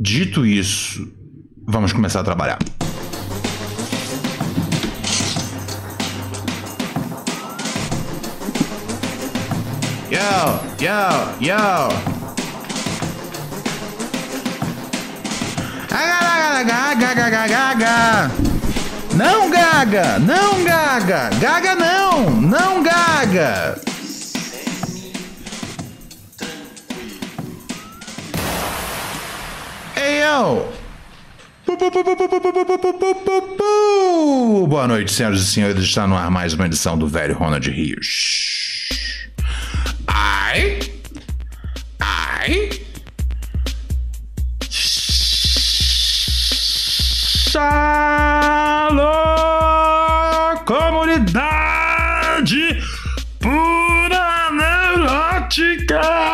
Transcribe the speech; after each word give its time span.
Dito 0.00 0.44
isso, 0.44 1.08
vamos 1.66 1.92
começar 1.92 2.20
a 2.20 2.24
trabalhar. 2.24 2.58
Yo, 10.10 10.60
yo, 10.80 11.46
yo. 11.46 12.14
Gaga. 17.74 18.30
Não, 19.14 19.50
Gaga! 19.50 20.18
Não, 20.18 20.64
Gaga! 20.64 21.30
Gaga 21.40 21.74
não! 21.74 22.30
Não, 22.40 22.82
Gaga! 22.82 23.80
Eu! 30.24 30.72
Boa 34.66 34.88
noite, 34.88 35.12
senhoras 35.12 35.40
e 35.40 35.44
senhores. 35.44 35.84
Está 35.84 36.06
no 36.06 36.16
ar 36.16 36.30
mais 36.30 36.54
uma 36.54 36.64
edição 36.64 36.96
do 36.96 37.06
Velho 37.06 37.34
Ronald 37.34 37.68
Rios. 37.70 39.28
Ai! 40.06 40.78
Ai! 42.00 42.70
Alô, 48.86 49.04
comunidade 50.64 51.22
pura 53.40 54.50
neurótica! 54.52 56.33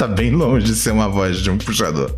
Está 0.00 0.08
bem 0.08 0.30
longe 0.30 0.64
de 0.64 0.74
ser 0.74 0.92
uma 0.92 1.10
voz 1.10 1.40
de 1.40 1.50
um 1.50 1.58
puxador. 1.58 2.10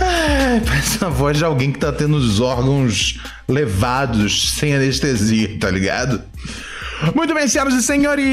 É, 0.00 0.58
parece 0.66 0.98
uma 0.98 1.08
voz 1.08 1.38
de 1.38 1.44
alguém 1.44 1.70
que 1.70 1.78
tá 1.78 1.92
tendo 1.92 2.16
os 2.16 2.40
órgãos 2.40 3.20
levados 3.48 4.54
sem 4.54 4.74
anestesia, 4.74 5.56
tá 5.60 5.70
ligado? 5.70 6.20
Muito 7.14 7.32
bem, 7.32 7.46
senhoras 7.46 7.74
e 7.74 7.82
senhores! 7.84 8.26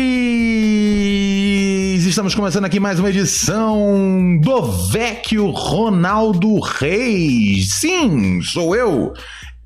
Estamos 2.04 2.34
começando 2.34 2.66
aqui 2.66 2.80
mais 2.80 2.98
uma 3.00 3.12
edição 3.12 4.40
do 4.42 4.64
Vecchio 4.90 5.52
Ronaldo 5.52 6.60
Reis. 6.62 7.76
Sim, 7.76 8.42
sou 8.42 8.76
eu, 8.76 9.14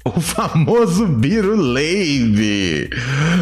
o 0.03 0.19
famoso 0.19 1.07
Biro 1.07 1.55
Leive. 1.55 2.89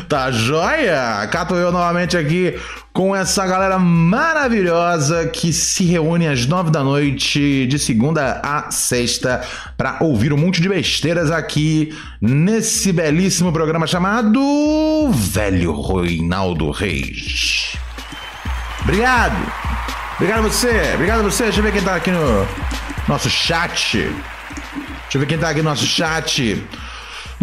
Tá 0.08 0.30
joia? 0.30 1.28
Cato 1.32 1.56
eu 1.56 1.72
novamente 1.72 2.16
aqui 2.16 2.54
com 2.94 3.16
essa 3.16 3.46
galera 3.48 3.80
maravilhosa 3.80 5.28
que 5.28 5.52
se 5.52 5.84
reúne 5.84 6.28
às 6.28 6.46
nove 6.46 6.70
da 6.70 6.84
noite, 6.84 7.66
de 7.66 7.80
segunda 7.80 8.40
a 8.44 8.70
sexta, 8.70 9.42
para 9.76 9.98
ouvir 10.00 10.32
um 10.32 10.38
monte 10.38 10.62
de 10.62 10.70
besteiras 10.70 11.32
aqui 11.32 11.92
nesse 12.22 12.94
belíssimo 12.94 13.52
programa 13.52 13.88
chamado 13.88 15.10
Velho 15.12 15.82
Reinaldo 15.82 16.70
Reis. 16.70 17.76
Obrigado! 18.84 19.52
Obrigado 20.16 20.40
a 20.40 20.50
você! 20.50 20.92
Obrigado 20.94 21.22
a 21.22 21.24
você! 21.24 21.46
Deixa 21.46 21.60
eu 21.60 21.64
ver 21.64 21.74
quem 21.74 21.82
tá 21.82 21.96
aqui 21.96 22.12
no 22.12 22.48
nosso 23.08 23.28
chat. 23.28 23.98
Deixa 23.98 24.14
eu 25.16 25.20
ver 25.20 25.26
quem 25.26 25.40
tá 25.40 25.50
aqui 25.50 25.64
no 25.64 25.70
nosso 25.70 25.88
chat. 25.88 26.64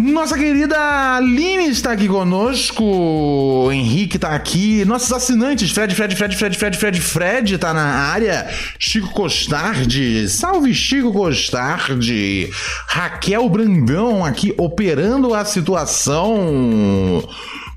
Nossa 0.01 0.35
querida 0.35 1.15
Aline 1.17 1.69
está 1.69 1.91
aqui 1.91 2.07
conosco, 2.07 2.83
o 2.83 3.71
Henrique 3.71 4.15
está 4.15 4.29
aqui, 4.29 4.83
nossos 4.83 5.13
assinantes, 5.13 5.69
Fred, 5.69 5.93
Fred, 5.93 6.15
Fred, 6.15 6.35
Fred, 6.35 6.57
Fred, 6.57 6.77
Fred, 6.77 6.99
Fred 6.99 7.53
está 7.53 7.71
na 7.71 7.83
área, 7.83 8.49
Chico 8.79 9.09
Costardi, 9.11 10.27
salve 10.27 10.73
Chico 10.73 11.13
Costardi, 11.13 12.49
Raquel 12.87 13.47
Brandão 13.47 14.25
aqui 14.25 14.55
operando 14.57 15.35
a 15.35 15.45
situação. 15.45 17.23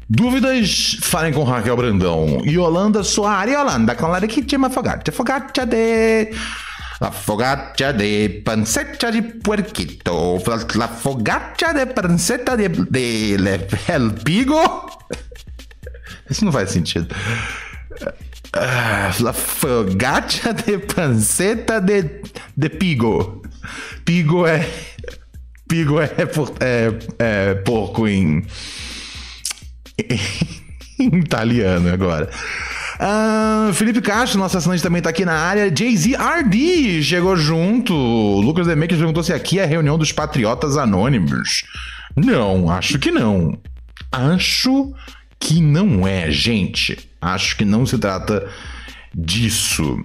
Dúvidas? 0.09 0.97
Falem 1.03 1.33
com 1.33 1.45
Raquel 1.45 1.77
Brandão. 1.77 2.41
Yolanda 2.47 3.05
Soares, 3.05 3.55
Yolanda, 3.55 3.95
com 3.95 4.07
la 4.07 4.21
de 4.21 4.29
que 4.29 4.43
tinha 4.43 4.67
afogado, 4.67 5.03
afogado 5.07 5.53
de... 5.67 6.31
La 7.05 7.11
fogaccia 7.11 7.93
de 7.93 8.41
pancetta 8.43 9.11
di 9.11 9.21
puerquito. 9.21 10.43
La 10.73 10.89
fogaccia 10.89 11.75
de 11.75 11.87
pancetta 11.87 12.57
de, 12.57 12.71
de, 12.71 13.37
de 13.37 13.69
el 13.89 14.15
pigo. 14.23 14.89
Isso 16.31 16.47
não 16.47 16.51
faz 16.51 16.71
sentido. 16.71 17.15
Uh, 18.57 19.23
la 19.23 19.35
fogaccia 19.35 20.55
de 20.55 20.79
pancetta 20.79 21.79
de, 21.79 22.23
de 22.57 22.71
pigo. 22.71 23.43
Pigo 24.07 24.47
é. 24.47 24.67
Pigo 25.69 26.01
é, 26.01 26.09
é, 26.61 26.91
é 27.19 27.55
porco 27.57 28.09
em. 28.09 28.47
em 30.99 31.19
italiano 31.19 31.93
agora. 31.93 32.31
Uh, 33.01 33.73
Felipe 33.73 34.01
Castro, 34.01 34.39
nosso 34.39 34.57
assinante 34.57 34.83
também 34.83 35.03
tá 35.03 35.11
aqui 35.11 35.25
na 35.25 35.35
área. 35.35 35.75
Jay-Z 35.75 36.17
RD 36.17 37.03
chegou 37.03 37.37
junto. 37.37 37.95
Lucas 37.95 38.67
Demakers 38.67 38.99
perguntou 38.99 39.23
se 39.23 39.33
aqui 39.33 39.59
é 39.59 39.65
a 39.65 39.67
reunião 39.67 39.99
dos 39.99 40.13
Patriotas 40.13 40.77
Anônimos. 40.77 41.65
Não, 42.17 42.71
acho 42.71 42.99
que 42.99 43.11
não. 43.11 43.59
Acho 44.13 44.93
que 45.41 45.61
não 45.61 46.07
é, 46.07 46.31
gente. 46.31 47.11
Acho 47.21 47.57
que 47.57 47.65
não 47.65 47.85
se 47.85 47.99
trata 47.99 48.47
disso. 49.13 50.05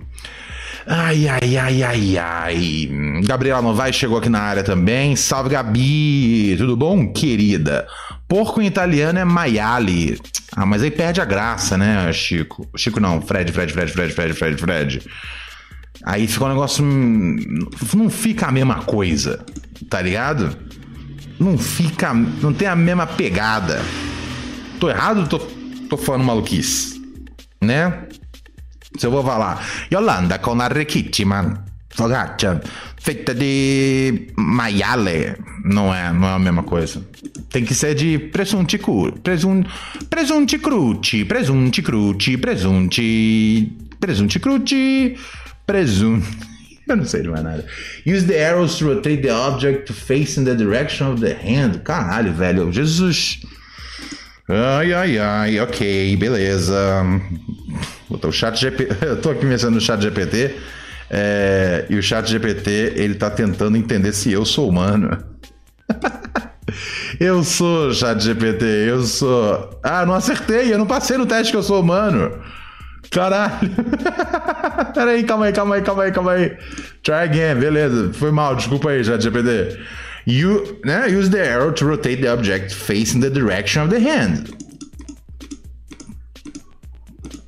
Ai, 0.88 1.28
ai, 1.28 1.56
ai, 1.56 1.84
ai, 1.84 2.18
ai. 2.18 2.90
Gabriela 3.24 3.62
Novaes 3.62 3.96
chegou 3.96 4.18
aqui 4.18 4.30
na 4.30 4.40
área 4.40 4.64
também. 4.64 5.16
Salve, 5.16 5.52
Gabi. 5.52 6.56
Tudo 6.58 6.76
bom, 6.76 7.14
querida? 7.14 7.86
Porco 8.30 8.62
em 8.62 8.68
italiano 8.68 9.18
é 9.18 9.26
maiale. 9.26 10.22
Ah, 10.56 10.64
mas 10.64 10.84
aí 10.84 10.92
perde 10.92 11.20
a 11.20 11.26
graça, 11.26 11.76
né, 11.76 12.14
Chico? 12.14 12.70
Chico 12.78 13.00
não, 13.00 13.20
Fred, 13.20 13.52
Fred, 13.52 13.74
Fred, 13.74 13.92
Fred, 13.92 14.14
Fred, 14.14 14.34
Fred, 14.36 14.62
Fred. 14.62 15.02
Aí 16.06 16.28
fica 16.28 16.46
um 16.46 16.50
negócio. 16.50 16.86
Não 16.86 18.08
fica 18.08 18.46
a 18.46 18.52
mesma 18.52 18.84
coisa, 18.84 19.44
tá 19.90 20.00
ligado? 20.00 20.56
Não 21.40 21.58
fica. 21.58 22.14
Não 22.14 22.54
tem 22.54 22.68
a 22.68 22.76
mesma 22.76 23.08
pegada. 23.08 23.82
Tô 24.80 24.90
errado 24.90 25.28
tô, 25.28 25.40
tô 25.90 25.98
falando 25.98 26.24
maluquice? 26.24 27.02
Né? 27.60 28.06
Se 28.96 29.08
eu 29.08 29.12
vou 29.12 29.24
falar. 29.24 29.60
Yolanda 29.92 30.38
con 30.38 30.62
arricchissima 30.62 31.69
focaccia 31.90 32.62
feita 33.00 33.34
de 33.34 34.28
maiale. 34.36 35.36
Não 35.64 35.94
é, 35.94 36.12
não 36.14 36.28
é 36.28 36.34
a 36.34 36.40
mesma 36.40 36.64
coisa. 36.64 37.02
Tem 37.50 37.66
que 37.66 37.74
ser 37.74 37.96
de 37.96 38.20
presunti 38.20 38.78
cru, 38.78 39.12
presun, 39.24 39.64
presunti 40.10 40.60
cruci, 40.60 41.26
presunti 41.26 41.82
cruci, 41.82 42.38
presunti, 42.38 43.72
presunti 44.00 44.40
cruci, 44.40 45.18
presunti. 45.66 46.50
Eu 46.90 46.98
não 46.98 47.06
sei 47.06 47.22
de 47.22 47.30
mais 47.30 47.44
nada. 47.44 47.64
Use 48.04 48.26
the 48.26 48.36
arrows 48.44 48.80
to 48.80 48.88
rotate 48.88 49.22
the 49.22 49.32
object 49.32 49.86
to 49.86 49.94
face 49.94 50.40
in 50.40 50.44
the 50.44 50.56
direction 50.56 51.08
of 51.08 51.22
the 51.22 51.36
hand. 51.36 51.84
Caralho, 51.84 52.34
velho. 52.34 52.72
Jesus. 52.72 53.42
Ai, 54.48 54.92
ai, 54.92 55.20
ai. 55.20 55.60
Ok, 55.60 56.18
beleza. 56.18 57.04
Botou 58.10 58.32
o 58.32 58.34
chat 58.34 58.60
GPT. 58.60 58.98
Eu 59.06 59.22
tô 59.22 59.30
aqui 59.30 59.46
mexendo 59.46 59.76
no 59.76 59.82
chat 59.82 60.02
GPT. 60.02 60.56
É... 61.10 61.86
E 61.90 61.96
o 61.98 62.04
chat 62.04 62.30
GPT, 62.30 62.94
ele 62.96 63.16
tá 63.16 63.30
tentando 63.30 63.78
entender 63.78 64.14
se 64.14 64.32
eu 64.32 64.46
sou 64.46 64.70
humano. 64.70 65.18
eu 67.20 67.44
sou 67.44 67.94
chat 67.94 68.20
GPT, 68.22 68.66
eu 68.66 69.04
sou. 69.04 69.80
Ah, 69.84 70.06
não 70.06 70.14
acertei, 70.14 70.74
eu 70.74 70.78
não 70.78 70.86
passei 70.86 71.18
no 71.18 71.26
teste 71.26 71.52
que 71.52 71.58
eu 71.58 71.64
sou 71.64 71.82
humano. 71.82 72.32
Caralho. 73.12 73.70
Pera 74.94 75.12
aí, 75.12 75.24
calma 75.24 75.46
aí, 75.46 75.54
calma 75.54 75.76
aí, 75.76 75.82
calma 75.82 76.04
aí, 76.04 76.12
calma 76.12 76.32
aí. 76.34 76.58
Try 77.04 77.14
again, 77.14 77.56
beleza. 77.60 78.14
Foi 78.14 78.32
mal, 78.32 78.56
desculpa 78.56 78.92
aí, 78.92 79.04
chat 79.04 79.22
GPT. 79.22 79.80
You, 80.28 80.80
né, 80.86 81.08
use 81.08 81.30
the 81.30 81.42
arrow 81.42 81.72
to 81.72 81.86
rotate 81.86 82.22
the 82.22 82.32
object 82.32 82.74
facing 82.74 83.20
the 83.20 83.30
direction 83.30 83.84
of 83.84 83.90
the 83.90 84.00
hand. 84.00 84.52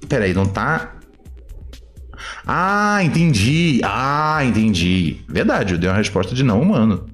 Peraí, 0.09 0.33
não 0.33 0.45
tá. 0.45 0.93
Ah, 2.53 3.01
entendi. 3.01 3.79
Ah, 3.81 4.43
entendi. 4.43 5.21
Verdade, 5.29 5.73
eu 5.73 5.79
dei 5.79 5.89
uma 5.89 5.95
resposta 5.95 6.35
de 6.35 6.43
não 6.43 6.61
humano. 6.61 7.05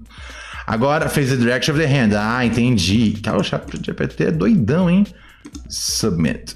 Agora, 0.66 1.08
face 1.08 1.30
the 1.30 1.36
direction 1.36 1.76
of 1.76 1.80
the 1.80 1.86
hand. 1.86 2.16
Ah, 2.18 2.44
entendi. 2.44 3.20
Cara, 3.22 3.38
o 3.38 3.44
chat 3.44 3.64
GPT 3.72 4.24
é 4.24 4.32
doidão, 4.32 4.90
hein? 4.90 5.06
Submit. 5.70 6.56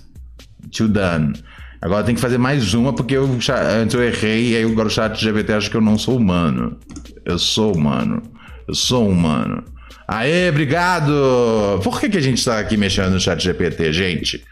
To 0.71 0.87
done. 0.87 1.33
Agora 1.79 2.03
tem 2.03 2.15
que 2.15 2.21
fazer 2.21 2.39
mais 2.39 2.73
uma, 2.73 2.91
porque 2.91 3.15
eu, 3.15 3.25
antes 3.25 3.93
eu 3.93 4.01
errei, 4.01 4.53
e 4.53 4.55
aí 4.55 4.63
agora 4.63 4.87
o 4.87 4.91
chat 4.91 5.15
GPT 5.15 5.53
acha 5.53 5.69
que 5.69 5.77
eu 5.77 5.81
não 5.81 5.95
sou 5.95 6.17
humano. 6.17 6.75
Eu 7.23 7.37
sou 7.37 7.75
humano. 7.75 8.23
Eu 8.67 8.73
sou 8.73 9.07
humano. 9.07 9.63
Aê, 10.07 10.49
obrigado! 10.49 11.79
Por 11.83 11.99
que, 11.99 12.09
que 12.09 12.17
a 12.17 12.21
gente 12.21 12.43
tá 12.43 12.57
aqui 12.57 12.77
mexendo 12.77 13.11
no 13.11 13.19
chat 13.19 13.43
GPT, 13.43 13.93
gente? 13.93 14.43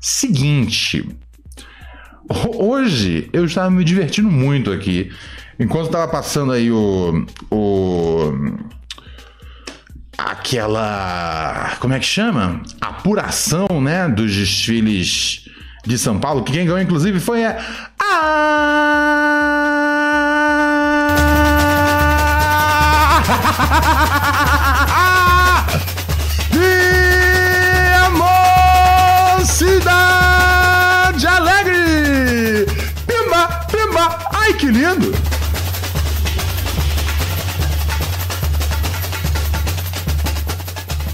Seguinte. 0.00 1.04
Hoje 2.56 3.28
eu 3.32 3.44
estava 3.44 3.70
me 3.70 3.84
divertindo 3.84 4.30
muito 4.30 4.70
aqui. 4.70 5.10
Enquanto 5.58 5.86
estava 5.86 6.10
passando 6.10 6.52
aí 6.52 6.70
o. 6.70 7.26
o 7.50 8.32
aquela. 10.16 11.76
Como 11.80 11.94
é 11.94 11.98
que 11.98 12.06
chama? 12.06 12.62
Apuração, 12.80 13.66
né? 13.82 14.08
Dos 14.08 14.34
desfiles 14.34 15.48
de 15.86 15.98
São 15.98 16.18
Paulo. 16.18 16.42
Que 16.42 16.52
quem 16.52 16.64
ganhou, 16.64 16.80
inclusive, 16.80 17.20
foi 17.20 17.44
a. 17.44 17.58
a 18.00 20.01
Lindo! 34.72 35.12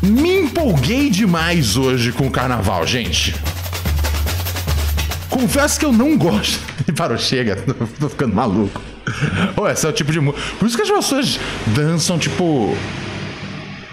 Me 0.00 0.42
empolguei 0.42 1.10
demais 1.10 1.76
hoje 1.76 2.12
com 2.12 2.28
o 2.28 2.30
carnaval, 2.30 2.86
gente. 2.86 3.34
Confesso 5.28 5.80
que 5.80 5.84
eu 5.84 5.92
não 5.92 6.16
gosto. 6.16 6.60
Parou, 6.96 7.18
chega, 7.18 7.56
tô 7.98 8.08
ficando 8.08 8.32
maluco. 8.32 8.80
Ou 9.56 9.68
esse 9.68 9.84
é 9.84 9.88
o 9.88 9.92
tipo 9.92 10.12
de 10.12 10.20
música. 10.20 10.40
Por 10.56 10.66
isso 10.68 10.76
que 10.76 10.82
as 10.82 10.90
pessoas 10.90 11.40
dançam, 11.66 12.16
tipo. 12.16 12.76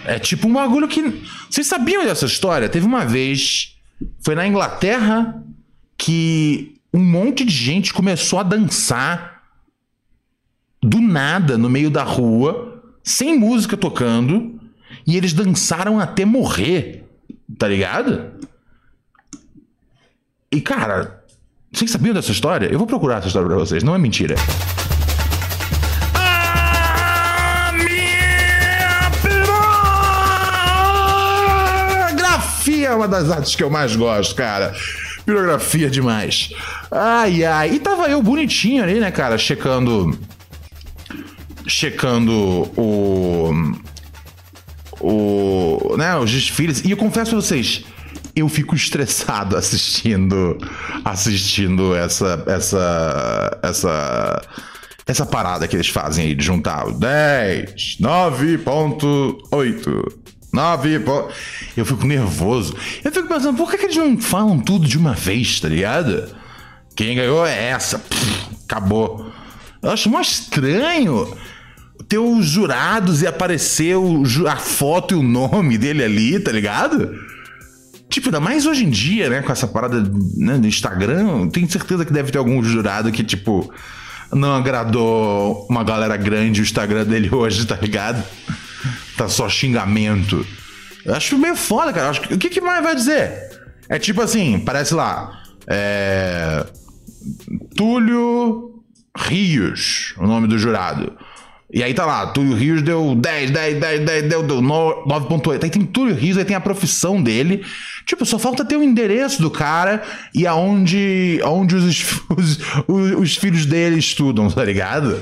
É 0.05 0.19
tipo 0.19 0.47
um 0.47 0.53
bagulho 0.53 0.87
que. 0.87 1.23
Vocês 1.49 1.65
sabiam 1.65 2.05
dessa 2.05 2.27
história? 2.27 2.69
Teve 2.69 2.85
uma 2.85 3.03
vez. 3.03 3.75
Foi 4.23 4.35
na 4.35 4.45
Inglaterra 4.45 5.41
que 5.97 6.75
um 6.93 7.03
monte 7.03 7.43
de 7.43 7.51
gente 7.51 7.91
começou 7.91 8.37
a 8.37 8.43
dançar 8.43 9.34
do 10.85 11.01
nada 11.01 11.57
no 11.57 11.69
meio 11.69 11.89
da 11.89 12.03
rua, 12.03 12.81
sem 13.03 13.37
música 13.37 13.75
tocando, 13.75 14.59
e 15.05 15.17
eles 15.17 15.33
dançaram 15.33 15.99
até 15.99 16.23
morrer. 16.25 17.03
Tá 17.57 17.67
ligado? 17.67 18.31
E 20.51 20.61
cara, 20.61 21.23
vocês 21.71 21.91
sabiam 21.91 22.13
dessa 22.13 22.31
história? 22.31 22.67
Eu 22.67 22.77
vou 22.77 22.87
procurar 22.87 23.17
essa 23.17 23.27
história 23.27 23.47
pra 23.47 23.57
vocês, 23.57 23.83
não 23.83 23.95
é 23.95 23.97
mentira. 23.97 24.35
Pirografia 32.65 32.87
é 32.87 32.95
uma 32.95 33.07
das 33.07 33.29
artes 33.29 33.55
que 33.55 33.63
eu 33.63 33.69
mais 33.69 33.95
gosto, 33.95 34.35
cara. 34.35 34.73
Pirografia 35.25 35.89
demais. 35.89 36.49
Ai, 36.91 37.43
ai. 37.43 37.73
E 37.73 37.79
tava 37.79 38.07
eu 38.07 38.21
bonitinho 38.21 38.83
ali, 38.83 38.99
né, 38.99 39.11
cara, 39.11 39.37
checando. 39.37 40.17
Checando 41.75 42.31
o. 42.77 43.51
O. 45.01 45.97
Né, 45.97 46.15
os 46.15 46.31
desfiles. 46.31 46.81
E 46.85 46.91
eu 46.91 46.95
confesso 46.95 47.35
a 47.35 47.41
vocês, 47.41 47.83
eu 48.33 48.47
fico 48.47 48.73
estressado 48.73 49.57
assistindo. 49.59 50.57
Assistindo 51.03 51.93
essa. 51.93 52.41
Essa. 52.47 53.59
Essa. 53.61 54.41
Essa 55.05 55.25
parada 55.25 55.67
que 55.67 55.75
eles 55.75 55.89
fazem 55.89 56.27
aí 56.27 56.33
de 56.33 56.45
juntar 56.45 56.87
o 56.87 56.93
10, 56.93 57.97
9.8. 57.99 60.13
9 60.53 60.99
pô. 60.99 61.27
Eu 61.75 61.85
fico 61.85 62.05
nervoso. 62.05 62.73
Eu 63.03 63.11
fico 63.11 63.27
pensando, 63.27 63.57
por 63.57 63.69
que, 63.69 63.77
que 63.77 63.83
eles 63.83 63.97
não 63.97 64.17
falam 64.17 64.61
tudo 64.61 64.87
de 64.87 64.97
uma 64.97 65.13
vez, 65.13 65.59
tá 65.59 65.67
ligado? 65.67 66.33
Quem 66.95 67.17
ganhou 67.17 67.45
é 67.45 67.65
essa. 67.65 67.99
Pff, 67.99 68.47
acabou. 68.63 69.29
Eu 69.83 69.91
acho 69.91 70.09
mó 70.09 70.21
estranho 70.21 71.35
ter 72.07 72.17
os 72.17 72.45
jurados 72.45 73.21
e 73.21 73.27
aparecer 73.27 73.95
o, 73.95 74.23
a 74.47 74.57
foto 74.57 75.13
e 75.13 75.17
o 75.17 75.23
nome 75.23 75.77
dele 75.77 76.03
ali, 76.03 76.39
tá 76.39 76.51
ligado? 76.51 77.15
Tipo, 78.09 78.27
ainda 78.27 78.39
mais 78.39 78.65
hoje 78.65 78.85
em 78.85 78.89
dia, 78.89 79.29
né? 79.29 79.41
Com 79.41 79.51
essa 79.51 79.67
parada 79.67 80.01
né, 80.37 80.57
do 80.57 80.67
Instagram, 80.67 81.47
tenho 81.49 81.69
certeza 81.69 82.05
que 82.05 82.13
deve 82.13 82.31
ter 82.31 82.37
algum 82.37 82.63
jurado 82.63 83.11
que, 83.11 83.23
tipo, 83.23 83.73
não 84.31 84.55
agradou 84.55 85.65
uma 85.69 85.83
galera 85.83 86.15
grande 86.15 86.61
o 86.61 86.63
Instagram 86.63 87.05
dele 87.05 87.29
hoje, 87.33 87.65
tá 87.65 87.75
ligado? 87.75 88.23
tá 89.15 89.27
só 89.27 89.49
xingamento. 89.49 90.45
Eu 91.03 91.15
acho 91.15 91.37
meio 91.37 91.55
foda, 91.55 91.93
cara. 91.93 92.09
Acho, 92.09 92.21
o 92.33 92.37
que, 92.37 92.49
que 92.49 92.61
mais 92.61 92.83
vai 92.83 92.95
dizer? 92.95 93.49
É 93.87 93.99
tipo 93.99 94.21
assim, 94.21 94.59
parece 94.59 94.93
lá. 94.93 95.43
É. 95.67 96.65
Túlio 97.75 98.83
Rios, 99.17 100.13
o 100.17 100.27
nome 100.27 100.47
do 100.47 100.57
jurado. 100.57 101.13
E 101.75 101.83
aí 101.83 101.93
tá 101.93 102.05
lá, 102.05 102.25
Túlio 102.27 102.55
Rios 102.55 102.81
deu 102.81 103.13
10, 103.13 103.51
10, 103.51 103.79
10, 103.81 104.05
10, 104.05 104.29
deu, 104.29 104.43
deu 104.43 104.61
9.8. 104.61 105.61
Aí 105.61 105.69
tem 105.69 105.81
Túlio 105.81 106.15
Rios, 106.15 106.37
aí 106.37 106.45
tem 106.45 106.55
a 106.55 106.61
profissão 106.61 107.21
dele. 107.21 107.65
Tipo, 108.05 108.25
só 108.25 108.39
falta 108.39 108.63
ter 108.63 108.77
o 108.77 108.83
endereço 108.83 109.41
do 109.41 109.51
cara 109.51 110.01
e 110.33 110.47
aonde, 110.47 111.37
aonde 111.43 111.75
os, 111.75 111.85
os, 112.29 112.59
os, 112.87 113.11
os 113.17 113.35
filhos 113.35 113.65
dele 113.65 113.99
estudam, 113.99 114.49
tá 114.49 114.63
ligado? 114.63 115.19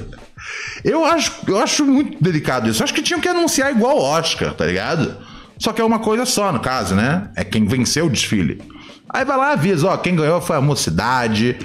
Eu 0.84 1.04
acho, 1.04 1.32
eu 1.48 1.58
acho 1.58 1.84
muito 1.86 2.24
delicado 2.24 2.70
isso. 2.70 2.82
Eu 2.82 2.84
acho 2.84 2.94
que 2.94 3.02
tinham 3.02 3.20
que 3.20 3.28
anunciar 3.28 3.72
igual 3.72 3.98
Oscar, 3.98 4.54
tá 4.54 4.68
ligado? 4.68 5.18
Só 5.58 5.74
que 5.74 5.82
é 5.82 5.84
uma 5.84 5.98
coisa 5.98 6.24
só, 6.24 6.52
no 6.52 6.60
caso, 6.60 6.94
né? 6.94 7.32
É 7.36 7.44
quem 7.44 7.66
venceu 7.66 8.06
o 8.06 8.10
desfile. 8.12 8.62
Aí 9.10 9.26
vai 9.26 9.38
lá, 9.38 9.54
avisa, 9.54 9.88
ó, 9.88 9.98
quem 9.98 10.16
ganhou 10.16 10.40
foi 10.40 10.56
a 10.56 10.62
mocidade. 10.62 11.58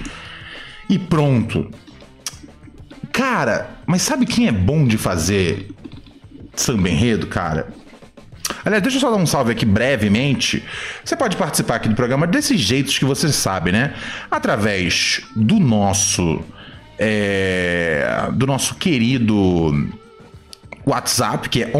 E 0.88 0.98
pronto. 0.98 1.70
Cara, 3.12 3.77
mas 3.88 4.02
sabe 4.02 4.26
quem 4.26 4.46
é 4.46 4.52
bom 4.52 4.86
de 4.86 4.98
fazer 4.98 5.70
samba 6.54 6.90
enredo, 6.90 7.26
cara? 7.26 7.68
Aliás, 8.62 8.82
deixa 8.82 8.98
eu 8.98 9.00
só 9.00 9.10
dar 9.10 9.16
um 9.16 9.24
salve 9.24 9.52
aqui 9.52 9.64
brevemente. 9.64 10.62
Você 11.02 11.16
pode 11.16 11.38
participar 11.38 11.76
aqui 11.76 11.88
do 11.88 11.94
programa 11.94 12.26
desses 12.26 12.60
jeitos 12.60 12.98
que 12.98 13.06
você 13.06 13.32
sabe, 13.32 13.72
né? 13.72 13.94
Através 14.30 15.22
do 15.34 15.58
nosso 15.58 16.44
é, 16.98 18.28
do 18.34 18.46
nosso 18.46 18.74
querido 18.74 19.90
WhatsApp, 20.84 21.48
que 21.48 21.62
é 21.62 21.70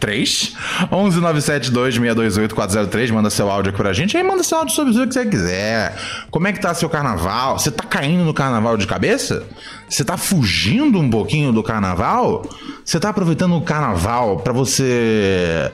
11972628403. 0.00 0.56
11972628403, 0.90 3.12
manda 3.12 3.30
seu 3.30 3.50
áudio 3.50 3.70
aqui 3.70 3.78
pra 3.78 3.92
gente. 3.92 4.16
Aí 4.16 4.22
manda 4.22 4.42
seu 4.42 4.58
áudio 4.58 4.74
sobre 4.74 4.92
o 4.92 5.06
que 5.06 5.12
você 5.12 5.26
quiser. 5.26 5.96
Como 6.30 6.46
é 6.46 6.52
que 6.52 6.60
tá 6.60 6.74
seu 6.74 6.88
carnaval? 6.88 7.58
Você 7.58 7.70
tá 7.70 7.84
caindo 7.84 8.24
no 8.24 8.34
carnaval 8.34 8.76
de 8.76 8.86
cabeça? 8.86 9.44
Você 9.88 10.04
tá 10.04 10.16
fugindo 10.16 10.98
um 10.98 11.08
pouquinho 11.08 11.52
do 11.52 11.62
carnaval? 11.62 12.44
Você 12.84 13.00
tá 13.00 13.10
aproveitando 13.10 13.56
o 13.56 13.62
carnaval 13.62 14.38
para 14.38 14.52
você 14.52 15.70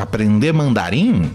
aprender 0.00 0.52
mandarim? 0.52 1.30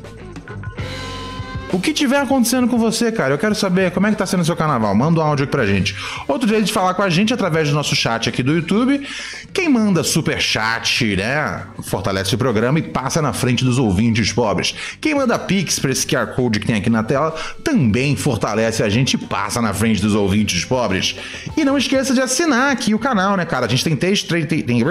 O 1.74 1.80
que 1.80 1.94
tiver 1.94 2.20
acontecendo 2.20 2.68
com 2.68 2.78
você, 2.78 3.14
cara, 3.14 3.34
eu 3.34 3.38
quero 3.38 3.56
saber 3.56 3.92
como 3.92 4.06
é 4.06 4.12
que 4.12 4.18
tá 4.18 4.26
sendo 4.26 4.42
o 4.42 4.46
seu 4.46 4.58
carnaval. 4.58 4.94
Manda 4.94 5.22
um 5.22 5.24
áudio 5.24 5.46
aqui 5.46 5.52
pra 5.52 5.66
gente. 5.66 5.96
Outro 6.28 6.48
jeito 6.48 6.66
de 6.66 6.74
falar 6.74 6.94
com 6.94 7.02
a 7.02 7.10
gente 7.10 7.32
é 7.32 7.34
através 7.34 7.70
do 7.70 7.74
nosso 7.74 7.96
chat 7.96 8.28
aqui 8.28 8.44
do 8.44 8.54
YouTube. 8.54 9.08
Quem 9.54 9.70
manda 9.70 10.04
super 10.04 10.42
chat, 10.42 11.16
né? 11.16 11.64
Fortalece 11.84 12.36
o 12.36 12.38
programa 12.38 12.78
e 12.80 12.82
passa 12.82 13.22
na 13.22 13.32
frente 13.32 13.64
dos 13.64 13.78
ouvintes 13.78 14.34
pobres. 14.34 14.76
Quem 15.00 15.16
manda 15.16 15.40
pix 15.40 15.80
pra 15.80 15.92
esse 15.92 16.06
QR 16.06 16.36
Code 16.36 16.60
que 16.60 16.68
tem 16.68 16.76
aqui 16.76 16.90
na 16.90 17.04
tela 17.04 17.34
também 17.64 18.18
fortalece 18.18 18.84
a 18.84 18.90
gente 18.90 19.14
e 19.14 19.18
passa 19.18 19.62
na 19.62 19.74
frente 19.74 20.02
dos 20.02 20.14
ouvintes 20.14 20.66
pobres. 20.66 21.16
E 21.56 21.64
não 21.64 21.78
esqueça 21.78 22.14
de 22.14 22.20
assinar 22.20 22.72
aqui 22.72 22.94
o 22.94 23.00
canal, 23.00 23.38
né, 23.38 23.46
cara? 23.46 23.66
A 23.66 23.70
gente 23.70 23.84
tem 23.84 23.96
três, 23.96 24.22
três 24.24 24.46
tem, 24.46 24.62
tem, 24.64 24.84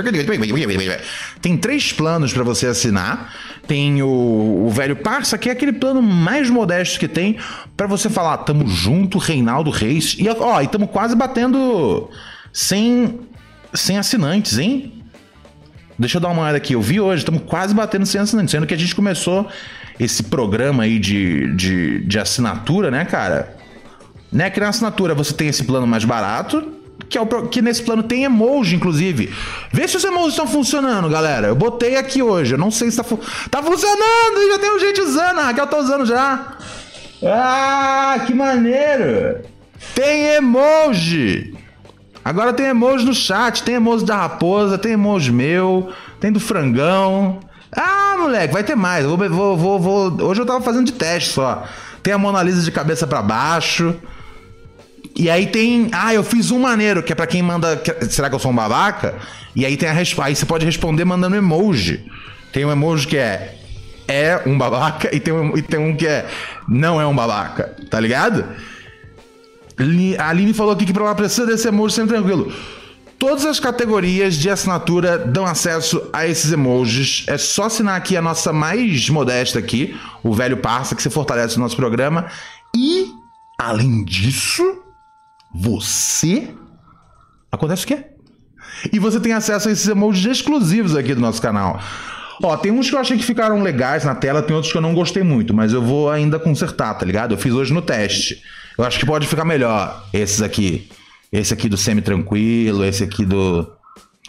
tem 1.43 1.57
três 1.59 1.93
planos 1.93 2.33
para 2.33 2.43
você 2.43 2.67
assinar. 2.67 3.35
Tem 3.67 4.03
o, 4.03 4.65
o 4.67 4.71
velho 4.71 4.97
Parça, 4.97 5.39
que 5.39 5.49
é 5.49 5.53
aquele 5.53 5.73
plano 5.73 6.03
mais 6.03 6.51
modesto 6.71 7.01
que 7.01 7.09
tem 7.09 7.37
para 7.77 7.87
você 7.87 8.09
falar, 8.09 8.39
tamo 8.39 8.67
junto, 8.69 9.19
Reinaldo 9.19 9.71
Reis. 9.71 10.17
E 10.19 10.29
ó, 10.29 10.63
e 10.63 10.69
tamo 10.69 10.87
quase 10.87 11.17
batendo 11.17 12.09
sem, 12.53 13.21
sem 13.75 13.99
assinantes, 13.99 14.59
hein? 14.59 14.93
Deixa 15.99 16.17
eu 16.17 16.21
dar 16.21 16.29
uma 16.29 16.43
olhada 16.43 16.57
aqui. 16.57 16.75
Eu 16.75 16.81
vi 16.81 17.01
hoje, 17.01 17.23
estamos 17.23 17.43
quase 17.45 17.75
batendo 17.75 18.07
sem 18.07 18.21
assinantes, 18.21 18.53
sendo 18.53 18.67
que 18.67 18.73
a 18.75 18.77
gente 18.77 18.95
começou 18.95 19.49
esse 19.99 20.23
programa 20.23 20.85
aí 20.85 20.99
de, 20.99 21.55
de, 21.55 22.05
de 22.07 22.19
assinatura, 22.19 22.91
né, 22.91 23.05
cara? 23.05 23.57
Né, 24.33 24.49
que 24.49 24.61
na 24.61 24.69
assinatura 24.69 25.13
você 25.13 25.35
tem 25.35 25.49
esse 25.49 25.65
plano 25.65 25.89
mais 25.89 26.05
barato, 26.05 26.73
que, 27.11 27.19
é 27.19 27.21
o, 27.21 27.27
que 27.49 27.61
nesse 27.61 27.83
plano 27.83 28.05
tem 28.05 28.23
emoji, 28.23 28.77
inclusive. 28.77 29.35
Vê 29.73 29.89
se 29.89 29.97
os 29.97 30.05
emojis 30.05 30.31
estão 30.31 30.47
funcionando, 30.47 31.09
galera. 31.09 31.49
Eu 31.49 31.57
botei 31.57 31.97
aqui 31.97 32.23
hoje. 32.23 32.55
Eu 32.55 32.59
não 32.59 32.71
sei 32.71 32.89
se 32.89 32.97
tá, 32.97 33.03
fu 33.03 33.19
tá 33.51 33.61
funcionando. 33.61 34.49
Já 34.53 34.59
tem 34.61 34.79
gente 34.79 35.01
usando. 35.01 35.41
A 35.41 35.43
Raquel 35.47 35.67
tá 35.67 35.77
usando 35.77 36.07
já. 36.07 36.57
Ah, 37.25 38.23
que 38.25 38.33
maneiro. 38.33 39.41
Tem 39.93 40.37
emoji. 40.37 41.53
Agora 42.25 42.53
tem 42.53 42.67
emoji 42.67 43.05
no 43.05 43.15
chat, 43.15 43.65
tem 43.65 43.75
emoji 43.75 44.05
da 44.05 44.17
raposa, 44.17 44.79
tem 44.79 44.93
emoji 44.93 45.33
meu, 45.33 45.91
tem 46.21 46.31
do 46.31 46.39
frangão. 46.39 47.41
Ah, 47.73 48.15
moleque, 48.19 48.53
vai 48.53 48.63
ter 48.63 48.77
mais. 48.77 49.05
Vou, 49.05 49.17
vou, 49.17 49.57
vou, 49.57 49.81
vou, 49.81 50.29
Hoje 50.29 50.41
eu 50.41 50.47
tava 50.47 50.61
fazendo 50.61 50.87
de 50.87 50.93
teste 50.93 51.31
só. 51.31 51.65
Tem 52.05 52.15
a 52.15 52.19
Mona 52.19 52.43
Lisa 52.43 52.63
de 52.63 52.71
cabeça 52.71 53.05
para 53.07 53.21
baixo. 53.21 53.97
E 55.17 55.29
aí 55.29 55.47
tem. 55.47 55.89
Ah, 55.93 56.15
eu 56.15 56.23
fiz 56.23 56.51
um 56.51 56.61
maneiro, 56.61 57.03
que 57.03 57.13
é 57.13 57.15
pra 57.15 57.27
quem 57.27 57.43
manda. 57.43 57.81
Será 58.09 58.29
que 58.29 58.35
eu 58.35 58.39
sou 58.39 58.51
um 58.51 58.55
babaca? 58.55 59.17
E 59.55 59.67
aí 59.67 59.77
tem 59.77 59.89
a 59.89 59.93
resposta. 59.93 60.29
Aí 60.29 60.37
você 60.37 60.47
pode 60.47 60.65
responder 60.65 61.05
mandando 61.05 61.37
emoji. 61.37 62.05
Tem 62.53 62.65
um 62.65 62.73
emoji 62.73 63.07
que 63.07 63.17
é. 63.17 63.57
É 64.09 64.43
um 64.45 64.59
babaca 64.59 65.15
e 65.15 65.21
tem 65.21 65.33
um, 65.33 65.57
e 65.57 65.63
tem 65.63 65.79
um 65.79 65.97
que 65.97 66.07
é. 66.07 66.29
Não 66.69 67.01
é 67.01 67.07
um 67.07 67.15
babaca, 67.15 67.77
tá 67.89 68.01
ligado? 68.01 68.45
A 70.19 70.29
Aline 70.29 70.53
falou 70.53 70.73
aqui 70.73 70.85
que 70.85 70.93
pra 70.93 71.05
ela 71.05 71.15
precisa 71.15 71.47
desse 71.47 71.69
emoji 71.69 71.95
sempre 71.95 72.15
tranquilo. 72.15 72.53
Todas 73.21 73.45
as 73.45 73.61
categorias 73.61 74.35
de 74.35 74.49
assinatura 74.49 75.19
dão 75.19 75.45
acesso 75.45 76.09
a 76.11 76.27
esses 76.27 76.51
emojis. 76.51 77.25
É 77.29 77.37
só 77.37 77.65
assinar 77.65 77.95
aqui 77.95 78.17
a 78.17 78.23
nossa 78.23 78.51
mais 78.51 79.11
modesta 79.11 79.59
aqui, 79.59 79.95
o 80.23 80.33
velho 80.33 80.57
parça, 80.57 80.97
que 80.97 81.03
se 81.03 81.11
fortalece 81.11 81.57
o 81.57 81.61
nosso 81.61 81.77
programa. 81.77 82.27
E, 82.75 83.13
além 83.59 84.03
disso, 84.05 84.80
você. 85.55 86.49
Acontece 87.51 87.85
o 87.85 87.89
quê? 87.89 88.05
E 88.93 88.99
você 88.99 89.21
tem 89.21 89.33
acesso 89.33 89.69
a 89.69 89.73
esses 89.73 89.87
emojis 89.89 90.25
exclusivos 90.25 90.97
aqui 90.97 91.15
do 91.15 91.21
nosso 91.21 91.43
canal. 91.43 91.81
Ó, 92.43 92.57
tem 92.57 92.73
uns 92.73 92.89
que 92.89 92.97
eu 92.97 93.01
achei 93.01 93.19
que 93.19 93.25
ficaram 93.25 93.63
legais 93.63 94.05
na 94.05 94.15
tela, 94.15 94.43
tem 94.43 94.55
outros 94.55 94.73
que 94.73 94.79
eu 94.79 94.83
não 94.83 94.95
gostei 94.95 95.23
muito, 95.23 95.53
mas 95.53 95.73
eu 95.73 95.83
vou 95.83 96.11
ainda 96.11 96.39
consertar, 96.39 96.95
tá 96.95 97.05
ligado? 97.05 97.35
Eu 97.35 97.39
fiz 97.39 97.53
hoje 97.53 97.73
no 97.73 97.83
teste. 97.83 98.43
Eu 98.79 98.85
acho 98.85 98.99
que 98.99 99.05
pode 99.05 99.27
ficar 99.27 99.45
melhor 99.45 100.07
esses 100.13 100.41
aqui. 100.41 100.89
Esse 101.31 101.53
aqui 101.53 101.69
do 101.69 101.77
semi-tranquilo, 101.77 102.85
esse 102.85 103.05
aqui 103.05 103.25
do. 103.25 103.71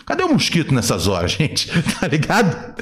Cadê 0.05 0.23
o 0.23 0.33
mosquito 0.33 0.73
nessas 0.73 1.07
horas, 1.07 1.31
gente? 1.39 1.69
tá 1.99 2.07
ligado? 2.07 2.75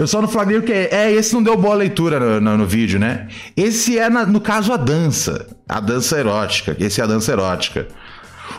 Eu 0.00 0.06
só 0.06 0.22
não 0.22 0.28
falei 0.28 0.62
que 0.62 0.72
é, 0.72 0.88
é, 0.90 1.12
esse 1.12 1.34
não 1.34 1.42
deu 1.42 1.54
boa 1.58 1.74
leitura 1.74 2.18
no, 2.18 2.40
no, 2.40 2.56
no 2.56 2.66
vídeo, 2.66 2.98
né? 2.98 3.28
Esse 3.54 3.98
é, 3.98 4.08
na, 4.08 4.24
no 4.24 4.40
caso, 4.40 4.72
a 4.72 4.78
dança. 4.78 5.46
A 5.68 5.78
dança 5.78 6.18
erótica. 6.18 6.74
Esse 6.80 7.02
é 7.02 7.04
a 7.04 7.06
dança 7.06 7.30
erótica. 7.30 7.86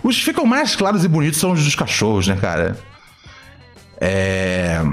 Os 0.03 0.17
que 0.17 0.23
ficam 0.23 0.45
mais 0.45 0.75
claros 0.75 1.03
e 1.03 1.07
bonitos 1.07 1.39
são 1.39 1.53
os 1.53 1.63
dos 1.63 1.73
cachorros, 1.73 2.27
né, 2.27 2.37
cara? 2.39 2.77
É. 3.99 4.83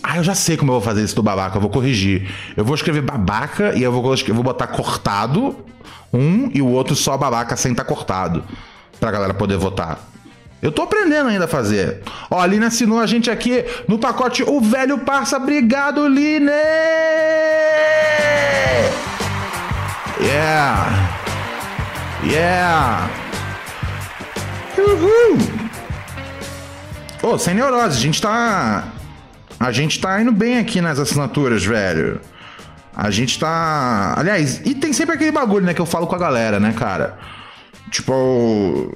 Ah, 0.00 0.18
eu 0.18 0.22
já 0.22 0.36
sei 0.36 0.56
como 0.56 0.70
eu 0.70 0.74
vou 0.74 0.82
fazer 0.82 1.02
isso 1.02 1.16
do 1.16 1.24
babaca, 1.24 1.56
eu 1.56 1.60
vou 1.60 1.70
corrigir. 1.70 2.32
Eu 2.56 2.64
vou 2.64 2.76
escrever 2.76 3.02
babaca 3.02 3.76
e 3.76 3.82
eu 3.82 3.90
vou, 3.90 4.14
eu 4.14 4.34
vou 4.34 4.44
botar 4.44 4.68
cortado 4.68 5.56
um 6.12 6.48
e 6.54 6.62
o 6.62 6.68
outro 6.68 6.94
só 6.94 7.18
babaca 7.18 7.56
sem 7.56 7.72
estar 7.72 7.82
tá 7.82 7.88
cortado. 7.88 8.44
Pra 9.00 9.10
galera 9.10 9.34
poder 9.34 9.56
votar. 9.56 9.98
Eu 10.62 10.72
tô 10.72 10.82
aprendendo 10.82 11.28
ainda 11.28 11.44
a 11.44 11.48
fazer. 11.48 12.02
Ó, 12.30 12.40
a 12.40 12.46
Line 12.46 12.64
assinou 12.64 12.98
a 12.98 13.06
gente 13.06 13.30
aqui 13.30 13.64
no 13.86 13.98
pacote 13.98 14.42
O 14.42 14.60
Velho 14.60 14.98
Parça. 14.98 15.36
Obrigado, 15.36 16.08
Line! 16.08 16.50
Yeah! 20.20 20.86
Yeah! 22.24 23.10
Uhul! 24.78 25.38
Ô, 27.22 27.34
oh, 27.34 27.38
sem 27.38 27.54
neurose, 27.54 27.98
a 27.98 28.00
gente 28.00 28.20
tá. 28.20 28.84
A 29.58 29.72
gente 29.72 30.00
tá 30.00 30.20
indo 30.20 30.32
bem 30.32 30.58
aqui 30.58 30.80
nas 30.80 30.98
assinaturas, 30.98 31.64
velho. 31.64 32.20
A 32.94 33.10
gente 33.10 33.38
tá. 33.38 34.14
Aliás, 34.16 34.60
e 34.64 34.74
tem 34.74 34.92
sempre 34.92 35.14
aquele 35.14 35.30
bagulho, 35.30 35.66
né, 35.66 35.74
que 35.74 35.80
eu 35.80 35.86
falo 35.86 36.06
com 36.06 36.14
a 36.14 36.18
galera, 36.18 36.58
né, 36.58 36.72
cara? 36.72 37.18
Tipo, 37.90 38.94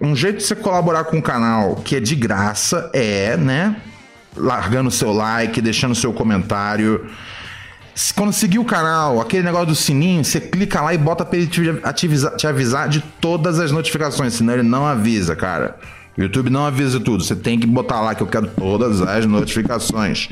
um 0.00 0.14
jeito 0.14 0.38
de 0.38 0.44
você 0.44 0.54
colaborar 0.54 1.04
com 1.04 1.18
o 1.18 1.22
canal 1.22 1.76
que 1.76 1.96
é 1.96 2.00
de 2.00 2.14
graça 2.14 2.90
é, 2.92 3.36
né? 3.36 3.76
Largando 4.36 4.90
seu 4.90 5.12
like, 5.12 5.60
deixando 5.60 5.94
seu 5.94 6.12
comentário. 6.12 7.08
Quando 8.16 8.32
seguir 8.32 8.58
o 8.58 8.64
canal, 8.64 9.20
aquele 9.20 9.44
negócio 9.44 9.68
do 9.68 9.74
sininho, 9.74 10.24
você 10.24 10.40
clica 10.40 10.80
lá 10.80 10.92
e 10.92 10.98
bota 10.98 11.24
pra 11.24 11.38
ele 11.38 11.46
te 11.46 11.60
avisar, 12.04 12.36
te 12.36 12.46
avisar 12.46 12.88
de 12.88 13.00
todas 13.20 13.60
as 13.60 13.70
notificações, 13.70 14.34
senão 14.34 14.54
ele 14.54 14.64
não 14.64 14.84
avisa, 14.84 15.36
cara. 15.36 15.76
O 16.16 16.22
YouTube 16.22 16.50
não 16.50 16.66
avisa 16.66 16.98
tudo. 16.98 17.22
Você 17.22 17.36
tem 17.36 17.58
que 17.58 17.66
botar 17.66 18.00
lá 18.00 18.14
que 18.14 18.22
eu 18.22 18.26
quero 18.26 18.48
todas 18.48 19.00
as 19.00 19.26
notificações. 19.26 20.28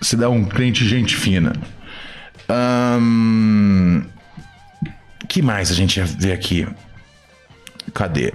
Você 0.00 0.16
dá 0.16 0.28
um 0.28 0.44
crente 0.44 0.86
gente 0.86 1.16
fina. 1.16 1.52
Um... 2.48 4.02
que 5.28 5.42
mais 5.42 5.70
a 5.70 5.74
gente 5.74 5.96
ia 5.98 6.04
ver 6.04 6.32
aqui? 6.32 6.66
Cadê? 7.92 8.32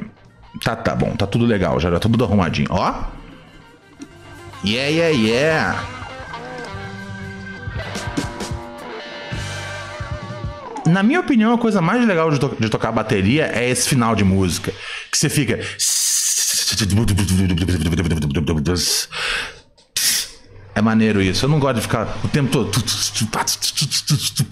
Tá, 0.64 0.76
tá 0.76 0.96
bom, 0.96 1.16
tá 1.16 1.26
tudo 1.26 1.46
legal, 1.46 1.80
já 1.80 1.90
tá 1.92 2.00
tudo 2.00 2.24
arrumadinho. 2.24 2.68
Ó. 2.70 3.04
Yeah, 4.66 4.90
yeah, 4.90 5.18
yeah. 5.18 5.84
Na 10.86 11.02
minha 11.02 11.22
opinião, 11.22 11.54
a 11.54 11.58
coisa 11.58 11.82
mais 11.82 12.06
legal 12.06 12.30
de, 12.30 12.40
to 12.40 12.56
de 12.60 12.70
tocar 12.70 12.92
bateria 12.92 13.50
é 13.54 13.70
esse 13.70 13.88
final 13.88 14.16
de 14.16 14.24
música. 14.24 14.74
Que 15.10 15.18
você 15.18 15.30
fica. 15.30 15.60
É 20.76 20.82
maneiro 20.82 21.22
isso. 21.22 21.46
Eu 21.46 21.50
não 21.50 21.60
gosto 21.60 21.76
de 21.76 21.82
ficar 21.82 22.18
o 22.24 22.28
tempo 22.28 22.52
todo 22.52 22.72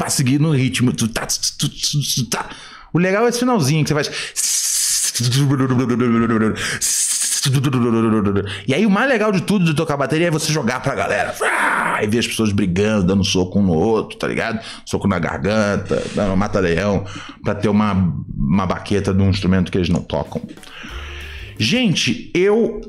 seguir 0.10 0.40
no 0.40 0.52
ritmo. 0.52 0.94
O 2.94 3.00
legal 3.00 3.26
é 3.26 3.30
esse 3.30 3.40
finalzinho 3.40 3.84
que 3.84 3.94
você 3.94 3.96
faz. 3.96 4.12
E 8.68 8.74
aí 8.74 8.86
o 8.86 8.90
mais 8.90 9.10
legal 9.10 9.32
de 9.32 9.42
tudo 9.42 9.66
de 9.66 9.74
tocar 9.74 9.98
bateria 9.98 10.28
é 10.28 10.32
você 10.32 10.54
jogar 10.54 10.80
pra 10.80 10.94
galera. 10.94 11.34
E 12.04 12.08
ver 12.08 12.20
as 12.20 12.28
pessoas 12.28 12.52
brigando, 12.52 13.08
dando 13.08 13.24
soco 13.24 13.60
um 13.60 13.64
no 13.64 13.74
outro, 13.74 14.18
tá 14.18 14.28
ligado? 14.28 14.60
Soco 14.86 15.08
na 15.08 15.18
garganta, 15.18 16.04
dando 16.14 16.36
mata-leão, 16.38 17.06
pra 17.44 17.56
ter 17.56 17.70
uma, 17.70 18.14
uma 18.38 18.66
baqueta 18.68 19.14
de 19.14 19.22
um 19.22 19.30
instrumento 19.30 19.72
que 19.72 19.78
eles 19.78 19.90
não 19.90 20.02
tocam. 20.02 20.42
Gente, 21.62 22.32
eu 22.34 22.82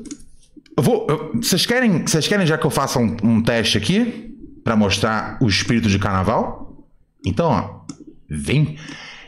vou. 0.75 1.05
vocês 1.35 1.63
querem, 1.63 2.01
vocês 2.01 2.27
querem 2.27 2.45
já 2.47 2.57
que 2.57 2.65
eu 2.65 2.71
faça 2.71 2.97
um, 2.97 3.15
um 3.23 3.41
teste 3.41 3.77
aqui 3.77 4.33
Pra 4.63 4.75
mostrar 4.77 5.37
o 5.41 5.47
espírito 5.47 5.89
de 5.89 5.99
carnaval? 5.99 6.87
Então, 7.25 7.51
ó, 7.51 7.93
vem, 8.29 8.77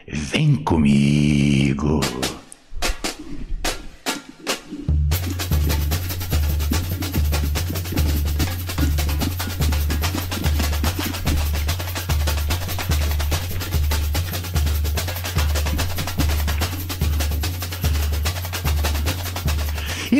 vem 0.07 0.55
comigo. 0.55 1.99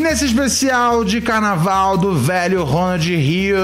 Nesse 0.05 0.25
especial 0.25 1.03
de 1.03 1.19
carnaval 1.19 1.97
do 1.97 2.15
velho 2.15 2.63
Ronald 2.63 3.15
Rio, 3.15 3.57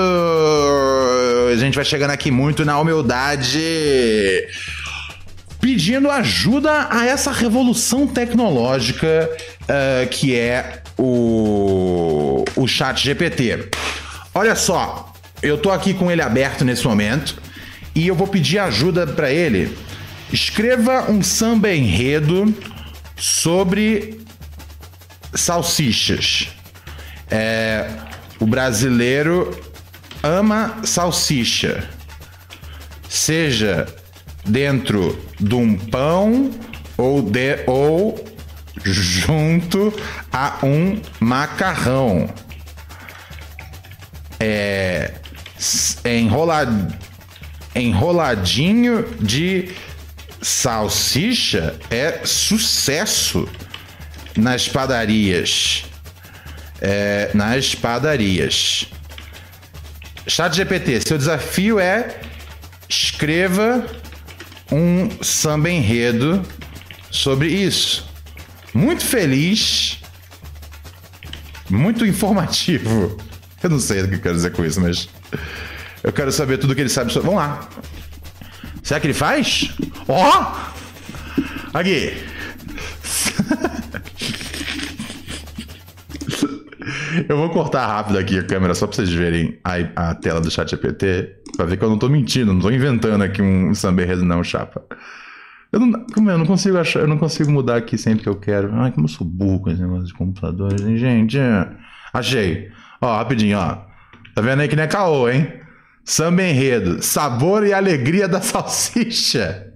a 1.51 1.55
gente 1.55 1.75
vai 1.75 1.85
chegando 1.85 2.09
aqui 2.09 2.31
muito 2.31 2.65
na 2.65 2.79
humildade, 2.79 3.61
pedindo 5.59 6.09
ajuda 6.09 6.87
a 6.89 7.05
essa 7.05 7.31
revolução 7.31 8.07
tecnológica 8.07 9.29
eh, 9.67 10.07
que 10.09 10.35
é 10.35 10.81
o, 10.97 12.43
o 12.55 12.67
Chat 12.67 13.03
GPT. 13.03 13.69
Olha 14.33 14.55
só, 14.55 15.13
eu 15.43 15.59
tô 15.59 15.69
aqui 15.69 15.93
com 15.93 16.09
ele 16.09 16.23
aberto 16.23 16.65
nesse 16.65 16.87
momento 16.87 17.39
e 17.93 18.07
eu 18.07 18.15
vou 18.15 18.25
pedir 18.25 18.57
ajuda 18.57 19.05
para 19.05 19.31
ele. 19.31 19.77
Escreva 20.33 21.11
um 21.11 21.21
samba 21.21 21.71
enredo 21.71 22.51
sobre 23.15 24.20
salsichas. 25.33 26.49
É, 27.29 27.89
o 28.39 28.45
brasileiro 28.45 29.59
ama 30.23 30.79
salsicha. 30.83 31.87
Seja 33.07 33.87
dentro 34.45 35.19
de 35.39 35.55
um 35.55 35.77
pão 35.77 36.51
ou, 36.97 37.21
de, 37.21 37.63
ou 37.67 38.23
junto 38.83 39.93
a 40.31 40.57
um 40.63 40.99
macarrão. 41.19 42.29
É, 44.39 45.13
s- 45.57 45.97
enrola, 46.07 46.65
enroladinho 47.75 49.05
de 49.19 49.71
salsicha 50.41 51.75
é 51.89 52.21
sucesso 52.25 53.47
nas 54.37 54.67
padarias. 54.67 55.85
É, 56.81 57.29
nas 57.33 57.75
padarias. 57.75 58.85
Chat 60.27 60.55
GPT, 60.55 61.01
seu 61.01 61.17
desafio 61.17 61.79
é 61.79 62.19
escreva 62.87 63.85
um 64.71 65.09
samba 65.23 65.69
enredo 65.69 66.41
sobre 67.09 67.49
isso. 67.49 68.09
Muito 68.73 69.05
feliz, 69.05 69.99
muito 71.69 72.05
informativo. 72.05 73.17
Eu 73.61 73.69
não 73.69 73.79
sei 73.79 74.01
o 74.01 74.07
que 74.07 74.15
eu 74.15 74.21
quero 74.21 74.35
dizer 74.35 74.51
com 74.51 74.65
isso, 74.65 74.81
mas 74.81 75.09
eu 76.03 76.11
quero 76.11 76.31
saber 76.31 76.57
tudo 76.57 76.73
que 76.73 76.81
ele 76.81 76.89
sabe 76.89 77.11
sobre. 77.11 77.29
Vamos 77.29 77.43
lá. 77.43 77.69
Será 78.81 78.99
que 78.99 79.07
ele 79.07 79.13
faz? 79.13 79.71
Ó! 80.07 80.71
Aqui. 81.73 82.30
Eu 87.27 87.37
vou 87.37 87.49
cortar 87.49 87.87
rápido 87.87 88.17
aqui 88.17 88.37
a 88.37 88.43
câmera 88.43 88.73
só 88.73 88.87
pra 88.87 88.95
vocês 88.95 89.11
verem 89.11 89.59
a, 89.63 90.09
a 90.09 90.15
tela 90.15 90.39
do 90.39 90.51
chat 90.51 90.69
GPT. 90.69 91.37
Pra 91.57 91.65
ver 91.65 91.77
que 91.77 91.83
eu 91.83 91.89
não 91.89 91.97
tô 91.97 92.09
mentindo, 92.09 92.53
não 92.53 92.61
tô 92.61 92.69
inventando 92.69 93.23
aqui 93.23 93.41
um 93.41 93.73
samba 93.73 94.03
enredo 94.03 94.23
não, 94.23 94.43
chapa. 94.43 94.83
Eu 95.71 95.79
não, 95.79 95.99
é? 95.99 96.33
eu 96.33 96.37
não 96.37 96.45
consigo 96.45 96.77
achar, 96.77 96.99
eu 96.99 97.07
não 97.07 97.17
consigo 97.17 97.51
mudar 97.51 97.77
aqui 97.77 97.97
sempre 97.97 98.23
que 98.23 98.29
eu 98.29 98.35
quero. 98.35 98.73
Ai, 98.73 98.91
como 98.91 99.05
eu 99.05 99.09
sou 99.09 99.25
burro 99.25 99.61
com 99.61 99.69
esse 99.69 99.81
negócio 99.81 100.05
de 100.05 100.13
computador, 100.13 100.73
hein, 100.79 100.97
gente. 100.97 101.39
é. 101.39 101.67
Achei. 102.13 102.69
Ó, 103.01 103.17
rapidinho, 103.17 103.57
ó. 103.57 103.77
Tá 104.35 104.41
vendo 104.41 104.61
aí 104.61 104.67
que 104.67 104.75
não 104.75 104.83
é 104.83 104.87
caô, 104.87 105.29
hein? 105.29 105.51
Samba 106.03 106.43
enredo, 106.43 107.01
sabor 107.01 107.65
e 107.65 107.73
alegria 107.73 108.27
da 108.27 108.41
salsicha. 108.41 109.67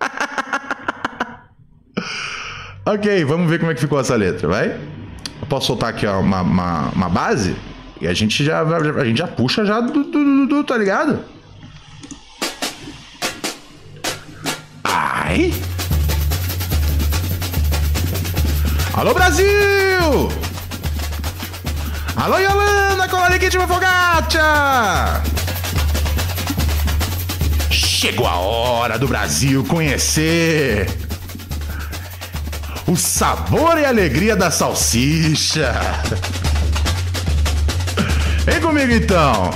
ok, 2.84 3.24
vamos 3.24 3.50
ver 3.50 3.58
como 3.58 3.70
é 3.70 3.74
que 3.74 3.80
ficou 3.80 3.98
essa 3.98 4.16
letra, 4.16 4.48
vai? 4.48 4.97
Posso 5.46 5.66
soltar 5.68 5.90
aqui 5.90 6.06
ó, 6.06 6.20
uma, 6.20 6.42
uma, 6.42 6.88
uma 6.90 7.08
base 7.08 7.56
e 8.00 8.06
a 8.06 8.14
gente 8.14 8.44
já, 8.44 8.60
a 8.62 9.04
gente 9.04 9.18
já 9.18 9.26
puxa 9.26 9.64
já 9.64 9.80
do, 9.80 10.04
do, 10.04 10.46
do, 10.46 10.64
tá 10.64 10.76
ligado? 10.76 11.20
Ai! 14.84 15.52
Alô 18.94 19.14
Brasil! 19.14 19.46
Alô 22.16 22.38
Yolanda 22.38 23.08
com 23.08 23.16
a 23.16 23.28
legítima 23.28 23.66
Fogaccia! 23.66 24.42
Chegou 27.70 28.26
a 28.26 28.36
hora 28.36 28.98
do 28.98 29.08
Brasil 29.08 29.64
conhecer 29.64 31.07
o 32.88 32.96
sabor 32.96 33.78
e 33.78 33.84
alegria 33.84 34.34
da 34.34 34.50
salsicha. 34.50 35.74
Vem 38.44 38.60
comigo 38.60 38.92
então. 38.92 39.50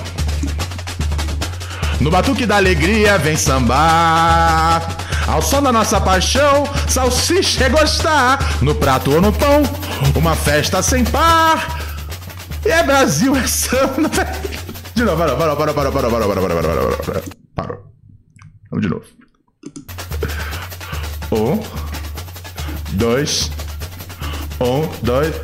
No 1.99 2.11
batuque 2.11 2.45
da 2.45 2.57
alegria 2.57 3.17
vem 3.17 3.37
sambar. 3.37 4.87
Ao 5.27 5.41
som 5.41 5.63
da 5.63 5.73
nossa 5.73 5.99
paixão, 6.01 6.65
salsicha 6.89 7.65
é 7.65 7.69
gostar. 7.71 8.39
No 8.61 8.75
prato 8.75 9.13
ou 9.13 9.21
no 9.21 9.33
pão, 9.33 9.63
uma 10.15 10.37
festa 10.37 10.83
sem 10.83 11.03
par. 11.05 11.81
E 12.67 12.69
é 12.69 12.83
Brasil, 12.83 13.35
é 13.35 13.47
samba. 13.47 14.11
De 14.95 15.05
novo, 15.05 15.17
parou, 15.17 15.39
parou, 15.39 15.57
parou, 15.57 15.75
parou, 15.75 15.93
parou, 15.93 16.11
parou, 16.11 16.29
parou, 16.29 16.43
parou, 16.43 16.63
parou, 16.63 16.77
parou, 16.77 16.99
parou. 16.99 17.23
Parou. 17.55 17.79
Vamos 18.71 18.85
de 18.85 18.93
novo. 18.93 19.05
Um, 21.33 21.92
dois, 22.93 23.51
um, 24.61 24.87
dois. 25.03 25.35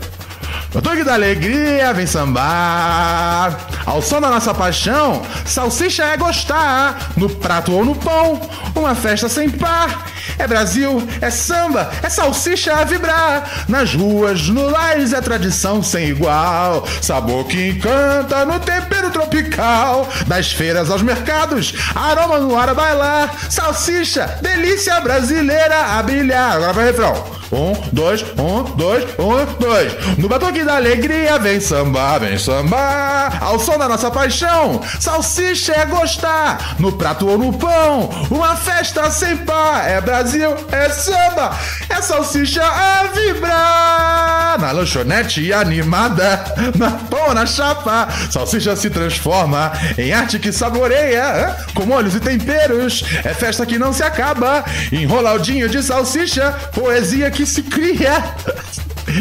No 0.75 0.83
toque 0.83 1.03
da 1.03 1.15
alegria 1.15 1.95
vem 1.95 2.07
sambar. 2.07 3.57
Ao 3.87 4.03
som 4.03 4.21
da 4.21 4.29
nossa 4.29 4.53
paixão, 4.53 5.23
salsicha 5.47 6.05
é 6.05 6.17
gostar. 6.17 7.13
No 7.17 7.29
prato 7.29 7.73
ou 7.73 7.85
no 7.85 7.95
pão, 7.95 8.39
uma 8.75 8.95
festa 8.95 9.29
sem 9.31 9.49
par. 9.49 10.07
É 10.39 10.47
Brasil, 10.47 11.03
é 11.21 11.31
samba, 11.31 11.91
é 12.03 12.09
salsicha 12.11 12.75
a 12.75 12.85
vibrar. 12.85 13.65
Nas 13.67 13.95
ruas, 13.95 14.49
no 14.49 14.69
lares 14.69 15.15
é 15.15 15.21
tradição 15.23 15.83
sem 15.83 16.09
igual. 16.11 16.87
Sabor 17.01 17.47
que 17.47 17.71
encanta 17.71 18.45
no 18.45 18.61
tempero 18.61 19.11
tropical. 19.11 20.07
Das 20.27 20.53
feiras 20.53 20.91
aos 20.91 21.03
mercados, 21.03 21.73
aroma 21.95 22.39
no 22.39 22.57
ar 22.57 22.69
a 22.69 22.75
bailar. 22.75 23.35
Salsicha, 23.49 24.39
delícia 24.43 25.01
brasileira 25.01 25.99
a 25.99 26.03
brilhar. 26.03 26.57
Agora 26.57 26.73
vai 26.75 26.85
refrão. 26.85 27.38
Um, 27.51 27.73
dois, 27.93 28.23
um, 28.39 28.63
dois, 28.77 29.05
um, 29.19 29.45
dois. 29.59 30.19
No 30.19 30.29
batuque 30.29 30.65
da 30.65 30.77
alegria 30.77 31.39
vem 31.39 31.61
samba, 31.61 32.19
vem 32.19 32.39
samba. 32.39 33.33
Ao 33.41 33.59
som 33.59 33.79
da 33.79 33.89
nossa 33.89 34.11
paixão, 34.11 34.81
salsicha 35.01 35.73
é 35.73 35.87
gostar. 35.87 36.77
No 36.79 36.93
prato 36.93 37.27
ou 37.27 37.39
no 37.39 37.53
pão, 37.57 38.11
uma 38.31 38.55
festa 38.57 39.11
sem 39.11 39.37
par. 39.39 39.89
É 39.89 40.01
Brasil, 40.01 40.55
é 40.71 40.89
samba, 40.91 41.57
é 41.89 42.03
salsicha 42.03 42.63
a 42.63 43.05
vibrar. 43.15 44.61
Na 44.61 44.73
lanchonete 44.73 45.53
animada, 45.53 46.45
na 46.77 46.91
pão 46.91 47.33
na 47.33 47.47
chapa, 47.47 48.09
salsicha 48.31 48.77
se 48.77 48.91
transforma 48.91 49.73
em 49.97 50.13
arte 50.13 50.39
que 50.39 50.53
saboreia. 50.53 51.57
Com 51.75 51.87
molhos 51.87 52.15
e 52.15 52.21
temperos, 52.21 53.05
é 53.25 53.33
festa 53.33 53.65
que 53.65 53.79
não 53.79 53.93
se 53.93 54.03
acaba. 54.03 54.65
Enroladinho 54.93 55.69
de 55.69 55.83
salsicha, 55.83 56.53
poesia 56.73 57.31
que 57.31 57.38
se 57.47 57.63
cria. 57.63 58.35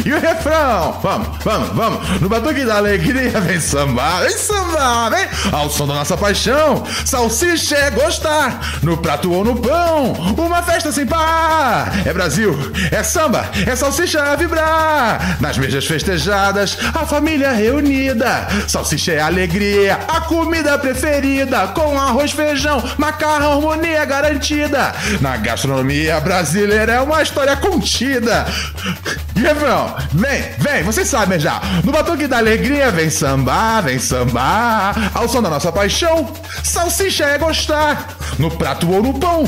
E 0.04 0.12
o 0.12 0.20
refrão? 0.20 0.98
Vamos, 1.02 1.28
vamos, 1.44 1.68
vamos. 1.70 2.20
No 2.20 2.28
batuque 2.28 2.64
da 2.64 2.76
alegria 2.76 3.40
vem 3.40 3.60
samba, 3.60 4.20
vem 4.20 4.36
samba, 4.36 5.10
vem. 5.10 5.26
Ao 5.52 5.70
som 5.70 5.86
da 5.86 5.94
nossa 5.94 6.16
paixão, 6.16 6.84
salsicha 7.04 7.76
é 7.76 7.90
gostar. 7.90 8.78
No 8.82 8.96
prato 8.96 9.32
ou 9.32 9.44
no 9.44 9.56
pão, 9.56 10.12
uma 10.36 10.62
festa 10.62 10.92
sem 10.92 11.06
par. 11.06 11.92
É 12.06 12.12
Brasil, 12.12 12.56
é 12.90 13.02
samba, 13.02 13.48
é 13.66 13.74
salsicha 13.74 14.22
a 14.22 14.36
vibrar. 14.36 15.38
Nas 15.40 15.56
mesas 15.58 15.86
festejadas, 15.86 16.78
a 16.94 17.06
família 17.06 17.52
reunida. 17.52 18.46
Salsicha 18.66 19.12
é 19.12 19.20
alegria, 19.20 19.98
a 20.08 20.20
comida 20.22 20.78
preferida. 20.78 21.68
Com 21.68 21.98
arroz, 21.98 22.32
feijão, 22.32 22.82
macarrão, 22.96 23.52
harmonia 23.52 24.04
garantida. 24.04 24.94
Na 25.20 25.36
gastronomia 25.36 26.20
brasileira 26.20 26.92
é 26.92 27.00
uma 27.00 27.22
história 27.22 27.56
contida. 27.56 28.46
E 29.36 29.40
refrão? 29.40 29.77
Não. 29.78 29.96
Vem, 30.12 30.42
vem, 30.58 30.82
vocês 30.82 31.08
sabem 31.08 31.38
já. 31.38 31.60
No 31.84 31.92
batuque 31.92 32.26
da 32.26 32.38
alegria, 32.38 32.90
vem 32.90 33.08
sambar, 33.08 33.82
vem 33.82 33.98
sambar. 33.98 35.10
Ao 35.14 35.28
som 35.28 35.40
da 35.40 35.48
nossa 35.48 35.70
paixão, 35.70 36.28
salsicha 36.64 37.24
é 37.24 37.38
gostar. 37.38 38.16
No 38.38 38.50
prato 38.50 38.90
ou 38.90 39.02
no 39.02 39.18
pão, 39.18 39.44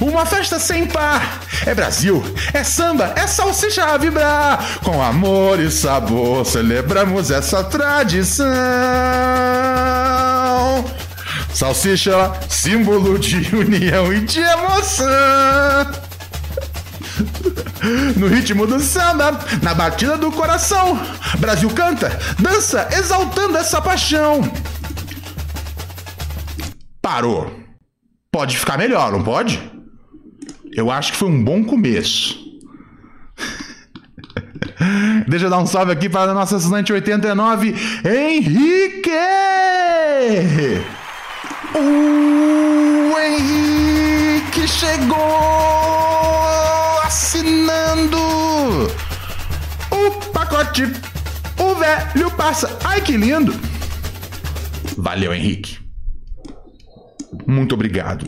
uma 0.00 0.24
festa 0.24 0.58
sem 0.58 0.86
par. 0.86 1.40
É 1.66 1.74
Brasil, 1.74 2.22
é 2.52 2.62
samba, 2.62 3.12
é 3.16 3.26
salsicha 3.26 3.84
a 3.84 3.96
vibrar. 3.96 4.80
Com 4.82 5.02
amor 5.02 5.58
e 5.60 5.70
sabor, 5.70 6.44
celebramos 6.44 7.30
essa 7.30 7.64
tradição. 7.64 8.46
Salsicha, 11.52 12.32
símbolo 12.48 13.18
de 13.18 13.54
união 13.54 14.12
e 14.12 14.20
de 14.20 14.40
emoção. 14.40 16.02
No 18.16 18.28
ritmo 18.28 18.66
do 18.66 18.78
samba, 18.78 19.38
na 19.60 19.74
batida 19.74 20.16
do 20.16 20.30
coração, 20.30 20.98
Brasil 21.38 21.68
canta, 21.70 22.16
dança, 22.38 22.88
exaltando 22.92 23.56
essa 23.56 23.82
paixão. 23.82 24.40
Parou. 27.00 27.52
Pode 28.30 28.56
ficar 28.56 28.78
melhor, 28.78 29.10
não 29.10 29.22
pode? 29.22 29.60
Eu 30.72 30.90
acho 30.90 31.12
que 31.12 31.18
foi 31.18 31.28
um 31.28 31.42
bom 31.42 31.64
começo. 31.64 32.40
Deixa 35.28 35.46
eu 35.46 35.50
dar 35.50 35.58
um 35.58 35.66
salve 35.66 35.92
aqui 35.92 36.08
para 36.08 36.30
a 36.30 36.34
nossa 36.34 36.56
assinante 36.56 36.92
89, 36.92 37.74
Henrique! 38.04 39.10
O 41.74 43.18
Henrique 43.18 44.68
chegou 44.68 45.22
assinando 47.92 48.16
o 49.90 50.32
pacote. 50.32 50.84
O 51.58 51.74
velho 51.74 52.30
passa. 52.30 52.78
Ai 52.84 53.00
que 53.00 53.16
lindo! 53.16 53.52
Valeu, 54.96 55.34
Henrique. 55.34 55.78
Muito 57.46 57.74
obrigado. 57.74 58.26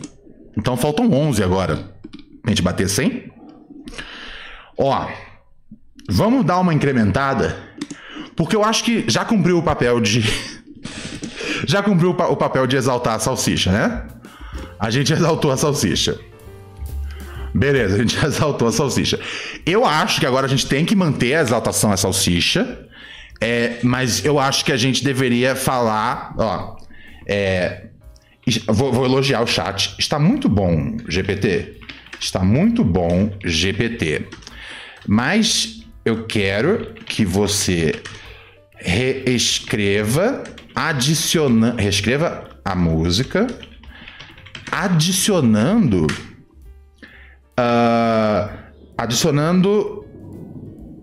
Então 0.57 0.77
faltam 0.77 1.11
11 1.11 1.43
agora. 1.43 1.91
A 2.45 2.49
gente 2.49 2.61
bater 2.61 2.87
100? 2.87 3.31
Ó, 4.77 5.07
vamos 6.09 6.45
dar 6.45 6.59
uma 6.59 6.73
incrementada, 6.73 7.57
porque 8.35 8.55
eu 8.55 8.63
acho 8.63 8.83
que 8.83 9.05
já 9.07 9.25
cumpriu 9.25 9.57
o 9.57 9.63
papel 9.63 9.99
de 9.99 10.21
já 11.65 11.81
cumpriu 11.81 12.11
o 12.11 12.35
papel 12.35 12.67
de 12.67 12.75
exaltar 12.75 13.15
a 13.15 13.19
salsicha, 13.19 13.71
né? 13.71 14.05
A 14.79 14.89
gente 14.91 15.11
exaltou 15.13 15.51
a 15.51 15.57
salsicha. 15.57 16.19
Beleza, 17.55 17.95
a 17.95 17.99
gente 17.99 18.17
exaltou 18.23 18.67
a 18.67 18.71
salsicha. 18.71 19.17
Eu 19.65 19.85
acho 19.85 20.19
que 20.19 20.25
agora 20.25 20.45
a 20.45 20.49
gente 20.49 20.67
tem 20.67 20.83
que 20.83 20.93
manter 20.93 21.35
a 21.35 21.41
exaltação 21.41 21.89
à 21.89 21.95
salsicha, 21.95 22.85
é, 23.39 23.79
mas 23.81 24.25
eu 24.25 24.37
acho 24.37 24.65
que 24.65 24.73
a 24.73 24.77
gente 24.77 25.01
deveria 25.03 25.55
falar, 25.55 26.35
ó, 26.37 26.75
é, 27.25 27.87
vou, 28.67 28.91
vou 28.91 29.05
elogiar 29.05 29.41
o 29.41 29.47
chat. 29.47 29.95
Está 29.97 30.19
muito 30.19 30.49
bom, 30.49 30.97
GPT. 31.07 31.79
Está 32.19 32.43
muito 32.43 32.83
bom, 32.83 33.31
GPT. 33.45 34.27
Mas 35.07 35.81
eu 36.03 36.25
quero 36.25 36.93
que 37.05 37.23
você 37.23 38.01
reescreva 38.75 40.43
adicionando. 40.75 41.81
Reescreva 41.81 42.49
a 42.65 42.75
música, 42.75 43.47
adicionando. 44.71 46.07
Uh, 47.57 48.49
adicionando 48.97 50.05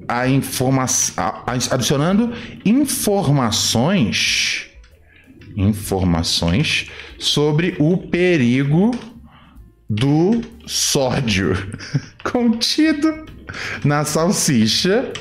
a 0.08 0.28
informação. 0.28 1.44
Adicionando 1.46 2.32
informações. 2.64 4.68
Informações 5.56 6.90
sobre 7.18 7.76
o 7.78 7.96
perigo 7.96 8.90
do 9.88 10.42
sódio 10.66 11.54
contido 12.24 13.26
na 13.84 14.04
salsicha 14.04 15.12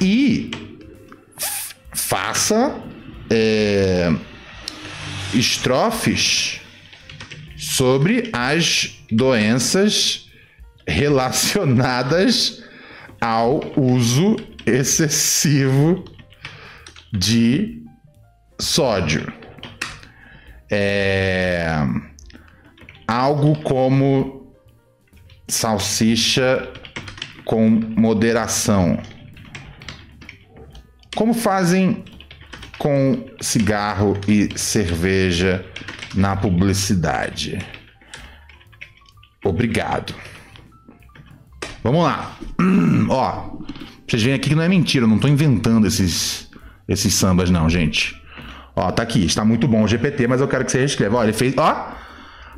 e 0.00 0.50
faça 1.92 2.80
é, 3.28 4.14
estrofes 5.34 6.60
sobre 7.56 8.30
as 8.32 8.95
doenças 9.10 10.30
relacionadas 10.86 12.62
ao 13.20 13.60
uso 13.76 14.36
excessivo 14.64 16.04
de 17.12 17.82
sódio. 18.60 19.32
É, 20.70 21.68
algo 23.06 23.56
como 23.62 24.52
salsicha 25.48 26.68
com 27.44 27.68
moderação. 27.70 29.00
Como 31.14 31.32
fazem 31.32 32.04
com 32.78 33.24
cigarro 33.40 34.18
e 34.28 34.58
cerveja 34.58 35.64
na 36.14 36.36
publicidade? 36.36 37.58
Obrigado. 39.48 40.14
Vamos 41.82 42.04
lá. 42.04 42.36
Ó, 43.08 43.58
vocês 44.06 44.22
veem 44.22 44.34
aqui 44.34 44.50
que 44.50 44.54
não 44.54 44.62
é 44.62 44.68
mentira, 44.68 45.04
eu 45.04 45.08
não 45.08 45.16
estou 45.16 45.30
inventando 45.30 45.86
esses, 45.86 46.50
esses 46.88 47.14
sambas, 47.14 47.50
não, 47.50 47.68
gente. 47.68 48.20
Ó, 48.74 48.90
tá 48.90 49.02
aqui, 49.02 49.24
está 49.24 49.44
muito 49.44 49.66
bom 49.66 49.82
o 49.82 49.88
GPT, 49.88 50.26
mas 50.26 50.40
eu 50.40 50.48
quero 50.48 50.64
que 50.64 50.70
você 50.70 50.78
reescreva. 50.78 51.16
Ó, 51.16 51.22
ele 51.22 51.32
fez. 51.32 51.54
Ó, 51.56 51.92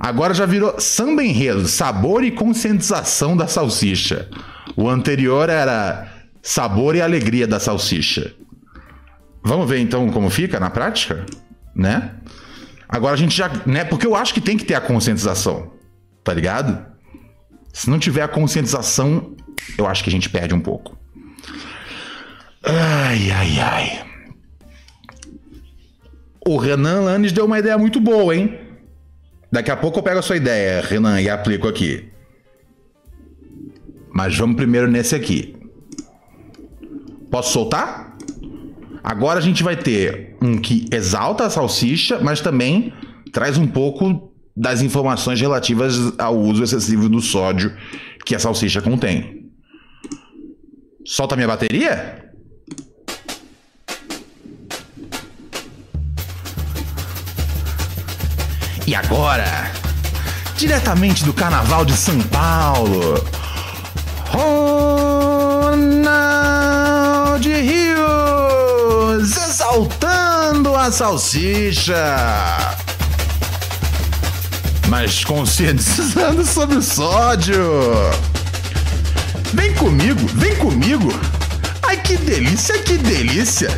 agora 0.01 0.35
já 0.35 0.47
virou 0.47 0.81
samba 0.81 1.23
enredo, 1.23 1.69
sabor 1.69 2.25
e 2.25 2.31
conscientização 2.31 3.37
da 3.37 3.47
salsicha. 3.47 4.29
O 4.77 4.89
anterior 4.89 5.49
era 5.49 6.09
sabor 6.43 6.97
e 6.97 7.01
alegria 7.01 7.47
da 7.47 7.61
salsicha. 7.61 8.35
Vamos 9.45 9.69
ver 9.69 9.79
então 9.79 10.11
como 10.11 10.29
fica 10.29 10.59
na 10.59 10.69
prática, 10.69 11.25
né? 11.75 12.13
Agora 12.89 13.15
a 13.15 13.17
gente 13.17 13.37
já, 13.37 13.51
né? 13.65 13.85
Porque 13.85 14.07
eu 14.07 14.17
acho 14.17 14.35
que 14.35 14.41
tem 14.41 14.57
que 14.57 14.65
ter 14.65 14.75
a 14.75 14.81
conscientização, 14.81 15.73
tá 16.29 16.35
ligado? 16.35 16.85
Se 17.73 17.89
não 17.89 17.99
tiver 17.99 18.21
a 18.21 18.29
conscientização, 18.29 19.35
eu 19.79 19.87
acho 19.87 20.05
que 20.05 20.11
a 20.11 20.13
gente 20.13 20.29
perde 20.29 20.55
um 20.55 20.61
pouco. 20.61 20.95
Ai, 22.63 23.31
ai, 23.31 23.59
ai. 23.59 24.05
O 26.47 26.59
Renan 26.59 27.01
Lanes 27.01 27.33
deu 27.33 27.47
uma 27.47 27.59
ideia 27.59 27.79
muito 27.79 27.99
boa, 27.99 28.37
hein? 28.37 28.61
Daqui 29.51 29.71
a 29.71 29.77
pouco 29.77 30.01
eu 30.01 30.03
pego 30.03 30.19
a 30.19 30.23
sua 30.23 30.37
ideia, 30.37 30.83
Renan, 30.83 31.19
e 31.19 31.31
aplico 31.31 31.67
aqui. 31.67 32.11
Mas 34.13 34.37
vamos 34.37 34.57
primeiro 34.57 34.87
nesse 34.87 35.15
aqui. 35.15 35.57
Posso 37.31 37.55
soltar? 37.55 38.19
Agora 39.03 39.39
a 39.39 39.43
gente 39.43 39.63
vai 39.63 39.77
ter 39.77 40.37
um 40.43 40.59
que 40.59 40.85
exalta 40.93 41.47
a 41.47 41.51
salsicha, 41.51 42.21
mas 42.21 42.43
também 42.43 42.93
traz 43.33 43.57
um 43.57 43.67
pouco 43.67 44.29
das 44.59 44.83
informações 44.83 45.41
relativas 45.41 45.95
ao 46.19 46.37
uso 46.37 46.65
excessivo 46.65 47.09
do 47.09 47.21
sódio 47.21 47.73
que 48.27 48.35
a 48.35 48.41
salsicha 48.41 48.83
contém. 48.83 49.49
Solta 51.07 51.37
minha 51.37 51.47
bateria? 51.47 52.25
E 58.85 58.95
agora, 58.95 59.71
diretamente 60.57 61.25
do 61.25 61.33
Carnaval 61.33 61.85
de 61.85 61.93
São 61.93 62.21
Paulo, 62.23 63.15
Ronald 64.33 65.79
Rio 67.47 69.21
exaltando 69.21 70.75
a 70.75 70.91
salsicha. 70.91 72.88
Mas 74.89 75.23
conscientizando 75.23 76.45
sobre 76.47 76.77
o 76.77 76.83
sódio. 76.83 77.63
Vem 79.53 79.75
comigo, 79.75 80.21
vem 80.35 80.57
comigo. 80.57 81.13
Ai 81.83 81.99
que 81.99 82.17
delícia, 82.17 82.79
que 82.79 82.97
delícia. 82.97 83.71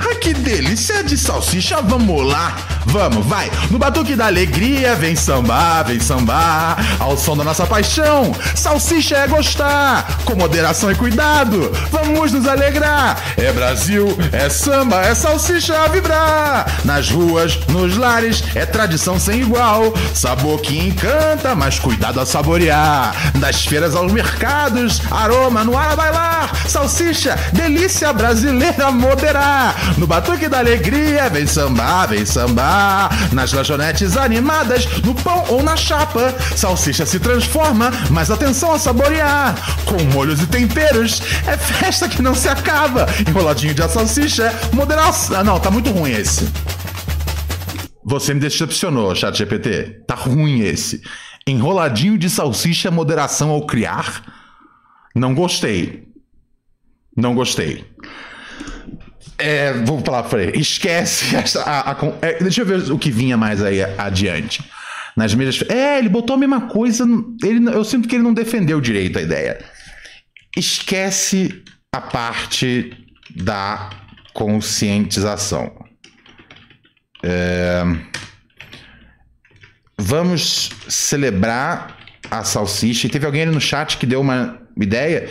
Ai 0.00 0.16
que 0.16 0.34
delícia 0.34 1.02
de 1.04 1.16
salsicha, 1.16 1.80
vamos 1.80 2.26
lá. 2.26 2.56
Vamos, 2.88 3.26
vai! 3.26 3.50
No 3.70 3.78
batuque 3.78 4.16
da 4.16 4.26
alegria, 4.26 4.94
vem 4.94 5.14
sambar, 5.14 5.84
vem 5.84 6.00
sambar. 6.00 6.78
Ao 6.98 7.18
som 7.18 7.36
da 7.36 7.44
nossa 7.44 7.66
paixão, 7.66 8.34
salsicha 8.54 9.16
é 9.16 9.28
gostar. 9.28 10.06
Com 10.24 10.34
moderação 10.34 10.90
e 10.90 10.94
cuidado, 10.94 11.70
vamos 11.90 12.32
nos 12.32 12.46
alegrar. 12.46 13.22
É 13.36 13.52
Brasil, 13.52 14.16
é 14.32 14.48
samba, 14.48 15.02
é 15.02 15.14
salsicha 15.14 15.78
a 15.78 15.88
vibrar. 15.88 16.66
Nas 16.82 17.10
ruas, 17.10 17.58
nos 17.68 17.96
lares, 17.98 18.42
é 18.54 18.64
tradição 18.64 19.18
sem 19.18 19.40
igual. 19.42 19.92
Sabor 20.14 20.58
que 20.60 20.78
encanta, 20.78 21.54
mas 21.54 21.78
cuidado 21.78 22.20
a 22.20 22.26
saborear. 22.26 23.14
Das 23.34 23.66
feiras 23.66 23.94
aos 23.94 24.10
mercados, 24.10 25.02
aroma 25.10 25.62
no 25.62 25.76
ar 25.76 25.92
a 25.92 25.96
bailar. 25.96 26.50
Salsicha, 26.66 27.38
delícia 27.52 28.14
brasileira 28.14 28.90
moderar. 28.90 29.74
No 29.98 30.06
batuque 30.06 30.48
da 30.48 30.58
alegria, 30.58 31.28
vem 31.28 31.46
sambar, 31.46 32.08
vem 32.08 32.24
sambar. 32.24 32.77
Nas 33.32 33.52
lanchonetes 33.52 34.16
animadas, 34.16 34.86
no 35.02 35.14
pão 35.14 35.44
ou 35.48 35.62
na 35.62 35.76
chapa. 35.76 36.34
Salsicha 36.56 37.06
se 37.06 37.18
transforma, 37.18 37.90
mas 38.10 38.30
atenção 38.30 38.72
a 38.72 38.78
saborear. 38.78 39.54
Com 39.84 40.02
molhos 40.12 40.40
e 40.40 40.46
temperos, 40.46 41.20
é 41.46 41.56
festa 41.56 42.08
que 42.08 42.22
não 42.22 42.34
se 42.34 42.48
acaba. 42.48 43.06
Enroladinho 43.28 43.74
de 43.74 43.88
salsicha, 43.88 44.52
moderação. 44.72 45.38
Ah, 45.38 45.44
não, 45.44 45.60
tá 45.60 45.70
muito 45.70 45.90
ruim 45.90 46.12
esse. 46.12 46.48
Você 48.04 48.32
me 48.32 48.40
decepcionou, 48.40 49.14
chat 49.14 49.36
GPT. 49.36 50.04
Tá 50.06 50.14
ruim 50.14 50.60
esse. 50.60 51.02
Enroladinho 51.46 52.16
de 52.16 52.30
salsicha, 52.30 52.90
moderação 52.90 53.50
ao 53.50 53.66
criar. 53.66 54.22
Não 55.14 55.34
gostei. 55.34 56.08
Não 57.16 57.34
gostei. 57.34 57.84
É, 59.38 59.72
vou 59.72 60.00
falar 60.04 60.24
pra 60.24 60.42
ele. 60.42 60.58
Esquece. 60.58 61.34
Essa, 61.36 61.62
a, 61.62 61.92
a, 61.92 61.96
é, 62.22 62.42
deixa 62.42 62.62
eu 62.62 62.66
ver 62.66 62.90
o 62.90 62.98
que 62.98 63.10
vinha 63.10 63.36
mais 63.36 63.62
aí 63.62 63.82
adiante. 63.96 64.62
Nas 65.16 65.34
mesas. 65.34 65.62
É, 65.68 65.98
ele 65.98 66.08
botou 66.08 66.34
a 66.34 66.38
mesma 66.38 66.62
coisa. 66.62 67.04
Ele, 67.42 67.68
eu 67.68 67.84
sinto 67.84 68.08
que 68.08 68.16
ele 68.16 68.22
não 68.22 68.34
defendeu 68.34 68.80
direito 68.80 69.18
a 69.18 69.22
ideia. 69.22 69.64
Esquece 70.56 71.62
a 71.92 72.00
parte 72.00 72.92
da 73.34 73.90
conscientização. 74.32 75.72
É, 77.22 77.82
vamos 79.96 80.70
celebrar 80.88 81.96
a 82.30 82.44
salsicha. 82.44 83.06
E 83.06 83.10
teve 83.10 83.26
alguém 83.26 83.42
ali 83.42 83.52
no 83.52 83.60
chat 83.60 83.98
que 83.98 84.06
deu 84.06 84.20
uma 84.20 84.60
ideia 84.80 85.28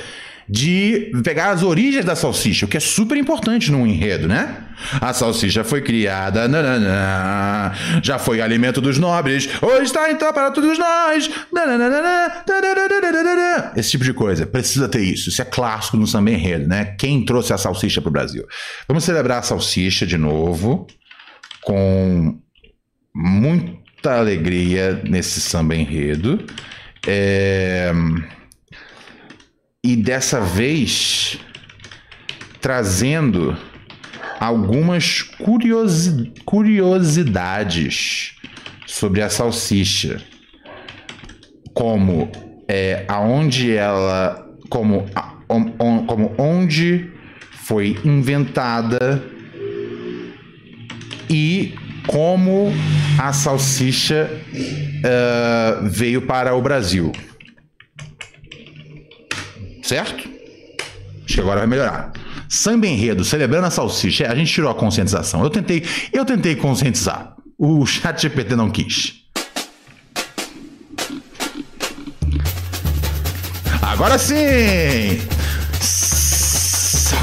de 0.49 1.11
pegar 1.23 1.49
as 1.49 1.61
origens 1.61 2.05
da 2.05 2.15
salsicha, 2.15 2.65
o 2.65 2.69
que 2.69 2.77
é 2.77 2.79
super 2.79 3.17
importante 3.17 3.69
num 3.71 3.85
enredo, 3.85 4.27
né? 4.27 4.63
A 5.01 5.11
salsicha 5.11 5.63
foi 5.63 5.81
criada, 5.81 6.47
nanana, 6.47 7.73
já 8.01 8.17
foi 8.17 8.39
alimento 8.39 8.79
dos 8.79 8.97
nobres, 8.97 9.49
hoje 9.61 9.85
está 9.85 10.09
então 10.09 10.31
para 10.31 10.51
todos 10.51 10.77
nós. 10.79 11.29
Nanana, 11.51 12.43
esse 13.75 13.91
tipo 13.91 14.05
de 14.05 14.13
coisa, 14.13 14.45
precisa 14.45 14.87
ter 14.87 15.01
isso. 15.01 15.29
Isso 15.29 15.41
é 15.41 15.45
clássico 15.45 15.97
no 15.97 16.07
samba 16.07 16.31
enredo, 16.31 16.67
né? 16.67 16.95
Quem 16.97 17.25
trouxe 17.25 17.51
a 17.51 17.57
salsicha 17.57 18.01
para 18.01 18.09
o 18.09 18.13
Brasil? 18.13 18.45
Vamos 18.87 19.03
celebrar 19.03 19.39
a 19.39 19.43
salsicha 19.43 20.05
de 20.05 20.17
novo, 20.17 20.87
com 21.61 22.39
muita 23.13 24.17
alegria 24.17 25.01
nesse 25.03 25.41
samba 25.41 25.75
enredo. 25.75 26.45
É 27.05 27.91
e 29.87 29.95
dessa 29.95 30.41
vez 30.41 31.39
trazendo 32.59 33.55
algumas 34.37 35.21
curiosi 35.21 36.33
curiosidades 36.43 38.33
sobre 38.85 39.21
a 39.21 39.29
salsicha, 39.29 40.21
como 41.73 42.29
é, 42.67 43.05
aonde 43.07 43.77
ela, 43.77 44.45
como, 44.69 45.05
on, 45.47 45.71
on, 45.79 46.05
como 46.05 46.33
onde 46.37 47.09
foi 47.53 47.97
inventada 48.03 49.23
e 51.29 51.73
como 52.05 52.73
a 53.17 53.31
salsicha 53.31 54.29
uh, 54.33 55.87
veio 55.89 56.23
para 56.23 56.53
o 56.55 56.61
Brasil. 56.61 57.13
Certo? 59.87 60.29
Acho 61.23 61.33
que 61.33 61.39
agora 61.39 61.59
vai 61.59 61.67
melhorar. 61.67 62.11
Samba 62.49 62.87
enredo, 62.87 63.23
celebrando 63.23 63.67
a 63.67 63.71
salsicha. 63.71 64.29
A 64.29 64.35
gente 64.35 64.51
tirou 64.51 64.69
a 64.69 64.75
conscientização. 64.75 65.41
Eu 65.41 65.49
tentei, 65.49 65.81
eu 66.11 66.25
tentei 66.25 66.57
conscientizar. 66.57 67.35
O 67.57 67.85
chat 67.85 68.21
GPT 68.21 68.57
não 68.57 68.69
quis. 68.69 69.13
Agora 73.81 74.17
sim! 74.17 75.21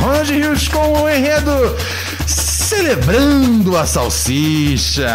Ronald 0.00 0.32
Rios 0.32 0.68
com 0.68 1.02
o 1.02 1.08
enredo 1.08 1.76
Celebrando 2.26 3.76
a 3.76 3.84
Salsicha 3.86 5.06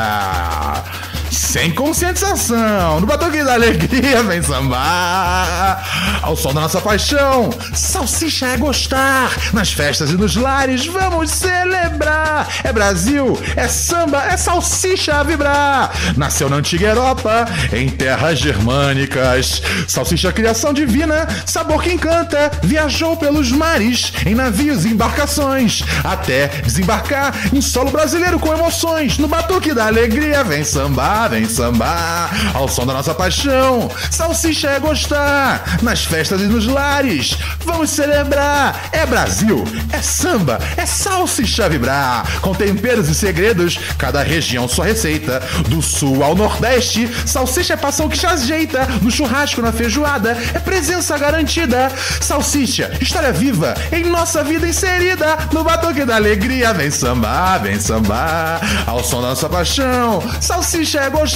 sem 1.49 1.71
conscientização. 1.71 2.99
No 2.99 3.07
batuque 3.07 3.43
da 3.43 3.55
alegria 3.55 4.21
vem 4.21 4.39
sambar. 4.39 5.83
Ao 6.21 6.35
som 6.35 6.53
da 6.53 6.61
nossa 6.61 6.79
paixão, 6.79 7.49
salsicha 7.73 8.45
é 8.45 8.57
gostar. 8.57 9.31
Nas 9.51 9.73
festas 9.73 10.11
e 10.11 10.13
nos 10.13 10.35
lares 10.35 10.85
vamos 10.85 11.31
celebrar. 11.31 12.47
É 12.63 12.71
Brasil, 12.71 13.35
é 13.55 13.67
samba, 13.67 14.25
é 14.25 14.37
salsicha 14.37 15.15
a 15.15 15.23
vibrar. 15.23 15.91
Nasceu 16.15 16.49
na 16.49 16.57
antiga 16.57 16.89
Europa, 16.89 17.47
em 17.73 17.89
terras 17.89 18.37
germânicas. 18.37 19.63
Salsicha 19.87 20.31
criação 20.31 20.71
divina, 20.71 21.27
sabor 21.47 21.81
que 21.81 21.91
encanta. 21.91 22.51
Viajou 22.61 23.17
pelos 23.17 23.51
mares, 23.51 24.13
em 24.23 24.35
navios 24.35 24.85
e 24.85 24.89
embarcações. 24.89 25.83
Até 26.03 26.47
desembarcar 26.63 27.33
em 27.51 27.59
solo 27.59 27.89
brasileiro 27.89 28.39
com 28.39 28.53
emoções. 28.53 29.17
No 29.17 29.27
batuque 29.27 29.73
da 29.73 29.87
alegria 29.87 30.43
vem 30.43 30.63
sambar, 30.63 31.29
vem 31.29 31.38
sambar 31.45 32.29
ao 32.53 32.67
som 32.67 32.85
da 32.85 32.93
nossa 32.93 33.13
paixão. 33.13 33.89
Salsicha 34.11 34.69
é 34.69 34.79
gostar 34.79 35.79
nas 35.81 36.03
festas 36.03 36.41
e 36.41 36.45
nos 36.45 36.67
lares. 36.67 37.37
Vamos 37.65 37.89
celebrar. 37.89 38.89
É 38.91 39.05
Brasil, 39.05 39.63
é 39.91 40.01
samba, 40.01 40.59
é 40.75 40.85
salsicha 40.85 41.69
vibrar. 41.69 42.41
Com 42.41 42.53
temperos 42.53 43.07
e 43.09 43.15
segredos, 43.15 43.79
cada 43.97 44.21
região 44.21 44.67
sua 44.67 44.85
receita. 44.85 45.41
Do 45.67 45.81
sul 45.81 46.23
ao 46.23 46.35
nordeste, 46.35 47.09
salsicha 47.25 47.73
é 47.73 47.77
passão 47.77 48.09
que 48.09 48.17
se 48.17 48.25
ajeita. 48.25 48.85
No 49.01 49.09
churrasco, 49.09 49.61
na 49.61 49.71
feijoada, 49.71 50.37
é 50.53 50.59
presença 50.59 51.17
garantida. 51.17 51.91
Salsicha, 52.21 52.91
história 53.01 53.31
viva 53.31 53.73
em 53.91 54.05
nossa 54.05 54.43
vida 54.43 54.67
inserida. 54.67 55.37
No 55.53 55.63
batoque 55.63 56.05
da 56.05 56.15
alegria, 56.15 56.73
vem 56.73 56.91
sambar, 56.91 57.61
vem 57.61 57.79
sambar. 57.79 58.59
Ao 58.85 59.03
som 59.03 59.21
da 59.21 59.29
nossa 59.29 59.47
paixão, 59.47 60.21
salsicha 60.41 60.99
é 60.99 61.09
gostar 61.09 61.28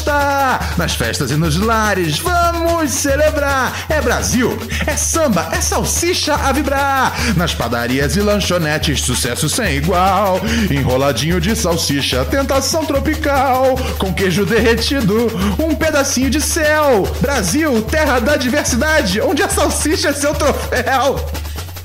Nas 0.78 0.96
festas 0.96 1.30
e 1.30 1.36
nos 1.36 1.58
lares, 1.58 2.18
vamos 2.18 2.92
celebrar. 2.92 3.86
É 3.88 4.02
Brasil, 4.02 4.58
é 4.88 4.98
samba, 4.98 5.50
é 5.52 5.62
salsicha 5.62 6.34
a 6.34 6.52
vibrar. 6.52 7.14
Nas 7.36 7.54
padarias 7.54 8.16
e 8.16 8.22
lanchonetes, 8.22 9.02
sucesso 9.02 9.48
sem 9.48 9.76
igual. 9.76 10.42
Enroladinho 10.72 11.40
de 11.40 11.56
salsicha, 11.56 12.26
tentação 12.26 12.86
tropical. 12.86 13.78
Com 14.00 14.14
queijo 14.14 14.46
derretido, 14.46 15.28
um 15.60 15.76
pedacinho 15.76 16.30
de 16.30 16.42
céu. 16.42 17.04
Brasil, 17.22 17.82
terra 17.84 18.20
da 18.20 18.36
diversidade, 18.36 19.22
onde 19.22 19.44
a 19.44 19.50
salsicha 19.50 20.10
é 20.10 20.14
seu 20.14 20.34
troféu. 20.34 21.24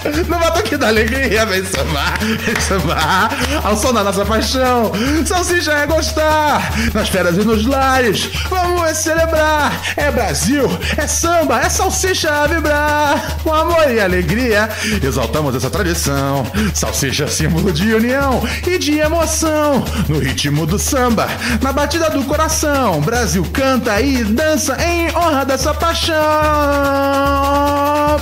No 0.05 0.39
batuque 0.39 0.77
da 0.77 0.89
alegria, 0.89 1.45
vem 1.45 1.65
sambar, 1.65 2.19
vem 2.21 2.61
sambar, 2.61 3.31
ao 3.65 3.77
som 3.77 3.93
da 3.93 4.05
nossa 4.05 4.25
paixão. 4.25 4.93
Salsicha 5.27 5.73
é 5.73 5.87
gostar, 5.87 6.73
nas 6.95 7.09
férias 7.09 7.37
e 7.37 7.41
nos 7.41 7.67
lares, 7.67 8.31
vamos 8.49 8.97
celebrar. 8.97 9.73
É 9.97 10.09
Brasil, 10.11 10.71
é 10.97 11.07
samba, 11.07 11.61
é 11.61 11.69
salsicha 11.69 12.31
a 12.31 12.47
vibrar. 12.47 13.39
Com 13.43 13.53
amor 13.53 13.91
e 13.91 13.99
alegria, 14.01 14.69
exaltamos 15.03 15.57
essa 15.57 15.69
tradição. 15.69 16.47
Salsicha 16.75 17.25
é 17.25 17.29
símbolo 17.29 17.73
de 17.73 17.93
união 17.93 18.41
e 18.67 18.79
de 18.79 18.99
emoção. 19.01 19.85
No 20.09 20.21
ritmo 20.21 20.65
do 20.65 20.79
samba, 20.79 21.27
na 21.61 21.73
batida 21.73 22.09
do 22.09 22.23
coração, 22.23 23.01
Brasil 23.01 23.45
canta 23.53 24.01
e 24.01 24.23
dança 24.23 24.77
em 24.81 25.11
honra 25.17 25.45
dessa 25.45 25.75
paixão. 25.75 26.15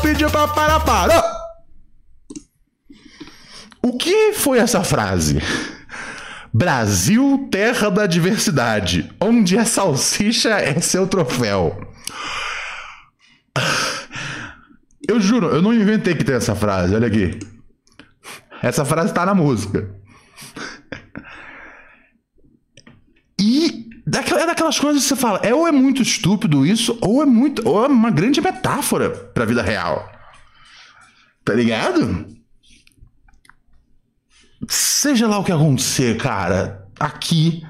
Pediu 0.01 0.31
pra 0.31 0.49
parar, 0.49 0.81
parou. 0.81 1.36
O 3.87 3.97
que 3.97 4.33
foi 4.33 4.59
essa 4.59 4.83
frase? 4.83 5.41
Brasil, 6.53 7.47
terra 7.53 7.89
da 7.89 8.05
diversidade, 8.05 9.09
onde 9.21 9.57
a 9.57 9.65
salsicha 9.65 10.51
é 10.59 10.81
seu 10.81 11.07
troféu. 11.07 11.95
Eu 15.09 15.21
juro, 15.21 15.47
eu 15.51 15.63
não 15.63 15.73
inventei 15.73 16.17
que 16.17 16.25
tem 16.25 16.35
essa 16.35 16.57
frase, 16.57 16.97
olha 16.97 17.07
aqui. 17.07 17.39
Essa 18.61 18.85
frase 18.85 19.15
tá 19.15 19.25
na 19.25 19.37
música. 19.37 19.89
E 23.41 23.87
é 24.05 24.47
daquelas 24.47 24.81
coisas 24.81 25.01
que 25.05 25.09
você 25.11 25.15
fala, 25.15 25.39
é 25.45 25.55
ou 25.55 25.69
é 25.69 25.71
muito 25.71 26.03
estúpido 26.03 26.67
isso, 26.67 26.99
ou 27.01 27.23
é 27.23 27.25
muito, 27.25 27.63
ou 27.65 27.85
é 27.85 27.87
uma 27.87 28.11
grande 28.11 28.41
metáfora 28.41 29.11
pra 29.11 29.45
vida 29.45 29.63
real. 29.63 30.11
Tá 31.45 31.55
ligado? 31.55 32.36
Seja 34.69 35.29
lá 35.29 35.39
o 35.39 35.45
que 35.45 35.53
acontecer, 35.53 36.17
cara, 36.17 36.87
aqui 36.99 37.63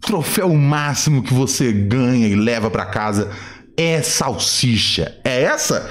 troféu 0.00 0.52
máximo 0.54 1.22
que 1.22 1.32
você 1.34 1.72
ganha 1.72 2.26
e 2.26 2.34
leva 2.34 2.70
pra 2.70 2.86
casa 2.86 3.30
é 3.76 4.02
salsicha. 4.02 5.16
É 5.24 5.42
essa? 5.42 5.88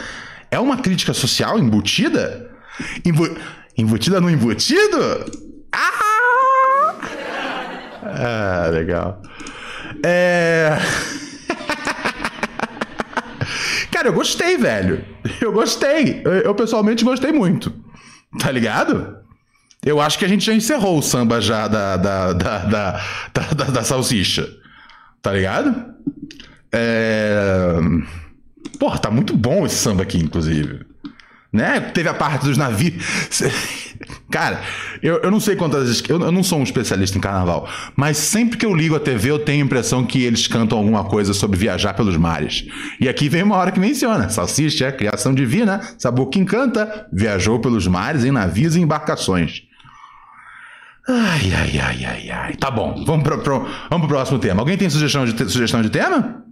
É 0.52 0.60
uma 0.60 0.78
crítica 0.78 1.13
social 1.13 1.60
embutida? 1.60 2.50
Embu- 3.06 3.38
Embutida 3.78 4.20
no 4.20 4.30
embutido? 4.30 4.98
Ah! 5.72 6.96
Ah, 8.04 8.68
legal. 8.72 9.22
É. 10.04 10.78
Cara, 13.92 14.08
eu 14.10 14.13
gostei, 14.13 14.58
velho. 14.58 15.04
Eu 15.42 15.52
gostei. 15.52 16.22
Eu, 16.26 16.32
eu 16.34 16.56
pessoalmente 16.56 17.04
gostei 17.06 17.32
muito. 17.32 17.74
Tá 18.38 18.52
ligado? 18.52 19.18
Eu 19.84 20.00
acho 20.02 20.20
que 20.20 20.26
a 20.26 20.28
gente 20.28 20.46
já 20.46 20.54
encerrou 20.54 21.00
o 21.00 21.02
samba 21.02 21.39
já 21.42 21.68
da, 21.68 21.96
da, 21.98 22.34
da, 22.34 22.58
da, 22.65 23.02
da, 23.34 23.63
da- 23.65 23.84
salsicha. 23.84 24.48
Tá 25.22 25.32
ligado? 25.32 25.74
É... 26.72 27.76
Porra, 28.78 29.00
tá 29.00 29.10
muito 29.10 29.36
bom 29.36 29.65
esse 29.65 29.76
samba 29.76 30.04
aqui, 30.04 30.18
inclusive. 30.18 30.86
Né? 31.52 31.80
Teve 31.80 32.10
a 32.10 32.13
parte 32.13 32.46
dos 32.46 32.58
navios. 32.58 33.04
Cara, 34.32 34.62
eu, 35.04 35.18
eu 35.18 35.30
não 35.32 35.40
sei 35.40 35.56
quantas 35.56 35.84
vezes. 35.88 36.04
Eu, 36.08 36.20
eu 36.22 36.32
não 36.32 36.42
sou 36.44 36.60
um 36.60 36.64
especialista 36.64 37.18
em 37.18 37.22
carnaval, 37.22 37.68
mas 37.96 38.18
sempre 38.18 38.58
que 38.58 38.66
eu 38.66 38.74
ligo 38.76 38.96
a 38.96 39.00
TV, 39.00 39.30
eu 39.32 39.40
tenho 39.40 39.64
a 39.64 39.66
impressão 39.66 40.06
que 40.06 40.24
eles 40.24 40.48
cantam 40.48 40.78
alguma 40.78 41.04
coisa 41.04 41.34
sobre 41.34 41.58
viajar 41.60 41.94
pelos 41.94 42.16
mares. 42.16 42.66
E 43.00 43.10
aqui 43.10 43.28
vem 43.28 43.44
uma 43.44 43.56
hora 43.58 43.72
que 43.72 43.80
menciona: 43.80 44.30
Salsicha, 44.30 44.86
é 44.88 44.92
criação 44.92 45.34
divina, 45.34 45.82
sabor 45.98 46.28
que 46.28 46.40
encanta, 46.40 47.08
viajou 47.12 47.60
pelos 47.60 47.88
mares 47.88 48.24
em 48.24 48.32
navios 48.32 48.76
e 48.76 48.80
embarcações. 48.82 49.64
Ai, 51.08 51.52
ai, 51.54 51.80
ai, 51.80 52.06
ai, 52.06 52.30
ai. 52.30 52.54
Tá 52.56 52.70
bom, 52.70 53.04
vamos 53.06 53.24
pro, 53.24 53.40
pro- 53.40 53.68
vamos 53.90 54.08
pro 54.08 54.16
próximo 54.16 54.40
tema. 54.40 54.62
Alguém 54.62 54.78
tem 54.78 54.90
sugestão 54.90 55.26
de, 55.26 55.32
sugestão 55.52 55.82
de 55.82 55.90
tema? 55.90 56.44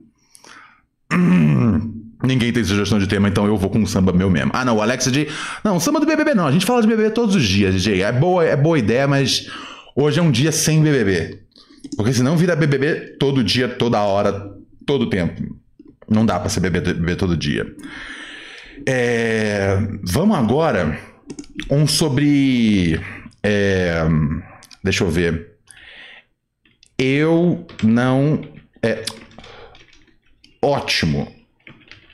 Hum, 1.13 1.93
ninguém 2.23 2.51
tem 2.51 2.63
sugestão 2.63 2.99
de 2.99 3.07
tema, 3.07 3.27
então 3.27 3.45
eu 3.45 3.57
vou 3.57 3.69
com 3.69 3.79
um 3.79 3.85
samba 3.85 4.11
meu 4.11 4.29
mesmo. 4.29 4.51
Ah, 4.53 4.65
não, 4.65 4.77
o 4.77 4.81
Alex 4.81 5.11
de. 5.11 5.27
Não, 5.63 5.79
samba 5.79 5.99
do 5.99 6.05
BBB 6.05 6.33
não. 6.33 6.47
A 6.47 6.51
gente 6.51 6.65
fala 6.65 6.81
de 6.81 6.87
BBB 6.87 7.11
todos 7.11 7.35
os 7.35 7.43
dias, 7.43 7.73
DJ. 7.73 8.01
É 8.01 8.11
boa, 8.11 8.43
é 8.43 8.55
boa 8.55 8.79
ideia, 8.79 9.07
mas 9.07 9.49
hoje 9.95 10.19
é 10.19 10.23
um 10.23 10.31
dia 10.31 10.51
sem 10.51 10.81
BBB. 10.81 11.39
Porque 11.95 12.13
senão 12.13 12.35
vira 12.35 12.55
BBB 12.55 13.17
todo 13.19 13.43
dia, 13.43 13.67
toda 13.67 14.01
hora, 14.01 14.51
todo 14.85 15.09
tempo. 15.09 15.55
Não 16.09 16.25
dá 16.25 16.39
pra 16.39 16.49
ser 16.49 16.59
BBB 16.59 17.15
todo 17.15 17.37
dia. 17.37 17.65
É, 18.85 19.77
vamos 20.03 20.37
agora 20.37 20.99
um 21.69 21.85
sobre. 21.87 22.99
é, 23.43 24.03
deixa 24.83 25.03
eu 25.03 25.09
ver. 25.09 25.57
Eu 26.97 27.65
não. 27.83 28.41
É, 28.81 29.03
ótimo. 30.61 31.36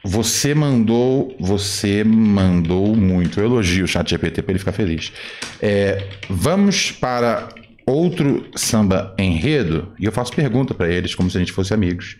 Você 0.04 0.54
mandou. 0.54 1.36
Você 1.39 2.04
mandou 2.04 2.96
muito. 2.96 3.39
Eu 3.39 3.46
elogio 3.46 3.86
o 3.86 3.88
chat 3.88 4.10
GPT 4.10 4.42
para 4.42 4.52
ele 4.52 4.60
ficar 4.60 4.74
feliz. 4.74 5.13
É, 5.62 6.10
vamos 6.30 6.92
para 6.92 7.48
outro 7.86 8.46
samba 8.56 9.16
enredo. 9.18 9.94
E 9.98 10.06
eu 10.06 10.12
faço 10.12 10.34
pergunta 10.34 10.74
para 10.74 10.89
eles, 10.89 11.16
como 11.16 11.30
se 11.30 11.38
a 11.38 11.39
gente 11.39 11.54
fosse 11.54 11.74
amigos. 11.74 12.18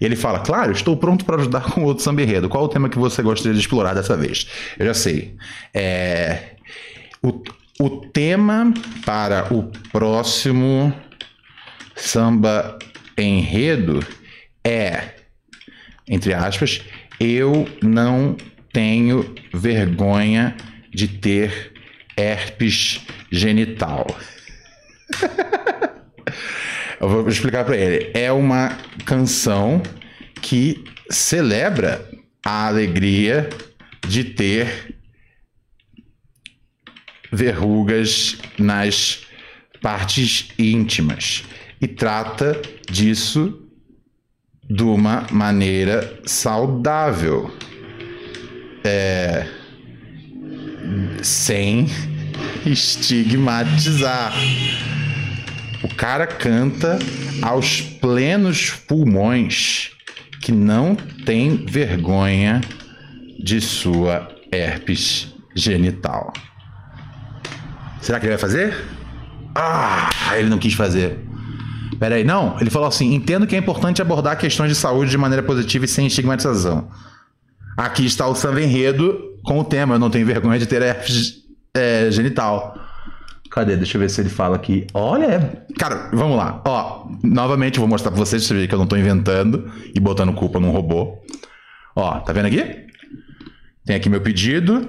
E 0.00 0.04
ele 0.04 0.16
fala: 0.16 0.40
Claro, 0.40 0.72
estou 0.72 0.96
pronto 0.96 1.24
para 1.24 1.36
ajudar 1.36 1.62
com 1.70 1.84
outro 1.84 2.02
samba 2.02 2.22
enredo. 2.22 2.48
Qual 2.48 2.64
o 2.64 2.68
tema 2.68 2.88
que 2.88 2.98
você 2.98 3.22
gostaria 3.22 3.54
de 3.54 3.60
explorar 3.60 3.94
dessa 3.94 4.16
vez? 4.16 4.48
Eu 4.76 4.86
já 4.86 4.94
sei. 4.94 5.36
É, 5.72 6.56
o, 7.22 7.40
o 7.78 7.88
tema 8.06 8.74
para 9.06 9.54
o 9.54 9.70
próximo 9.92 10.92
samba 11.94 12.78
enredo 13.16 14.04
é, 14.64 15.10
entre 16.08 16.34
aspas, 16.34 16.82
eu 17.22 17.68
não 17.80 18.36
tenho 18.72 19.34
vergonha 19.54 20.56
de 20.92 21.06
ter 21.06 21.72
herpes 22.16 23.00
genital. 23.30 24.06
Eu 27.00 27.08
vou 27.08 27.28
explicar 27.28 27.64
para 27.64 27.76
ele. 27.76 28.12
É 28.14 28.30
uma 28.30 28.78
canção 29.04 29.82
que 30.40 30.84
celebra 31.10 32.08
a 32.44 32.68
alegria 32.68 33.48
de 34.06 34.22
ter 34.22 34.96
verrugas 37.32 38.38
nas 38.56 39.26
partes 39.80 40.50
íntimas 40.56 41.42
e 41.80 41.88
trata 41.88 42.62
disso 42.88 43.61
de 44.72 44.82
uma 44.82 45.26
maneira 45.30 46.18
saudável, 46.24 47.54
é, 48.82 49.46
sem 51.22 51.86
estigmatizar. 52.64 54.32
O 55.82 55.94
cara 55.94 56.26
canta 56.26 56.98
aos 57.42 57.82
plenos 57.82 58.70
pulmões 58.70 59.90
que 60.40 60.52
não 60.52 60.94
tem 60.94 61.66
vergonha 61.66 62.62
de 63.38 63.60
sua 63.60 64.34
herpes 64.50 65.34
genital. 65.54 66.32
Será 68.00 68.18
que 68.18 68.24
ele 68.24 68.36
vai 68.36 68.40
fazer? 68.40 68.74
Ah, 69.54 70.08
ele 70.34 70.48
não 70.48 70.58
quis 70.58 70.72
fazer. 70.72 71.31
Peraí, 72.02 72.24
não. 72.24 72.56
Ele 72.60 72.68
falou 72.68 72.88
assim: 72.88 73.14
entendo 73.14 73.46
que 73.46 73.54
é 73.54 73.58
importante 73.60 74.02
abordar 74.02 74.36
questões 74.36 74.68
de 74.68 74.74
saúde 74.74 75.12
de 75.12 75.16
maneira 75.16 75.40
positiva 75.40 75.84
e 75.84 75.88
sem 75.88 76.08
estigmatização. 76.08 76.88
Aqui 77.76 78.04
está 78.04 78.26
o 78.26 78.34
samba 78.34 78.60
enredo 78.60 79.38
com 79.44 79.60
o 79.60 79.64
tema: 79.64 79.94
Eu 79.94 80.00
não 80.00 80.10
tenho 80.10 80.26
vergonha 80.26 80.58
de 80.58 80.66
ter 80.66 80.82
herpes 80.82 81.44
é, 81.72 82.10
genital. 82.10 82.74
Cadê? 83.52 83.76
Deixa 83.76 83.96
eu 83.96 84.00
ver 84.00 84.10
se 84.10 84.20
ele 84.20 84.30
fala 84.30 84.56
aqui. 84.56 84.84
Olha, 84.92 85.26
é- 85.26 85.74
cara, 85.78 86.10
vamos 86.12 86.36
lá. 86.36 86.60
Ó, 86.66 87.06
novamente 87.22 87.76
eu 87.76 87.82
vou 87.82 87.88
mostrar 87.88 88.10
pra 88.10 88.18
vocês, 88.18 88.48
que 88.48 88.74
eu 88.74 88.78
não 88.78 88.86
tô 88.88 88.96
inventando 88.96 89.70
e 89.94 90.00
botando 90.00 90.32
culpa 90.32 90.58
num 90.58 90.72
robô. 90.72 91.22
Ó, 91.94 92.18
tá 92.18 92.32
vendo 92.32 92.46
aqui? 92.46 92.84
Tem 93.86 93.94
aqui 93.94 94.08
meu 94.08 94.20
pedido. 94.20 94.88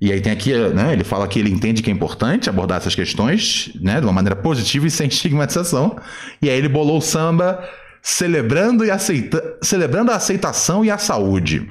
E 0.00 0.12
aí 0.12 0.20
tem 0.20 0.32
aqui, 0.32 0.52
né? 0.52 0.92
Ele 0.92 1.04
fala 1.04 1.26
que 1.26 1.38
ele 1.38 1.50
entende 1.50 1.82
que 1.82 1.90
é 1.90 1.92
importante 1.92 2.50
abordar 2.50 2.78
essas 2.78 2.94
questões, 2.94 3.70
né? 3.80 3.98
De 3.98 4.06
uma 4.06 4.12
maneira 4.12 4.36
positiva 4.36 4.86
e 4.86 4.90
sem 4.90 5.08
estigmatização. 5.08 5.96
E 6.40 6.50
aí 6.50 6.56
ele 6.56 6.68
bolou 6.68 6.98
o 6.98 7.02
samba 7.02 7.66
celebrando 8.02 8.84
e 8.84 8.90
aceita, 8.90 9.58
celebrando 9.62 10.12
a 10.12 10.16
aceitação 10.16 10.84
e 10.84 10.90
a 10.90 10.98
saúde. 10.98 11.68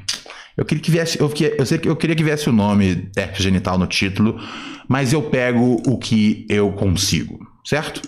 Eu 0.57 0.65
queria 0.65 0.83
que 0.83 0.91
viesse, 0.91 1.19
eu, 1.19 1.31
eu 1.57 1.65
sei 1.65 1.79
eu 1.83 1.95
queria 1.95 2.15
que 2.15 2.23
viesse 2.23 2.49
o 2.49 2.53
nome 2.53 3.09
herpes 3.15 3.43
genital 3.43 3.77
no 3.77 3.87
título, 3.87 4.39
mas 4.87 5.13
eu 5.13 5.21
pego 5.21 5.81
o 5.85 5.97
que 5.97 6.45
eu 6.49 6.71
consigo, 6.71 7.39
certo? 7.63 8.01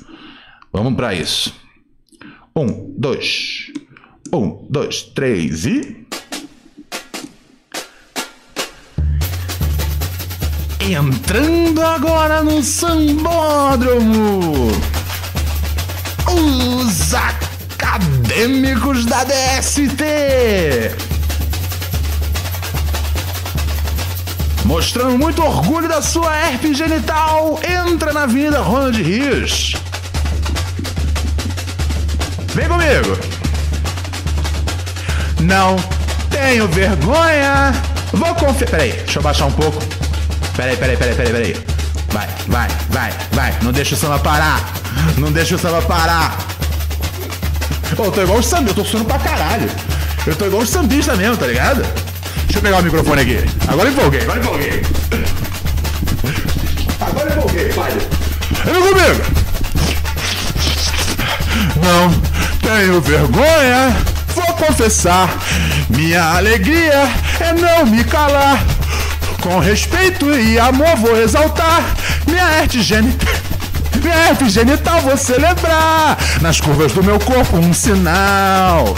Vamos 0.72 0.96
para 0.96 1.14
isso. 1.14 1.54
Um, 2.56 2.94
dois, 2.98 3.72
um, 4.34 4.66
dois, 4.70 5.04
três 5.04 5.66
e 5.66 6.06
Entrando 10.90 11.84
agora 11.84 12.42
no 12.42 12.64
Sambódromo, 12.64 14.72
os 16.26 17.14
acadêmicos 17.14 19.06
da 19.06 19.26
DST. 19.26 20.02
Mostrando 24.64 25.20
muito 25.20 25.44
orgulho 25.44 25.90
da 25.90 26.02
sua 26.02 26.34
herpes 26.38 26.78
genital, 26.78 27.60
entra 27.64 28.14
na 28.14 28.24
Avenida 28.24 28.62
Ronald 28.62 29.04
Rios. 29.04 29.76
Vem 32.56 32.70
comigo. 32.70 33.20
Não 35.42 35.76
tenho 36.30 36.66
vergonha. 36.70 37.74
Vou 38.14 38.34
confiar. 38.36 38.70
Peraí, 38.70 38.94
deixa 38.94 39.20
eu 39.20 39.24
baixar 39.24 39.48
um 39.48 39.52
pouco. 39.52 39.97
Peraí, 40.58 40.76
peraí, 40.76 40.98
peraí, 40.98 41.16
peraí, 41.16 41.32
peraí. 41.32 41.56
Vai, 42.12 42.28
vai, 42.48 42.68
vai, 42.90 43.14
vai. 43.32 43.54
Não 43.62 43.72
deixa 43.72 43.94
o 43.94 43.98
samba 43.98 44.18
parar. 44.18 44.60
Não 45.16 45.32
deixa 45.32 45.54
o 45.54 45.60
samba 45.60 45.84
parar. 45.84 46.36
Pô, 47.96 48.06
eu 48.06 48.12
tô 48.12 48.24
igual 48.24 48.40
o 48.40 48.44
samba, 48.44 48.72
eu 48.72 48.74
tô 48.74 48.84
suando 48.84 49.06
pra 49.06 49.20
caralho. 49.20 49.70
Eu 50.26 50.36
tô 50.36 50.48
igual 50.48 50.64
o 50.64 50.66
sambista 50.66 51.16
mesmo, 51.16 51.38
tá 51.38 51.46
ligado? 51.46 51.84
Deixa 52.46 52.58
eu 52.58 52.62
pegar 52.64 52.80
o 52.80 52.84
microfone 52.84 53.22
aqui. 53.22 53.46
Agora 53.68 53.90
empolguei, 53.90 54.22
agora 54.22 54.40
empolguei. 54.40 54.82
Agora 57.02 57.30
empolguei, 57.32 57.70
vai. 57.70 57.92
Vem 58.66 58.82
comigo. 58.82 59.38
não 61.84 62.12
tenho 62.62 63.00
vergonha, 63.00 63.96
vou 64.34 64.54
confessar. 64.56 65.30
Minha 65.90 66.24
alegria 66.24 67.10
é 67.40 67.54
não 67.54 67.86
me 67.86 68.04
calar. 68.04 68.77
Com 69.48 69.60
respeito 69.60 70.30
e 70.38 70.60
amor 70.60 70.98
vou 70.98 71.18
exaltar 71.22 71.82
minha 72.28 72.44
arte 72.44 72.82
genital. 72.82 73.34
Minha 74.04 74.16
arte 74.28 74.50
genital 74.50 75.00
vou 75.00 75.16
celebrar. 75.16 76.18
Nas 76.42 76.60
curvas 76.60 76.92
do 76.92 77.02
meu 77.02 77.18
corpo 77.18 77.56
um 77.56 77.74
sinal. 77.74 78.94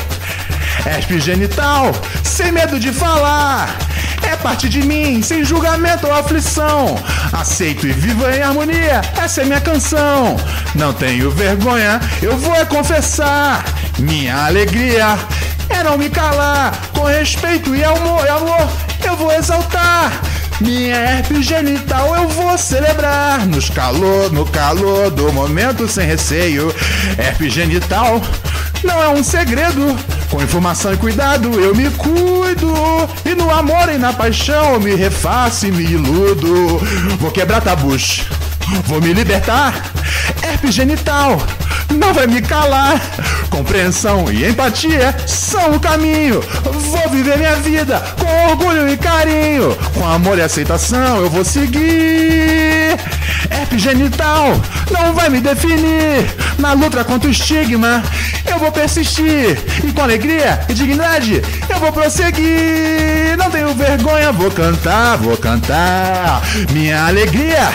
Herpes 0.88 1.24
genital, 1.24 1.92
sem 2.24 2.52
medo 2.52 2.80
de 2.80 2.92
falar. 2.92 3.78
É 4.24 4.36
parte 4.38 4.68
de 4.68 4.82
mim, 4.82 5.22
sem 5.22 5.46
julgamento 5.46 6.08
ou 6.08 6.14
aflição. 6.16 6.98
Aceito 7.32 7.86
e 7.86 7.92
vivo 7.92 8.28
em 8.28 8.42
harmonia, 8.42 9.02
essa 9.22 9.42
é 9.42 9.46
minha 9.46 9.62
canção. 9.62 10.36
Não 10.74 10.92
tenho 10.94 11.30
vergonha, 11.30 12.02
eu 12.24 12.36
vou 12.36 12.56
é 12.56 12.66
confessar. 12.66 13.64
Minha 14.00 14.48
alegria 14.48 15.16
é 15.70 15.84
não 15.84 15.96
me 15.96 16.10
calar. 16.10 16.74
Com 16.92 17.04
respeito 17.04 17.76
e 17.76 17.84
amor, 17.84 18.26
e 18.26 18.30
amor 18.30 18.68
eu 19.06 19.16
vou 19.16 19.32
exaltar. 19.32 20.12
Minha 20.60 20.98
herpes 20.98 21.46
genital 21.46 22.16
eu 22.16 22.28
vou 22.28 22.58
celebrar 22.58 23.48
nos 23.48 23.70
calor, 23.70 24.32
no 24.32 24.46
calor 24.46 25.10
do 25.10 25.32
momento 25.32 25.88
sem 25.88 26.06
receio. 26.06 26.74
Herpes 27.18 27.54
genital 27.54 28.22
não 28.84 29.02
é 29.02 29.10
um 29.10 29.24
segredo. 29.24 29.96
Com 30.30 30.44
informação 30.44 30.94
e 30.94 30.98
cuidado 30.98 31.48
eu 31.60 31.74
me 31.74 31.90
cuido. 31.92 32.74
E 33.26 33.34
no 33.36 33.50
amor 33.50 33.90
e 33.90 33.98
na 33.98 34.12
paixão 34.12 34.74
eu 34.74 34.80
me 34.82 34.96
refaço 34.96 35.66
e 35.66 35.72
me 35.72 35.84
iludo. 35.84 36.78
Vou 37.20 37.32
quebrar 37.32 37.62
tabus, 37.62 38.26
vou 38.86 39.02
me 39.02 39.14
libertar. 39.14 39.74
Herpes 40.44 40.74
genital 40.74 41.42
não 41.96 42.14
vai 42.14 42.28
me 42.28 42.42
calar. 42.42 43.02
Compreensão 43.50 44.32
e 44.32 44.48
empatia 44.48 45.16
são 45.28 45.76
o 45.76 45.80
caminho. 45.80 46.42
Vou 46.64 47.10
viver 47.10 47.38
minha 47.38 47.56
vida 47.56 48.02
com 48.18 48.52
orgulho 48.52 48.88
e 48.90 48.98
carinho. 48.98 49.76
Com 49.94 50.08
amor 50.08 50.38
e 50.38 50.42
aceitação 50.42 51.18
eu 51.18 51.30
vou 51.30 51.44
seguir. 51.44 52.98
Herpes 53.50 53.82
genital 53.82 54.54
não 54.92 55.14
vai 55.14 55.30
me 55.30 55.40
definir. 55.40 56.30
Na 56.58 56.74
luta 56.74 57.04
contra 57.04 57.28
o 57.28 57.32
estigma 57.32 58.04
eu 58.46 58.60
vou 58.60 58.72
persistir. 58.72 59.58
E 59.84 59.92
com 59.92 60.02
alegria 60.02 60.60
e 60.70 60.74
dignidade 60.74 61.42
eu 61.70 61.80
vou 61.80 61.92
prosseguir. 61.92 63.38
Não 63.38 63.50
tenho 63.50 63.74
vergonha, 63.74 64.32
vou 64.32 64.52
cantar, 64.52 65.18
vou 65.18 65.38
cantar. 65.38 66.42
Minha 66.72 67.06
alegria 67.08 67.70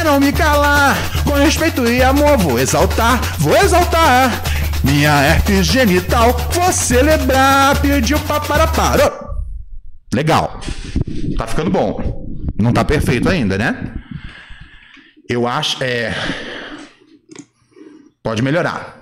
é 0.00 0.04
não 0.04 0.18
me 0.18 0.32
calar. 0.32 0.96
Com 1.24 1.34
respeito 1.34 1.86
e 1.86 2.02
amor 2.02 2.38
vou 2.38 2.58
exaltar, 2.58 3.20
vou 3.38 3.56
exaltar. 3.56 4.42
Minha 4.82 5.10
herpes 5.22 5.66
genital 5.66 6.32
vou 6.52 6.72
celebrar. 6.72 7.80
Pediu 7.80 8.18
para 8.20 8.66
para. 8.66 9.30
Legal. 10.12 10.60
Tá 11.36 11.46
ficando 11.46 11.70
bom. 11.70 12.26
Não 12.58 12.72
tá 12.72 12.84
perfeito 12.84 13.28
ainda, 13.28 13.58
né? 13.58 13.94
Eu 15.28 15.46
acho. 15.46 15.82
É. 15.84 16.14
Pode 18.22 18.42
melhorar. 18.42 19.00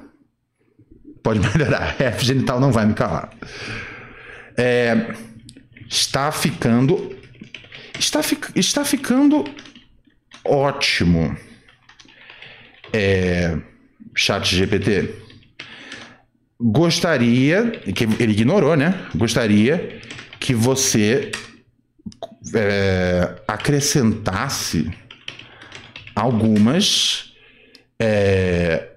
Pode 1.23 1.41
melhorar. 1.57 1.97
Herpes 2.01 2.27
genital 2.27 2.59
não 2.61 2.73
vai 2.73 2.87
me 2.87 2.95
calar. 2.95 3.31
É, 4.57 5.15
está 5.89 6.33
ficando. 6.33 7.17
Está, 7.99 8.23
fi, 8.23 8.39
está 8.55 8.85
ficando 8.85 9.45
ótimo. 10.45 11.37
É, 12.93 13.57
chat 14.15 14.55
GPT. 14.55 15.15
Gostaria, 16.61 17.71
que 17.95 18.05
ele 18.19 18.33
ignorou, 18.33 18.77
né? 18.77 19.07
Gostaria 19.15 20.01
que 20.41 20.55
você 20.55 21.31
é, 22.55 23.35
acrescentasse 23.47 24.91
algumas 26.15 27.33
é, 28.01 28.89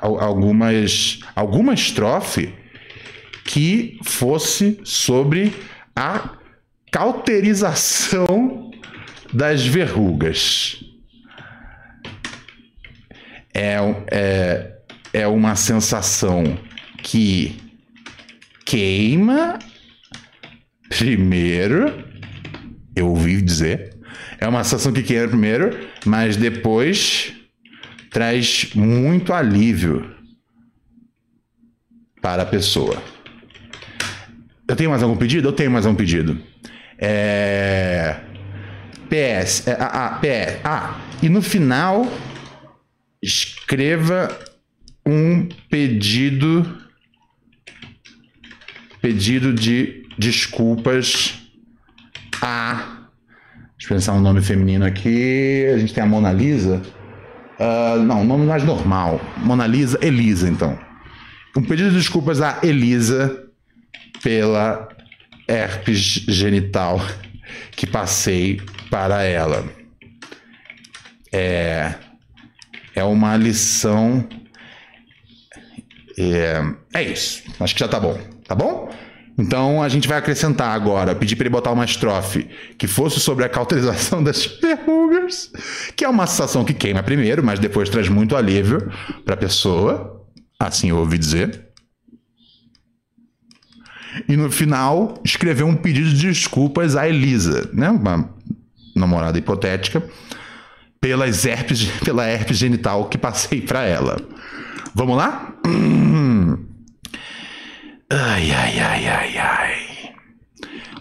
algumas 0.00 1.20
alguma 1.34 1.72
estrofe 1.72 2.52
que 3.44 3.98
fosse 4.02 4.80
sobre 4.84 5.54
a 5.96 6.30
cauterização 6.90 8.43
das 9.34 9.66
verrugas. 9.66 10.82
É, 13.52 13.76
é, 14.10 14.72
é 15.12 15.26
uma 15.26 15.56
sensação 15.56 16.58
que 17.02 17.60
queima 18.64 19.58
primeiro, 20.88 22.04
eu 22.94 23.08
ouvi 23.08 23.42
dizer, 23.42 23.96
é 24.38 24.46
uma 24.46 24.62
sensação 24.62 24.92
que 24.92 25.02
queima 25.02 25.28
primeiro, 25.28 25.88
mas 26.06 26.36
depois 26.36 27.34
traz 28.10 28.70
muito 28.74 29.32
alívio 29.32 30.14
para 32.22 32.44
a 32.44 32.46
pessoa. 32.46 33.02
Eu 34.66 34.76
tenho 34.76 34.90
mais 34.90 35.02
algum 35.02 35.16
pedido? 35.16 35.48
Eu 35.48 35.52
tenho 35.52 35.70
mais 35.70 35.84
um 35.84 35.94
pedido. 35.94 36.40
É... 36.98 38.33
PS. 39.14 39.68
É, 39.68 39.76
ah, 39.78 40.18
PS. 40.20 40.60
Ah, 40.64 41.00
e 41.22 41.28
no 41.28 41.40
final, 41.40 42.10
escreva 43.22 44.36
um 45.06 45.48
pedido. 45.70 46.82
Pedido 49.00 49.52
de 49.52 50.02
desculpas 50.18 51.38
a. 52.42 53.06
Deixa 53.78 53.92
eu 53.92 53.96
pensar 53.96 54.12
um 54.14 54.20
nome 54.20 54.40
feminino 54.40 54.84
aqui. 54.84 55.66
A 55.72 55.78
gente 55.78 55.94
tem 55.94 56.02
a 56.02 56.06
Mona 56.06 56.32
Lisa. 56.32 56.82
Uh, 57.60 58.02
não, 58.02 58.24
nome 58.24 58.46
mais 58.46 58.64
normal. 58.64 59.20
Mona 59.36 59.66
Lisa, 59.66 59.98
Elisa, 60.02 60.48
então. 60.48 60.78
Um 61.56 61.62
pedido 61.62 61.90
de 61.90 61.98
desculpas 61.98 62.40
a 62.40 62.58
Elisa 62.62 63.44
pela 64.22 64.88
herpes 65.46 66.24
genital 66.26 67.00
que 67.76 67.86
passei 67.86 68.60
para 68.94 69.24
ela. 69.24 69.64
É, 71.32 71.94
é 72.94 73.02
uma 73.02 73.36
lição. 73.36 74.24
É, 76.16 76.62
é 76.94 77.02
isso. 77.02 77.42
Acho 77.58 77.74
que 77.74 77.80
já 77.80 77.88
tá 77.88 77.98
bom. 77.98 78.16
Tá 78.46 78.54
bom? 78.54 78.88
Então 79.36 79.82
a 79.82 79.88
gente 79.88 80.06
vai 80.06 80.16
acrescentar 80.16 80.76
agora, 80.76 81.12
pedir 81.12 81.34
para 81.34 81.46
ele 81.46 81.50
botar 81.50 81.72
uma 81.72 81.84
estrofe 81.84 82.48
que 82.78 82.86
fosse 82.86 83.18
sobre 83.18 83.44
a 83.44 83.48
cauterização 83.48 84.22
das 84.22 84.46
verrugas, 84.46 85.50
que 85.96 86.04
é 86.04 86.08
uma 86.08 86.28
sensação 86.28 86.64
que 86.64 86.72
queima 86.72 87.02
primeiro, 87.02 87.42
mas 87.42 87.58
depois 87.58 87.88
traz 87.88 88.08
muito 88.08 88.36
alívio 88.36 88.92
para 89.24 89.34
a 89.34 89.36
pessoa. 89.36 90.24
Assim 90.56 90.90
eu 90.90 90.98
ouvi 90.98 91.18
dizer 91.18 91.64
e 94.28 94.36
no 94.36 94.50
final 94.50 95.20
escreveu 95.24 95.66
um 95.66 95.74
pedido 95.74 96.10
de 96.10 96.28
desculpas 96.28 96.94
à 96.94 97.08
Elisa, 97.08 97.68
né? 97.72 97.90
Uma 97.90 98.32
namorada 99.06 99.38
hipotética, 99.38 100.02
pelas 101.00 101.44
herpes, 101.44 101.84
pela 102.04 102.26
herpes 102.26 102.58
genital 102.58 103.06
que 103.06 103.18
passei 103.18 103.60
para 103.60 103.82
ela. 103.84 104.16
Vamos 104.94 105.16
lá? 105.16 105.52
Ai, 108.10 108.52
ai, 108.52 108.78
ai, 108.78 109.06
ai, 109.08 109.38
ai. 109.38 110.14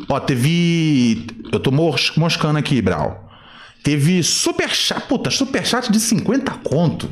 Ó, 0.09 0.19
teve. 0.21 1.27
Eu 1.51 1.59
tô 1.59 1.69
moscando 1.69 2.57
aqui, 2.57 2.81
Brau. 2.81 3.29
Teve 3.83 4.23
super 4.23 4.69
chat. 4.69 5.01
Puta, 5.01 5.29
super 5.29 5.63
chat 5.63 5.91
de 5.91 5.99
50 5.99 6.49
conto. 6.63 7.11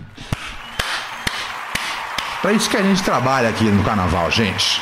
Pra 2.41 2.53
isso 2.53 2.69
que 2.69 2.77
a 2.77 2.81
gente 2.81 3.03
trabalha 3.03 3.49
aqui 3.49 3.65
no 3.65 3.83
carnaval, 3.83 4.31
gente 4.31 4.81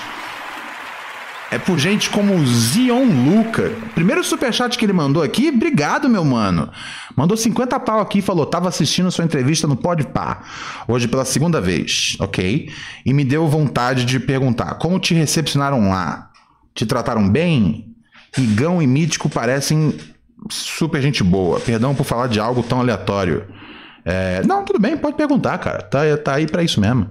é 1.52 1.58
por 1.58 1.80
gente 1.80 2.10
como 2.10 2.46
Zion 2.46 3.06
Luca. 3.06 3.72
Primeiro 3.96 4.24
superchat 4.24 4.78
que 4.78 4.86
ele 4.86 4.94
mandou 4.94 5.24
aqui, 5.24 5.50
obrigado, 5.50 6.08
meu 6.08 6.24
mano. 6.24 6.70
Mandou 7.16 7.36
50 7.36 7.80
pau 7.80 8.00
aqui 8.00 8.20
e 8.20 8.22
falou: 8.22 8.46
tava 8.46 8.70
assistindo 8.70 9.12
sua 9.12 9.26
entrevista 9.26 9.68
no 9.68 9.76
Podpah, 9.76 10.44
hoje 10.88 11.08
pela 11.08 11.26
segunda 11.26 11.60
vez, 11.60 12.16
ok? 12.20 12.72
E 13.06 13.14
me 13.14 13.24
deu 13.24 13.48
vontade 13.48 14.06
de 14.06 14.20
perguntar: 14.20 14.76
como 14.76 15.00
te 15.00 15.14
recepcionaram 15.14 15.90
lá? 15.90 16.30
Te 16.76 16.86
trataram 16.86 17.28
bem? 17.28 17.96
Igão 18.38 18.82
e 18.82 18.86
Mítico 18.86 19.28
parecem 19.28 19.98
super 20.50 21.02
gente 21.02 21.24
boa. 21.24 21.60
Perdão 21.60 21.96
por 21.96 22.04
falar 22.04 22.28
de 22.28 22.40
algo 22.40 22.62
tão 22.62 22.80
aleatório. 22.80 23.48
É, 24.06 24.42
não, 24.46 24.64
tudo 24.64 24.80
bem, 24.80 24.96
pode 24.96 25.18
perguntar, 25.18 25.58
cara. 25.58 25.82
Tá, 25.82 26.00
tá 26.24 26.36
aí 26.36 26.48
para 26.48 26.64
isso 26.64 26.80
mesmo. 26.80 27.10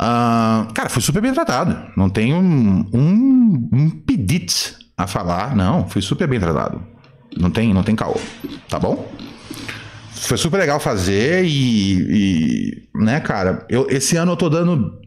Uh, 0.00 0.72
cara, 0.72 0.88
fui 0.88 1.02
super 1.02 1.20
bem 1.20 1.32
tratado. 1.32 1.76
Não 1.96 2.08
tenho 2.08 2.36
um, 2.36 2.88
um, 2.92 3.68
um 3.72 3.90
pedite 3.90 4.74
a 4.96 5.06
falar. 5.06 5.54
Não, 5.54 5.88
fui 5.88 6.00
super 6.00 6.26
bem 6.26 6.40
tratado. 6.40 6.82
Não 7.36 7.50
tem, 7.50 7.74
não 7.74 7.82
tem 7.82 7.94
caô. 7.94 8.18
Tá 8.68 8.78
bom? 8.78 9.06
foi 10.20 10.36
super 10.36 10.58
legal 10.58 10.78
fazer 10.78 11.44
e, 11.44 12.02
e, 12.02 12.88
né, 12.94 13.20
cara, 13.20 13.64
eu, 13.68 13.86
esse 13.88 14.16
ano 14.16 14.32
eu 14.32 14.36
tô 14.36 14.48
dando 14.48 15.00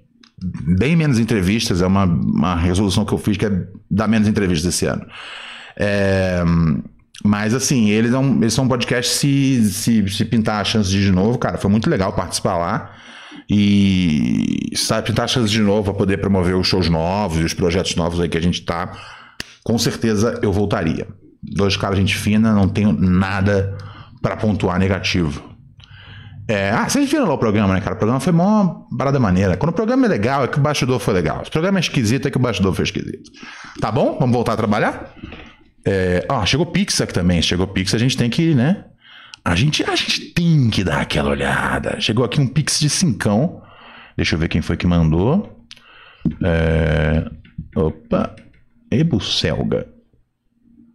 bem 0.78 0.96
menos 0.96 1.20
entrevistas, 1.20 1.82
é 1.82 1.88
uma, 1.88 2.04
uma 2.04 2.56
resolução 2.56 3.06
que 3.06 3.14
eu 3.14 3.18
fiz 3.18 3.38
que 3.38 3.46
é 3.46 3.52
dar 3.90 4.08
menos 4.08 4.28
entrevistas 4.28 4.74
esse 4.74 4.86
ano. 4.86 5.06
É, 5.78 6.44
mas 7.24 7.54
assim, 7.54 7.90
eles, 7.90 8.14
um, 8.14 8.42
eles 8.42 8.54
são 8.54 8.66
um 8.66 8.68
podcast 8.68 9.14
se, 9.14 9.72
se, 9.72 10.10
se 10.10 10.26
pintar 10.26 10.62
a 10.62 10.64
chance 10.64 10.90
de, 10.90 11.02
de 11.02 11.12
novo, 11.12 11.38
cara, 11.38 11.58
foi 11.58 11.70
muito 11.70 11.90
legal 11.90 12.12
participar 12.14 12.58
lá. 12.58 12.92
E 13.50 14.72
sabe, 14.76 15.08
pintar 15.08 15.26
a 15.26 15.28
chance 15.28 15.52
de 15.52 15.62
novo 15.62 15.84
para 15.84 15.94
poder 15.94 16.18
promover 16.18 16.56
os 16.56 16.68
shows 16.68 16.90
novos 16.90 17.40
e 17.40 17.44
os 17.44 17.54
projetos 17.54 17.96
novos 17.96 18.20
aí 18.20 18.30
que 18.30 18.38
a 18.38 18.42
gente 18.42 18.62
tá, 18.62 18.92
com 19.64 19.78
certeza 19.78 20.40
eu 20.42 20.52
voltaria. 20.52 21.08
Dois 21.42 21.76
caras 21.76 21.98
gente 21.98 22.16
fina, 22.16 22.54
não 22.54 22.70
tenho 22.70 22.94
nada 22.94 23.78
para 24.22 24.38
pontuar 24.38 24.80
negativo. 24.80 25.54
É, 26.48 26.72
ah, 26.72 26.90
vocês 26.90 27.10
viram 27.10 27.26
lá 27.26 27.34
o 27.34 27.38
programa, 27.38 27.74
né, 27.74 27.80
cara? 27.80 27.96
O 27.96 27.98
programa 27.98 28.20
foi 28.20 28.34
uma 28.34 28.86
parada 28.98 29.20
maneira. 29.20 29.56
Quando 29.56 29.70
o 29.70 29.74
programa 29.74 30.06
é 30.06 30.10
legal, 30.10 30.44
é 30.44 30.48
que 30.48 30.58
o 30.58 30.62
bastidor 30.62 31.00
foi 31.00 31.14
legal. 31.14 31.44
Se 31.44 31.50
o 31.50 31.52
programa 31.52 31.80
é 31.80 31.82
esquisito, 31.82 32.28
é 32.28 32.32
que 32.32 32.38
o 32.38 32.40
bastidor 32.40 32.74
foi 32.74 32.84
esquisito. 32.84 33.32
Tá 33.80 33.92
bom? 33.92 34.18
Vamos 34.20 34.34
voltar 34.34 34.54
a 34.54 34.58
trabalhar? 34.58 35.14
É, 35.86 36.26
ah, 36.28 36.46
chegou 36.46 36.66
Pix 36.66 37.00
aqui 37.00 37.14
também. 37.14 37.42
Chegou 37.42 37.68
Pix, 37.68 37.94
a 37.94 37.98
gente 37.98 38.18
tem 38.18 38.30
que, 38.30 38.54
né? 38.54 38.84
A 39.46 39.56
gente, 39.56 39.84
a 39.84 39.96
gente 39.96 40.32
tem 40.34 40.70
que 40.70 40.84
dar 40.84 41.02
aquela 41.02 41.30
olhada. 41.30 42.00
Chegou 42.00 42.24
aqui 42.24 42.40
um 42.40 42.48
Pix 42.48 42.80
de 42.80 42.90
cincão. 42.90 43.62
Deixa 44.16 44.36
eu 44.36 44.40
ver 44.40 44.48
quem 44.48 44.62
foi 44.62 44.78
que 44.78 44.88
mandou. 44.88 45.66
É, 46.42 47.30
opa. 47.76 48.36
Ebucelga. 48.90 49.88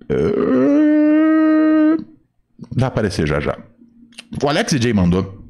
É, 0.09 0.17
vai 2.75 2.89
aparecer 2.89 3.27
já 3.27 3.39
já. 3.41 3.59
O 4.43 4.49
Alex 4.49 4.73
DJ 4.73 4.93
mandou. 4.95 5.47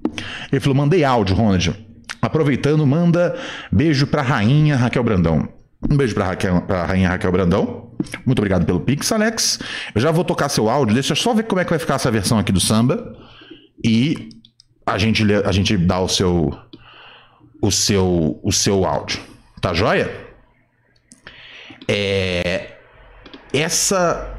Ele 0.51 0.61
falou: 0.61 0.76
mandei 0.76 1.05
áudio, 1.05 1.36
Ronald. 1.36 1.86
Aproveitando, 2.20 2.84
manda 2.84 3.38
beijo 3.70 4.07
pra 4.07 4.22
rainha 4.22 4.76
Raquel 4.76 5.05
Brandão. 5.05 5.49
Um 5.82 5.96
beijo 5.96 6.18
Raquel, 6.18 6.62
pra 6.62 6.84
rainha 6.84 7.08
Raquel 7.08 7.30
Brandão. 7.30 7.92
Muito 8.26 8.38
obrigado 8.38 8.64
pelo 8.64 8.80
Pix, 8.80 9.10
Alex. 9.12 9.58
Eu 9.94 10.00
já 10.00 10.10
vou 10.10 10.24
tocar 10.24 10.48
seu 10.48 10.68
áudio. 10.68 10.94
Deixa 10.94 11.12
eu 11.12 11.16
só 11.16 11.34
ver 11.34 11.44
como 11.44 11.60
é 11.60 11.64
que 11.64 11.70
vai 11.70 11.78
ficar 11.78 11.94
essa 11.94 12.10
versão 12.10 12.38
aqui 12.38 12.50
do 12.50 12.60
samba. 12.60 13.16
E 13.84 14.30
a 14.84 14.98
gente, 14.98 15.22
a 15.44 15.52
gente 15.52 15.76
dá 15.76 16.00
o 16.00 16.08
seu, 16.08 16.56
o 17.60 17.70
seu, 17.70 18.40
o 18.42 18.52
seu 18.52 18.84
áudio. 18.84 19.20
Tá 19.60 19.72
joia? 19.72 20.28
É, 21.86 22.72
essa, 23.52 24.36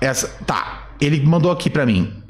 essa, 0.00 0.28
tá. 0.46 0.88
Ele 1.00 1.20
mandou 1.20 1.50
aqui 1.50 1.68
para 1.68 1.86
mim. 1.86 2.22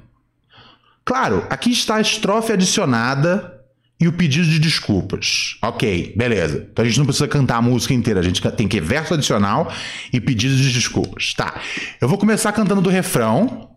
Claro, 1.04 1.46
aqui 1.50 1.70
está 1.70 1.96
a 1.96 2.00
estrofe 2.00 2.52
adicionada 2.52 3.59
e 4.00 4.08
o 4.08 4.12
pedido 4.12 4.48
de 4.48 4.58
desculpas. 4.58 5.58
Ok, 5.62 6.14
beleza. 6.16 6.66
Então 6.72 6.82
a 6.82 6.88
gente 6.88 6.98
não 6.98 7.04
precisa 7.04 7.28
cantar 7.28 7.56
a 7.56 7.62
música 7.62 7.92
inteira, 7.92 8.20
a 8.20 8.22
gente 8.22 8.40
tem 8.52 8.66
que 8.66 8.80
verso 8.80 9.12
adicional 9.12 9.70
e 10.12 10.18
pedido 10.20 10.56
de 10.56 10.72
desculpas. 10.72 11.34
Tá. 11.34 11.60
Eu 12.00 12.08
vou 12.08 12.16
começar 12.16 12.50
cantando 12.52 12.80
do 12.80 12.88
refrão. 12.88 13.68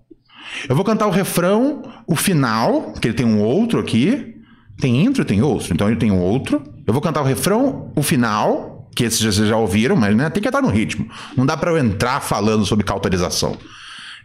Eu 0.69 0.75
vou 0.75 0.85
cantar 0.85 1.07
o 1.07 1.09
refrão, 1.09 1.81
o 2.07 2.15
final, 2.15 2.93
que 2.93 3.07
ele 3.07 3.15
tem 3.15 3.25
um 3.25 3.41
outro 3.41 3.79
aqui. 3.79 4.35
Tem 4.79 5.03
intro, 5.03 5.25
tem 5.25 5.41
outro. 5.41 5.73
Então 5.73 5.87
ele 5.87 5.97
tem 5.97 6.11
um 6.11 6.19
outro. 6.19 6.63
Eu 6.87 6.93
vou 6.93 7.01
cantar 7.01 7.21
o 7.21 7.25
refrão, 7.25 7.91
o 7.95 8.01
final, 8.01 8.89
que 8.95 9.03
esses 9.03 9.21
vocês 9.21 9.47
já 9.47 9.57
ouviram, 9.57 9.95
mas 9.95 10.15
né, 10.15 10.29
tem 10.29 10.41
que 10.41 10.47
estar 10.47 10.61
no 10.61 10.69
ritmo. 10.69 11.09
Não 11.35 11.45
dá 11.45 11.57
para 11.57 11.71
eu 11.71 11.77
entrar 11.77 12.21
falando 12.21 12.65
sobre 12.65 12.85
cauterização. 12.85 13.57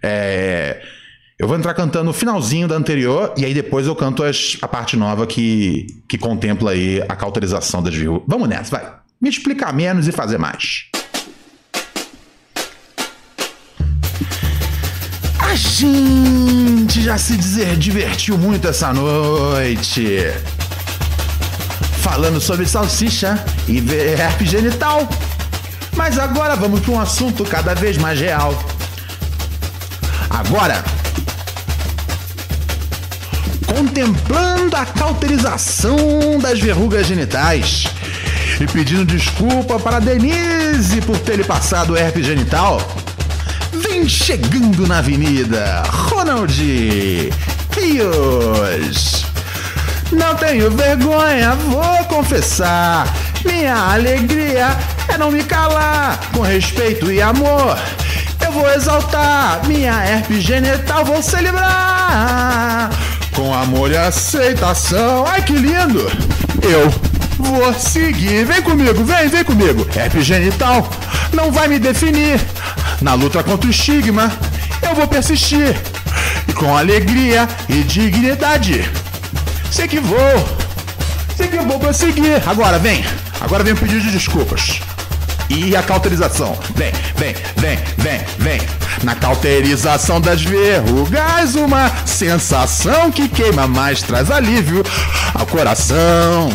É. 0.03 0.81
Eu 1.39 1.47
vou 1.47 1.57
entrar 1.57 1.73
cantando 1.73 2.11
o 2.11 2.13
finalzinho 2.13 2.67
da 2.67 2.75
anterior 2.75 3.33
e 3.37 3.45
aí 3.45 3.55
depois 3.55 3.87
eu 3.87 3.95
canto 3.95 4.25
as, 4.25 4.57
a 4.61 4.67
parte 4.67 4.97
nova 4.97 5.25
que, 5.25 5.87
que 6.09 6.19
contempla 6.19 6.73
aí 6.73 7.01
a 7.09 7.15
cauterização 7.15 7.81
das 7.81 7.95
vírgulas. 7.95 8.25
Vamos 8.27 8.49
nessa, 8.49 8.77
vai. 8.77 8.93
Me 9.21 9.29
explicar 9.29 9.73
menos 9.73 10.09
e 10.09 10.13
fazer 10.13 10.37
mais. 10.37 10.87
A 15.39 15.55
gente 15.55 17.01
já 17.01 17.17
se 17.17 17.37
dizer, 17.37 17.77
divertiu 17.77 18.37
muito 18.37 18.67
essa 18.67 18.93
noite. 18.93 20.19
Falando 22.03 22.41
sobre 22.41 22.67
salsicha 22.67 23.45
e 23.69 23.79
herpes 24.19 24.51
genital. 24.51 25.09
Mas 25.97 26.19
agora 26.19 26.57
vamos 26.57 26.81
para 26.81 26.93
um 26.93 27.01
assunto 27.01 27.45
cada 27.45 27.75
vez 27.75 27.97
mais 27.97 28.19
real. 28.19 28.53
Agora, 30.29 30.85
contemplando 33.75 34.75
a 34.77 34.87
cauterização 34.87 36.39
das 36.41 36.59
verrugas 36.59 37.07
genitais 37.07 37.85
e 38.61 38.67
pedindo 38.67 39.05
desculpa 39.05 39.79
para 39.79 40.01
Denise 40.01 41.01
por 41.03 41.19
ter 41.19 41.37
lhe 41.37 41.45
passado 41.45 41.97
herpes 41.97 42.27
genital, 42.27 42.81
vem 43.73 44.09
chegando 44.09 44.87
na 44.87 44.99
avenida 44.99 45.83
Ronald 45.89 46.53
Rios. 47.77 49.27
Não 50.11 50.35
tenho 50.37 50.71
vergonha, 50.71 51.55
vou 51.55 52.05
confessar. 52.07 53.07
Minha 53.45 53.77
alegria 53.93 54.77
é 55.07 55.19
não 55.19 55.31
me 55.31 55.45
calar. 55.45 56.19
Com 56.33 56.41
respeito 56.41 57.13
e 57.13 57.21
amor, 57.21 57.79
eu 58.45 58.51
vou 58.51 58.69
exaltar. 58.71 59.61
Minha 59.67 59.93
herpes 60.05 60.43
genital 60.43 61.05
vou 61.05 61.23
celebrar 61.23 62.91
com 63.39 63.55
amor 63.55 63.93
e 63.93 63.97
aceitação. 63.97 65.25
Ai 65.25 65.41
que 65.43 65.53
lindo! 65.53 66.11
Eu 66.61 66.91
vou 67.39 67.73
seguir. 67.73 68.45
Vem 68.45 68.61
comigo, 68.61 69.05
vem, 69.05 69.29
vem 69.29 69.45
comigo. 69.45 69.87
Rap 69.93 70.21
genital 70.21 70.91
não 71.33 71.53
vai 71.53 71.69
me 71.69 71.79
definir. 71.79 72.41
Na 73.01 73.15
luta 73.15 73.45
contra 73.45 73.69
o 73.69 73.71
estigma, 73.71 74.33
eu 74.83 74.93
vou 74.93 75.07
persistir. 75.07 75.81
E 76.49 76.53
com 76.53 76.77
alegria 76.77 77.49
e 77.69 77.85
dignidade. 77.85 78.91
Sei 79.71 79.87
que 79.87 80.01
vou, 80.01 80.59
sei 81.37 81.47
que 81.47 81.59
vou 81.59 81.79
prosseguir. 81.79 82.43
Agora 82.45 82.77
vem, 82.81 83.05
agora 83.41 83.63
vem 83.63 83.73
o 83.73 83.77
pedido 83.77 84.01
de 84.01 84.11
desculpas. 84.11 84.81
E 85.49 85.75
a 85.75 85.83
cauterização. 85.83 86.59
Vem, 86.75 86.93
vem, 87.17 87.35
vem, 87.57 87.79
vem, 87.97 88.21
vem. 88.39 88.61
Na 89.03 89.15
cauterização 89.15 90.21
das 90.21 90.43
verrugas, 90.43 91.55
uma 91.55 91.91
sensação 92.07 93.11
que 93.11 93.29
queima 93.29 93.67
mais 93.67 94.03
traz 94.03 94.31
alívio 94.31 94.85
ao 95.35 95.47
coração. 95.47 96.51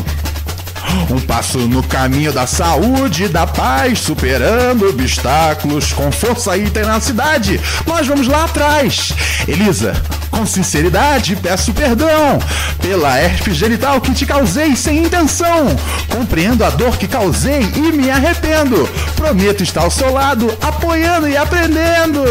Um 1.09 1.19
passo 1.21 1.57
no 1.59 1.81
caminho 1.81 2.31
da 2.31 2.45
saúde 2.45 3.23
e 3.23 3.27
da 3.27 3.47
paz, 3.47 3.99
superando 3.99 4.89
obstáculos 4.89 5.91
com 5.91 6.11
força 6.11 6.55
e 6.57 6.69
tenacidade. 6.69 7.59
Nós 7.85 8.05
vamos 8.05 8.27
lá 8.27 8.45
atrás. 8.45 9.11
Elisa, 9.47 9.93
com 10.34 10.45
sinceridade, 10.45 11.36
peço 11.36 11.71
perdão 11.73 12.39
pela 12.81 13.17
herpes 13.17 13.55
genital 13.55 14.01
que 14.01 14.13
te 14.13 14.25
causei 14.25 14.75
sem 14.75 15.05
intenção. 15.05 15.67
Compreendo 16.09 16.65
a 16.65 16.71
dor 16.71 16.97
que 16.97 17.07
causei 17.07 17.61
e 17.61 17.91
me 17.91 18.09
arrependo. 18.09 18.89
Prometo 19.15 19.61
estar 19.63 19.84
ao 19.84 19.91
seu 19.91 20.11
lado, 20.11 20.51
apoiando 20.61 21.29
e 21.29 21.38
aprendendo. 21.38 22.23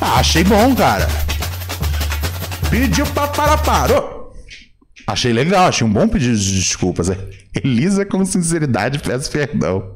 Achei 0.00 0.42
bom, 0.42 0.74
cara. 0.74 1.08
Pediu 2.68 3.06
pra 3.06 3.28
para 3.28 3.56
parou. 3.56 4.34
Achei 5.06 5.32
legal, 5.32 5.68
achei 5.68 5.86
um 5.86 5.92
bom 5.92 6.06
pedido 6.06 6.36
de 6.36 6.58
desculpas. 6.58 7.08
Elisa, 7.54 8.04
com 8.04 8.24
sinceridade, 8.24 8.98
peço 8.98 9.30
perdão 9.30 9.94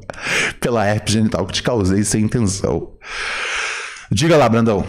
pela 0.59 0.85
herpes 0.85 1.13
genital 1.13 1.45
que 1.45 1.53
te 1.53 1.61
causei 1.61 2.03
sem 2.03 2.23
intenção. 2.23 2.93
Diga 4.09 4.37
lá, 4.37 4.47
Brandão. 4.47 4.85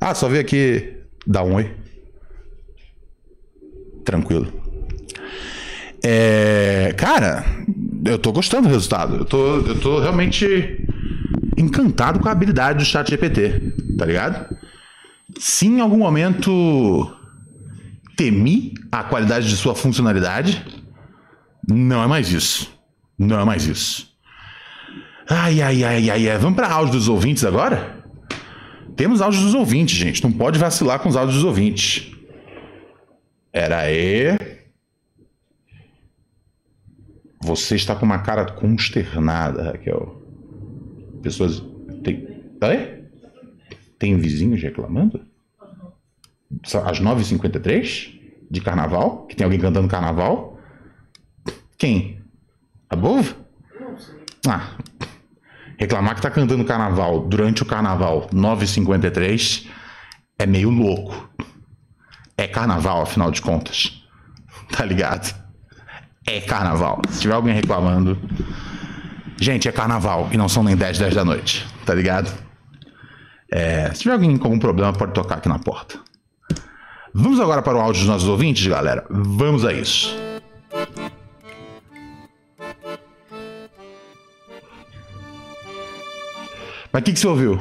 Ah, 0.00 0.14
só 0.14 0.28
veio 0.28 0.40
aqui 0.40 0.94
dar 1.26 1.42
um 1.42 1.54
oi. 1.54 1.74
Tranquilo. 4.04 4.52
É, 6.02 6.94
cara, 6.96 7.44
eu 8.04 8.18
tô 8.18 8.32
gostando 8.32 8.68
do 8.68 8.72
resultado. 8.74 9.16
Eu 9.16 9.24
tô, 9.24 9.56
eu 9.58 9.80
tô 9.80 9.98
realmente 9.98 10.86
encantado 11.56 12.20
com 12.20 12.28
a 12.28 12.32
habilidade 12.32 12.78
do 12.78 12.84
chat 12.84 13.08
GPT, 13.08 13.72
tá 13.96 14.04
ligado? 14.04 14.56
Se 15.38 15.66
em 15.66 15.80
algum 15.80 15.98
momento 15.98 17.12
temi 18.16 18.72
a 18.90 19.04
qualidade 19.04 19.48
de 19.48 19.56
sua 19.56 19.74
funcionalidade. 19.74 20.64
Não 21.68 22.02
é 22.02 22.06
mais 22.06 22.32
isso. 22.32 22.72
Não 23.18 23.38
é 23.38 23.44
mais 23.44 23.66
isso. 23.66 24.08
Ai, 25.28 25.60
ai, 25.60 25.84
ai, 25.84 26.10
ai, 26.10 26.28
ai. 26.30 26.38
Vamos 26.38 26.56
para 26.56 26.68
áudio 26.72 26.94
dos 26.94 27.08
ouvintes 27.08 27.44
agora? 27.44 27.95
Temos 28.96 29.20
áudio 29.20 29.42
dos 29.42 29.54
ouvintes, 29.54 29.96
gente. 29.96 30.24
Não 30.24 30.32
pode 30.32 30.58
vacilar 30.58 30.98
com 31.00 31.08
os 31.08 31.16
áudios 31.16 31.36
dos 31.36 31.44
ouvintes. 31.44 32.10
Era 33.52 33.80
aí. 33.80 34.36
Você 37.42 37.76
está 37.76 37.94
com 37.94 38.06
uma 38.06 38.18
cara 38.18 38.50
consternada, 38.52 39.72
Raquel. 39.72 40.22
Pessoas. 41.22 41.62
Tem. 42.02 42.26
Oi? 42.62 43.04
Tem 43.98 44.16
vizinhos 44.16 44.62
reclamando? 44.62 45.26
Às 46.62 47.00
9h53 47.00 48.18
de 48.50 48.60
carnaval? 48.60 49.26
Que 49.26 49.36
tem 49.36 49.44
alguém 49.44 49.60
cantando 49.60 49.88
carnaval? 49.88 50.58
Quem? 51.76 52.22
A 52.88 52.96
Bova? 52.96 53.36
Ah, 54.48 54.76
reclamar 55.78 56.14
que 56.14 56.22
tá 56.22 56.30
cantando 56.30 56.64
carnaval 56.64 57.20
durante 57.20 57.62
o 57.62 57.66
carnaval 57.66 58.28
9h53 58.32 59.66
é 60.38 60.46
meio 60.46 60.70
louco. 60.70 61.28
É 62.36 62.46
carnaval, 62.46 63.02
afinal 63.02 63.30
de 63.30 63.40
contas. 63.40 64.02
Tá 64.68 64.84
ligado? 64.84 65.32
É 66.26 66.40
carnaval. 66.40 67.00
Se 67.08 67.20
tiver 67.20 67.34
alguém 67.34 67.54
reclamando. 67.54 68.18
Gente, 69.38 69.68
é 69.68 69.72
carnaval 69.72 70.28
e 70.32 70.36
não 70.36 70.48
são 70.48 70.64
nem 70.64 70.76
10, 70.76 70.98
10 70.98 71.14
da 71.14 71.24
noite. 71.24 71.64
Tá 71.84 71.94
ligado? 71.94 72.32
É, 73.50 73.92
se 73.94 74.00
tiver 74.00 74.14
alguém 74.14 74.36
com 74.36 74.48
algum 74.48 74.58
problema, 74.58 74.92
pode 74.92 75.12
tocar 75.12 75.36
aqui 75.36 75.48
na 75.48 75.60
porta. 75.60 76.00
Vamos 77.14 77.38
agora 77.38 77.62
para 77.62 77.78
o 77.78 77.80
áudio 77.80 78.00
dos 78.00 78.10
nossos 78.10 78.28
ouvintes, 78.28 78.66
galera? 78.66 79.06
Vamos 79.08 79.64
a 79.64 79.72
isso. 79.72 80.25
Mas 86.96 87.02
o 87.02 87.04
que, 87.04 87.12
que 87.12 87.20
você 87.20 87.26
ouviu? 87.26 87.60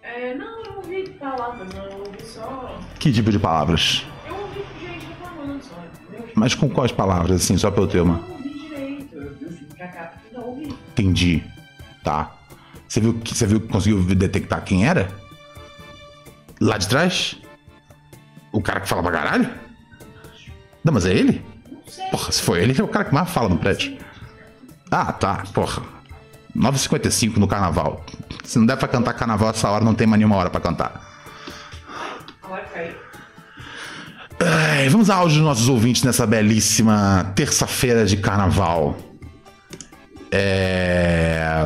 É, 0.00 0.32
não, 0.32 0.64
eu 0.64 0.76
ouvi 0.76 1.08
palavras, 1.18 1.68
eu 1.74 1.98
ouvi 1.98 2.22
só. 2.24 2.78
Que 3.00 3.12
tipo 3.12 3.32
de 3.32 3.38
palavras? 3.40 4.06
Eu 4.24 4.36
ouvi 4.36 4.64
gente 4.80 5.06
reclamando 5.06 5.64
só, 5.64 5.74
entendeu? 6.08 6.30
Mas 6.36 6.54
com 6.54 6.70
quais 6.70 6.92
palavras, 6.92 7.42
assim, 7.42 7.58
só 7.58 7.68
pelo 7.72 7.86
Eu 7.86 7.90
tema? 7.90 8.14
não 8.18 8.30
ouvi 8.30 8.48
direito, 8.48 9.16
eu 9.16 9.50
fui 9.50 9.66
pra 9.76 9.88
cá 9.88 10.12
não 10.32 10.50
ouvi. 10.50 10.66
Entendi. 10.66 11.42
Tá. 12.04 12.32
Você 12.86 13.00
viu 13.00 13.14
que 13.14 13.34
você 13.34 13.44
viu 13.44 13.60
que 13.60 13.66
conseguiu 13.66 14.00
detectar 14.14 14.62
quem 14.62 14.86
era? 14.86 15.10
Lá 16.60 16.78
de 16.78 16.86
trás? 16.86 17.36
O 18.52 18.62
cara 18.62 18.78
que 18.82 18.88
fala 18.88 19.02
pra 19.02 19.10
caralho? 19.10 19.50
Não, 20.84 20.92
mas 20.92 21.06
é 21.06 21.12
ele? 21.12 21.44
Não 21.68 21.82
sei. 21.88 22.06
Porra, 22.06 22.30
se 22.30 22.40
for 22.40 22.56
ele, 22.56 22.70
ele 22.70 22.80
é 22.80 22.84
o 22.84 22.88
cara 22.88 23.06
que 23.06 23.12
mais 23.12 23.28
fala 23.28 23.48
no 23.48 23.58
prédio. 23.58 23.98
Ah, 24.92 25.12
tá. 25.12 25.42
Porra. 25.52 26.01
9h55 26.56 27.36
no 27.36 27.46
carnaval. 27.46 28.04
Se 28.44 28.58
não 28.58 28.66
der 28.66 28.76
pra 28.76 28.88
cantar 28.88 29.14
carnaval 29.14 29.50
essa 29.50 29.68
hora, 29.68 29.84
não 29.84 29.94
tem 29.94 30.06
mais 30.06 30.18
nenhuma 30.18 30.36
hora 30.36 30.50
pra 30.50 30.60
cantar. 30.60 31.12
Ai, 34.44 34.88
vamos 34.88 35.08
ao 35.08 35.20
áudio 35.20 35.36
dos 35.36 35.46
nossos 35.46 35.68
ouvintes 35.68 36.02
nessa 36.02 36.26
belíssima 36.26 37.32
terça-feira 37.36 38.04
de 38.04 38.16
carnaval. 38.16 38.98
É. 40.30 41.64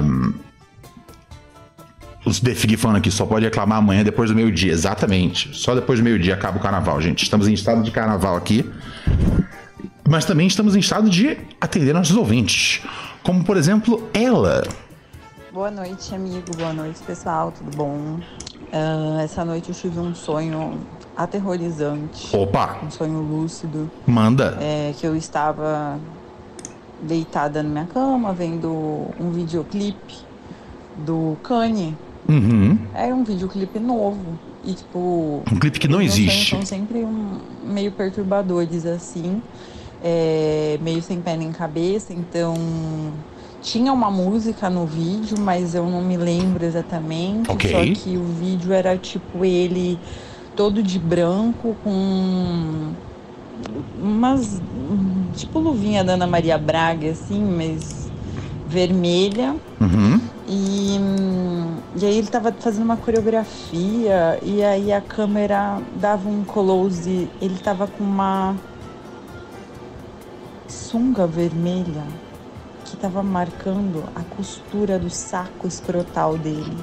Os 2.24 2.41
Defigui 2.41 2.76
falando 2.76 2.97
aqui, 2.97 3.11
só 3.11 3.24
pode 3.24 3.45
reclamar 3.45 3.78
amanhã 3.78 4.03
depois 4.03 4.28
do 4.28 4.37
meio-dia. 4.37 4.72
Exatamente. 4.72 5.57
Só 5.57 5.74
depois 5.74 6.01
do 6.01 6.03
meio-dia 6.03 6.34
acaba 6.34 6.59
o 6.59 6.61
carnaval, 6.61 7.01
gente. 7.01 7.22
Estamos 7.22 7.49
em 7.49 7.55
estado 7.55 7.82
de 7.82 7.91
carnaval 7.91 8.37
aqui. 8.37 8.68
Mas 10.09 10.24
também 10.24 10.47
estamos 10.47 10.76
em 10.76 10.80
estado 10.80 11.09
de 11.09 11.39
atender 11.61 11.95
nossos 11.95 12.16
ouvintes. 12.16 12.82
Como, 13.27 13.43
por 13.43 13.57
exemplo, 13.57 14.09
ela. 14.14 14.62
Boa 15.53 15.68
noite, 15.68 16.14
amigo. 16.14 16.57
Boa 16.57 16.72
noite, 16.72 17.03
pessoal. 17.03 17.51
Tudo 17.51 17.77
bom? 17.77 18.20
Ah, 18.72 19.20
essa 19.20 19.45
noite 19.45 19.70
eu 19.70 19.74
tive 19.74 19.99
um 19.99 20.14
sonho 20.14 20.79
aterrorizante, 21.16 22.37
Opa, 22.37 22.79
um 22.85 22.91
sonho 22.91 23.18
lúcido, 23.20 23.91
manda. 24.07 24.57
é, 24.61 24.93
que 24.97 25.05
eu 25.05 25.16
estava 25.16 25.99
deitada 27.03 27.64
na 27.64 27.68
minha 27.68 27.87
cama 27.87 28.33
vendo 28.33 29.09
um 29.18 29.33
videoclipe 29.33 30.14
do 30.99 31.37
Kanye. 31.43 31.97
Uhum. 32.29 32.79
Era 32.95 33.12
um 33.12 33.24
videoclipe 33.24 33.81
novo 33.81 34.39
e 34.62 34.74
tipo 34.74 35.43
Um 35.51 35.59
clipe 35.59 35.81
que 35.81 35.89
não 35.89 36.01
existe. 36.01 36.51
São 36.51 36.64
sempre 36.64 36.99
um, 36.99 37.41
meio 37.64 37.91
perturbadores, 37.91 38.87
assim, 38.87 39.43
é, 40.09 40.78
meio 40.80 41.02
sem 41.02 41.20
pé 41.20 41.36
nem 41.36 41.50
cabeça. 41.50 42.12
Então, 42.12 42.54
tinha 43.61 43.92
uma 43.92 44.09
música 44.09 44.70
no 44.70 44.86
vídeo, 44.86 45.36
mas 45.40 45.74
eu 45.74 45.84
não 45.84 46.00
me 46.00 46.16
lembro 46.16 46.64
exatamente. 46.64 47.50
Ok. 47.50 47.70
Só 47.72 48.00
que 48.00 48.16
o 48.16 48.22
vídeo 48.22 48.72
era 48.72 48.96
tipo 48.96 49.44
ele 49.44 49.98
todo 50.54 50.80
de 50.80 51.00
branco, 51.00 51.76
com 51.82 52.92
umas. 54.00 54.62
tipo 55.34 55.59
luvinha 55.59 56.04
da 56.04 56.12
Ana 56.12 56.26
Maria 56.26 56.57
Braga, 56.57 57.11
assim, 57.11 57.42
mas 57.42 58.09
vermelha. 58.68 59.57
Uhum. 59.80 60.20
E, 60.48 61.00
e 62.00 62.07
aí 62.07 62.18
ele 62.18 62.28
tava 62.28 62.52
fazendo 62.52 62.84
uma 62.84 62.96
coreografia 62.96 64.38
e 64.40 64.62
aí 64.62 64.92
a 64.92 65.00
câmera 65.00 65.80
dava 65.96 66.28
um 66.28 66.44
close, 66.44 67.28
ele 67.42 67.59
tava 67.59 67.88
com 67.88 68.04
uma 68.04 68.54
sunga 70.73 71.27
vermelha 71.27 72.03
que 72.85 72.97
tava 72.97 73.23
marcando 73.23 74.05
a 74.14 74.23
costura 74.23 74.99
do 74.99 75.11
saco 75.11 75.67
escrotal 75.67 76.37
dele. 76.39 76.77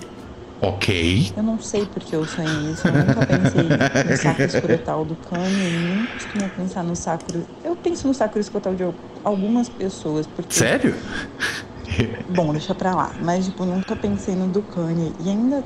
Ok. 0.61 1.33
Eu 1.35 1.43
não 1.43 1.59
sei 1.59 1.85
porque 1.85 2.15
eu 2.15 2.25
sonhei 2.25 2.71
isso, 2.71 2.87
eu 2.87 2.93
nunca 2.93 3.25
pensei 3.25 3.63
no 3.63 4.17
saco 4.17 4.41
escrotal 4.43 5.03
do 5.05 5.15
Kanye, 5.15 5.45
eu 5.65 5.95
nem 5.95 6.05
costumo 6.05 6.49
pensar 6.51 6.83
no 6.83 6.95
saco... 6.95 7.25
Eu 7.63 7.75
penso 7.75 8.07
no 8.07 8.13
saco 8.13 8.39
escrotal 8.39 8.73
de 8.73 8.83
al- 8.83 8.93
algumas 9.25 9.67
pessoas, 9.67 10.25
porque... 10.25 10.53
Sério? 10.53 10.95
Bom, 12.29 12.51
deixa 12.53 12.73
pra 12.73 12.95
lá. 12.95 13.11
Mas, 13.21 13.45
tipo, 13.45 13.65
nunca 13.65 13.93
pensei 13.95 14.35
no 14.35 14.47
do 14.47 14.61
Kanye. 14.61 15.11
E 15.23 15.29
ainda 15.29 15.63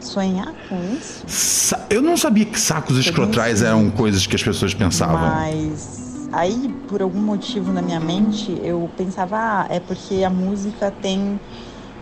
sonhar 0.00 0.52
com 0.68 0.82
isso? 0.94 1.22
Sa- 1.26 1.86
Eu 1.90 2.00
não 2.00 2.16
sabia 2.16 2.46
que 2.46 2.58
sacos 2.58 2.96
escrotais 2.96 3.62
eram 3.62 3.90
coisas 3.90 4.26
que 4.26 4.34
as 4.34 4.42
pessoas 4.42 4.72
pensavam. 4.72 5.18
Mas 5.20 5.99
aí, 6.32 6.74
por 6.88 7.02
algum 7.02 7.20
motivo 7.20 7.72
na 7.72 7.82
minha 7.82 8.00
mente, 8.00 8.58
eu 8.62 8.88
pensava, 8.96 9.36
ah, 9.36 9.66
é 9.68 9.80
porque 9.80 10.22
a 10.24 10.30
música 10.30 10.90
tem 11.02 11.38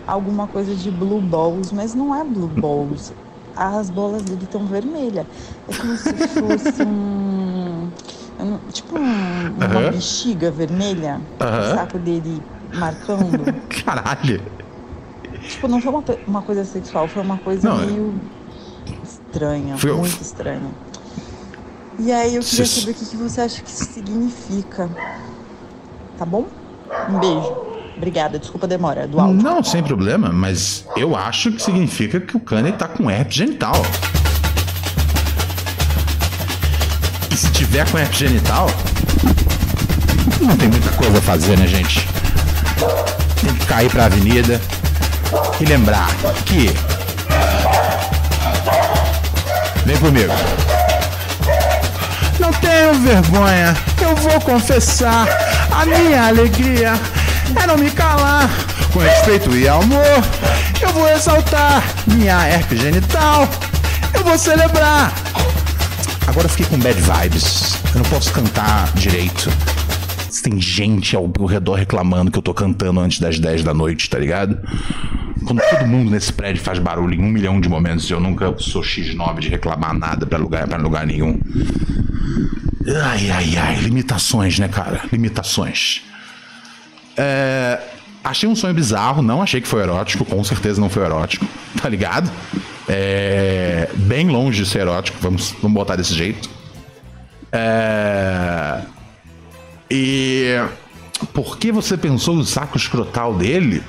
alguma 0.07 0.47
coisa 0.47 0.73
de 0.75 0.89
blue 0.91 1.21
balls, 1.21 1.71
mas 1.71 1.93
não 1.95 2.13
é 2.15 2.23
blue 2.23 2.47
balls. 2.47 3.13
As 3.55 3.89
bolas 3.89 4.21
dele 4.23 4.43
estão 4.43 4.65
vermelhas. 4.65 5.25
É 5.67 5.75
como 5.75 5.97
se 5.97 6.13
fosse 6.13 6.83
um. 6.83 7.89
Tipo 8.71 8.97
um- 8.97 9.47
uma 9.57 9.89
bexiga 9.91 10.49
vermelha. 10.49 11.19
O 11.39 11.75
saco 11.75 11.99
dele 11.99 12.41
marcando. 12.75 13.43
Caralho. 13.83 14.41
Tipo, 15.41 15.67
não 15.67 15.81
foi 15.81 15.91
uma, 15.91 16.03
uma 16.25 16.41
coisa 16.41 16.63
sexual, 16.63 17.07
foi 17.09 17.21
uma 17.21 17.37
coisa 17.37 17.67
Não, 17.69 17.81
é- 17.81 17.85
meio 17.85 18.13
estranha, 19.03 19.77
Foi- 19.77 19.93
muito 19.93 20.21
estranha. 20.21 20.69
E 21.99 22.11
aí 22.13 22.35
eu 22.35 22.41
queria 22.41 22.65
saber 22.65 22.91
o 22.91 22.93
que, 22.93 23.05
que 23.05 23.17
você 23.17 23.41
acha 23.41 23.61
que 23.61 23.69
isso 23.69 23.85
significa. 23.93 24.89
Tá 26.17 26.25
bom? 26.25 26.47
Um 27.09 27.19
beijo. 27.19 27.69
Obrigada, 27.97 28.39
desculpa 28.39 28.65
a 28.65 28.69
demora 28.69 29.05
do 29.05 29.19
áudio. 29.19 29.43
Não, 29.43 29.61
sem 29.61 29.83
problema, 29.83 30.31
mas 30.31 30.85
eu 30.95 31.13
acho 31.17 31.51
que 31.51 31.61
significa 31.61 32.21
que 32.21 32.37
o 32.37 32.39
Kanye 32.39 32.71
tá 32.71 32.87
com 32.87 33.11
herpes 33.11 33.35
genital. 33.35 33.75
E 37.29 37.35
se 37.35 37.51
tiver 37.51 37.89
com 37.91 37.97
herpes 37.97 38.17
genital, 38.17 38.67
não 40.39 40.55
tem 40.55 40.69
muita 40.69 40.91
coisa 40.91 41.17
a 41.17 41.21
fazer, 41.21 41.57
né, 41.57 41.67
gente? 41.67 42.07
Tem 43.41 43.53
que 43.53 43.65
cair 43.65 43.89
pra 43.91 44.05
avenida 44.05 44.61
e 45.59 45.65
lembrar 45.65 46.07
que. 46.45 46.69
Vem 49.85 49.97
comigo. 49.97 50.31
Não 52.49 52.61
tenho 52.61 52.93
vergonha, 52.95 53.75
eu 54.01 54.15
vou 54.15 54.41
confessar. 54.41 55.27
A 55.69 55.85
minha 55.85 56.29
alegria 56.29 56.93
é 57.55 57.67
não 57.67 57.77
me 57.77 57.91
calar. 57.91 58.49
Com 58.91 58.97
respeito 58.97 59.55
e 59.55 59.67
amor, 59.67 60.01
eu 60.81 60.89
vou 60.89 61.07
exaltar 61.09 61.83
minha 62.07 62.47
herpes 62.47 62.81
genital. 62.81 63.47
Eu 64.15 64.23
vou 64.23 64.35
celebrar. 64.35 65.13
Agora 66.25 66.47
eu 66.47 66.49
fiquei 66.49 66.65
com 66.65 66.79
bad 66.79 66.99
vibes. 66.99 67.77
Eu 67.93 68.01
não 68.01 68.09
posso 68.09 68.33
cantar 68.33 68.91
direito. 68.95 69.51
Tem 70.41 70.59
gente 70.59 71.15
ao 71.15 71.31
redor 71.45 71.75
reclamando 71.75 72.31
que 72.31 72.39
eu 72.39 72.43
tô 72.43 72.55
cantando 72.55 72.99
antes 72.99 73.19
das 73.19 73.37
10 73.37 73.63
da 73.63 73.75
noite, 73.75 74.09
tá 74.09 74.17
ligado? 74.17 74.57
Quando 75.45 75.61
todo 75.69 75.85
mundo 75.85 76.09
nesse 76.09 76.33
prédio 76.33 76.63
faz 76.63 76.79
barulho 76.79 77.13
em 77.13 77.23
um 77.23 77.29
milhão 77.29 77.61
de 77.61 77.69
momentos, 77.69 78.09
eu 78.09 78.19
nunca 78.19 78.55
sou 78.57 78.81
X9 78.81 79.37
de 79.37 79.49
reclamar 79.49 79.93
nada 79.93 80.25
pra 80.25 80.39
lugar, 80.39 80.67
pra 80.67 80.79
lugar 80.79 81.05
nenhum. 81.05 81.39
Ai, 83.03 83.29
ai, 83.29 83.57
ai, 83.57 83.75
limitações, 83.75 84.57
né, 84.57 84.67
cara? 84.67 85.01
Limitações. 85.11 86.01
É, 87.15 87.79
achei 88.23 88.47
um 88.47 88.55
sonho 88.55 88.73
bizarro, 88.73 89.21
não 89.21 89.41
achei 89.41 89.61
que 89.61 89.67
foi 89.67 89.81
erótico, 89.81 90.25
com 90.25 90.43
certeza 90.43 90.79
não 90.79 90.89
foi 90.89 91.03
erótico, 91.03 91.45
tá 91.81 91.89
ligado? 91.89 92.31
É, 92.87 93.89
bem 93.93 94.27
longe 94.29 94.63
de 94.63 94.69
ser 94.69 94.79
erótico, 94.79 95.17
vamos, 95.21 95.53
vamos 95.61 95.75
botar 95.75 95.95
desse 95.95 96.13
jeito. 96.13 96.49
É, 97.51 98.81
e 99.91 100.55
por 101.33 101.57
que 101.57 101.71
você 101.71 101.97
pensou 101.97 102.35
no 102.35 102.45
saco 102.45 102.77
escrotal 102.77 103.33
dele? 103.35 103.83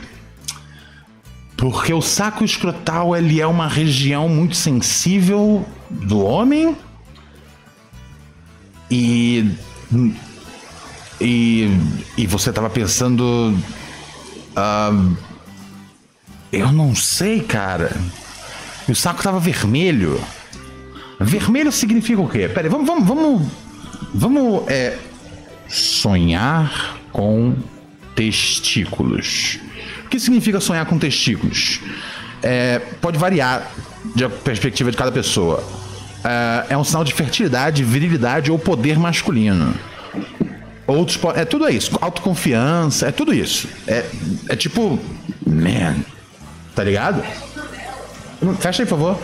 Porque 1.57 1.93
o 1.93 2.01
saco 2.01 2.43
escrotal 2.43 3.15
ele 3.15 3.41
é 3.41 3.47
uma 3.47 3.69
região 3.69 4.29
muito 4.29 4.57
sensível 4.57 5.65
do 5.91 6.25
homem 6.25 6.77
e 8.91 9.57
e, 11.21 11.69
e 12.17 12.27
você 12.27 12.53
tava 12.53 12.71
pensando 12.71 13.55
ah, 14.57 14.93
eu 16.53 16.73
não 16.73 16.95
sei, 16.95 17.41
cara. 17.41 17.97
E 18.89 18.93
o 18.93 18.97
saco 18.97 19.23
tava 19.23 19.39
vermelho. 19.39 20.21
Vermelho 21.21 21.71
significa 21.71 22.21
o 22.21 22.29
quê? 22.29 22.49
Pera 22.49 22.67
aí, 22.67 22.69
vamos, 22.69 22.87
vamos, 22.87 23.07
vamos, 23.07 23.49
vamos 24.15 24.69
é, 24.69 24.99
sonhar 25.69 26.99
com 27.13 27.55
testículos. 28.17 29.61
O 30.05 30.09
que 30.09 30.19
significa 30.19 30.61
sonhar 30.61 30.87
com 30.87 30.99
testículos? 30.99 31.81
É, 32.43 32.79
pode 33.01 33.19
variar 33.19 33.71
de 34.17 34.29
perspectiva 34.29 34.91
de 34.91 34.97
cada 34.97 35.13
pessoa. 35.13 35.63
É, 36.25 36.75
é 36.75 36.79
um 36.79 36.85
sinal 36.85 37.05
de 37.05 37.15
fertilidade, 37.15 37.83
virilidade 37.83 38.51
ou 38.51 38.59
poder 38.59 38.99
masculino. 38.99 39.75
Outros 40.87 41.19
é 41.37 41.45
tudo 41.45 41.69
isso, 41.69 41.97
autoconfiança, 42.01 43.09
é 43.09 43.13
tudo 43.13 43.33
isso. 43.33 43.69
É, 43.87 44.05
é 44.49 44.57
tipo, 44.57 44.99
man, 45.47 45.97
tá 46.75 46.83
ligado? 46.83 47.23
Fecha 48.59 48.83
aí, 48.83 48.89
por 48.89 48.99
favor. 48.99 49.21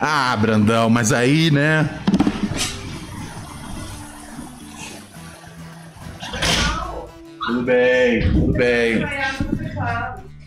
Ah, 0.00 0.36
Brandão, 0.36 0.90
mas 0.90 1.12
aí, 1.12 1.50
né? 1.50 1.88
Tudo 7.46 7.62
bem, 7.62 8.32
tudo 8.32 8.52
bem, 8.52 9.06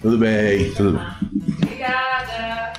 tudo 0.02 0.18
bem, 0.18 0.72
tudo 0.74 0.98
bem. 0.98 1.08
Obrigada. 1.64 2.74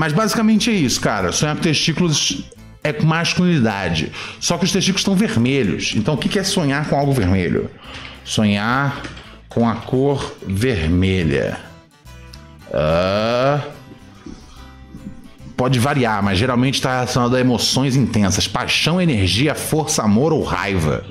Mas 0.00 0.14
basicamente 0.14 0.70
é 0.70 0.72
isso, 0.72 0.98
cara. 0.98 1.30
Sonhar 1.30 1.54
com 1.54 1.60
testículos 1.60 2.44
é 2.82 2.90
com 2.90 3.04
masculinidade. 3.04 4.10
Só 4.40 4.56
que 4.56 4.64
os 4.64 4.72
testículos 4.72 5.02
estão 5.02 5.14
vermelhos. 5.14 5.92
Então 5.94 6.14
o 6.14 6.16
que 6.16 6.38
é 6.38 6.42
sonhar 6.42 6.88
com 6.88 6.96
algo 6.96 7.12
vermelho? 7.12 7.70
Sonhar 8.24 9.02
com 9.46 9.68
a 9.68 9.74
cor 9.74 10.34
vermelha. 10.46 11.60
Ah, 12.72 13.60
pode 15.54 15.78
variar, 15.78 16.22
mas 16.22 16.38
geralmente 16.38 16.76
está 16.76 16.94
relacionado 16.94 17.36
a 17.36 17.40
emoções 17.40 17.94
intensas: 17.94 18.48
paixão, 18.48 19.02
energia, 19.02 19.54
força, 19.54 20.02
amor 20.02 20.32
ou 20.32 20.42
raiva. 20.42 21.04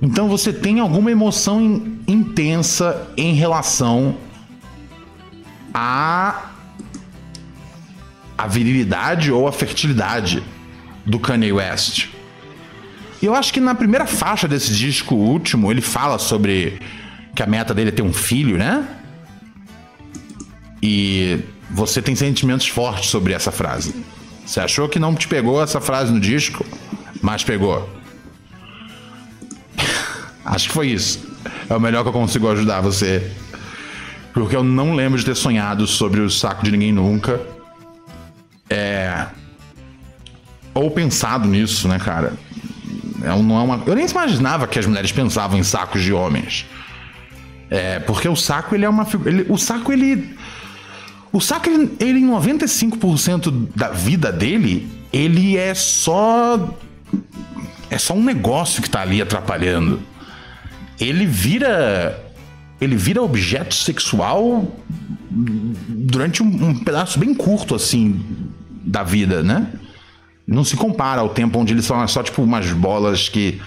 Então 0.00 0.28
você 0.28 0.52
tem 0.52 0.78
alguma 0.78 1.10
emoção 1.10 1.60
in- 1.60 1.98
intensa 2.06 3.08
em 3.16 3.34
relação 3.34 4.14
a 5.74 6.49
a 8.40 8.46
virilidade 8.46 9.30
ou 9.30 9.46
a 9.46 9.52
fertilidade 9.52 10.42
do 11.04 11.18
Kanye 11.18 11.52
West. 11.52 12.08
E 13.20 13.26
eu 13.26 13.34
acho 13.34 13.52
que 13.52 13.60
na 13.60 13.74
primeira 13.74 14.06
faixa 14.06 14.48
desse 14.48 14.74
disco 14.74 15.14
último, 15.14 15.70
ele 15.70 15.82
fala 15.82 16.18
sobre 16.18 16.80
que 17.34 17.42
a 17.42 17.46
meta 17.46 17.74
dele 17.74 17.90
é 17.90 17.92
ter 17.92 18.00
um 18.02 18.14
filho, 18.14 18.56
né? 18.56 18.88
E 20.82 21.40
você 21.70 22.00
tem 22.00 22.16
sentimentos 22.16 22.66
fortes 22.66 23.10
sobre 23.10 23.34
essa 23.34 23.52
frase. 23.52 23.94
Você 24.46 24.58
achou 24.58 24.88
que 24.88 24.98
não 24.98 25.14
te 25.14 25.28
pegou 25.28 25.62
essa 25.62 25.78
frase 25.78 26.10
no 26.10 26.18
disco, 26.18 26.64
mas 27.20 27.44
pegou. 27.44 27.86
Acho 30.46 30.68
que 30.68 30.74
foi 30.74 30.88
isso. 30.88 31.28
É 31.68 31.76
o 31.76 31.80
melhor 31.80 32.04
que 32.04 32.08
eu 32.08 32.12
consigo 32.14 32.48
ajudar 32.48 32.80
você. 32.80 33.30
Porque 34.32 34.56
eu 34.56 34.64
não 34.64 34.94
lembro 34.94 35.18
de 35.18 35.26
ter 35.26 35.34
sonhado 35.34 35.86
sobre 35.86 36.20
o 36.20 36.30
saco 36.30 36.64
de 36.64 36.70
ninguém 36.70 36.90
nunca. 36.90 37.59
Ou 40.74 40.90
pensado 40.90 41.48
nisso, 41.48 41.88
né, 41.88 41.98
cara? 41.98 42.32
É 43.22 43.28
não 43.42 43.58
é 43.58 43.62
uma... 43.62 43.82
Eu 43.86 43.94
nem 43.94 44.06
imaginava 44.06 44.66
que 44.66 44.78
as 44.78 44.86
mulheres 44.86 45.12
pensavam 45.12 45.58
em 45.58 45.62
sacos 45.62 46.02
de 46.02 46.12
homens. 46.12 46.66
É, 47.70 48.00
porque 48.00 48.28
o 48.28 48.34
saco, 48.34 48.74
ele 48.74 48.84
é 48.84 48.88
uma. 48.88 49.06
Ele, 49.24 49.46
o 49.48 49.56
saco, 49.56 49.92
ele. 49.92 50.36
O 51.32 51.40
saco, 51.40 51.70
ele, 51.70 51.96
ele 52.00 52.18
em 52.18 52.28
95% 52.28 53.68
da 53.76 53.90
vida 53.90 54.32
dele, 54.32 54.90
ele 55.12 55.56
é 55.56 55.72
só. 55.72 56.76
É 57.88 57.96
só 57.96 58.14
um 58.14 58.24
negócio 58.24 58.82
que 58.82 58.90
tá 58.90 59.00
ali 59.00 59.22
atrapalhando. 59.22 60.02
Ele 60.98 61.24
vira. 61.24 62.20
Ele 62.80 62.96
vira 62.96 63.22
objeto 63.22 63.74
sexual 63.74 64.76
durante 65.30 66.42
um, 66.42 66.46
um 66.46 66.74
pedaço 66.74 67.20
bem 67.20 67.34
curto, 67.34 67.74
assim, 67.74 68.20
da 68.82 69.04
vida, 69.04 69.42
né? 69.42 69.68
Não 70.50 70.64
se 70.64 70.76
compara 70.76 71.20
ao 71.20 71.28
tempo 71.28 71.60
onde 71.60 71.72
eles 71.72 71.84
são 71.84 72.06
só, 72.08 72.24
tipo, 72.24 72.42
umas 72.42 72.72
bolas 72.72 73.28
que 73.28 73.62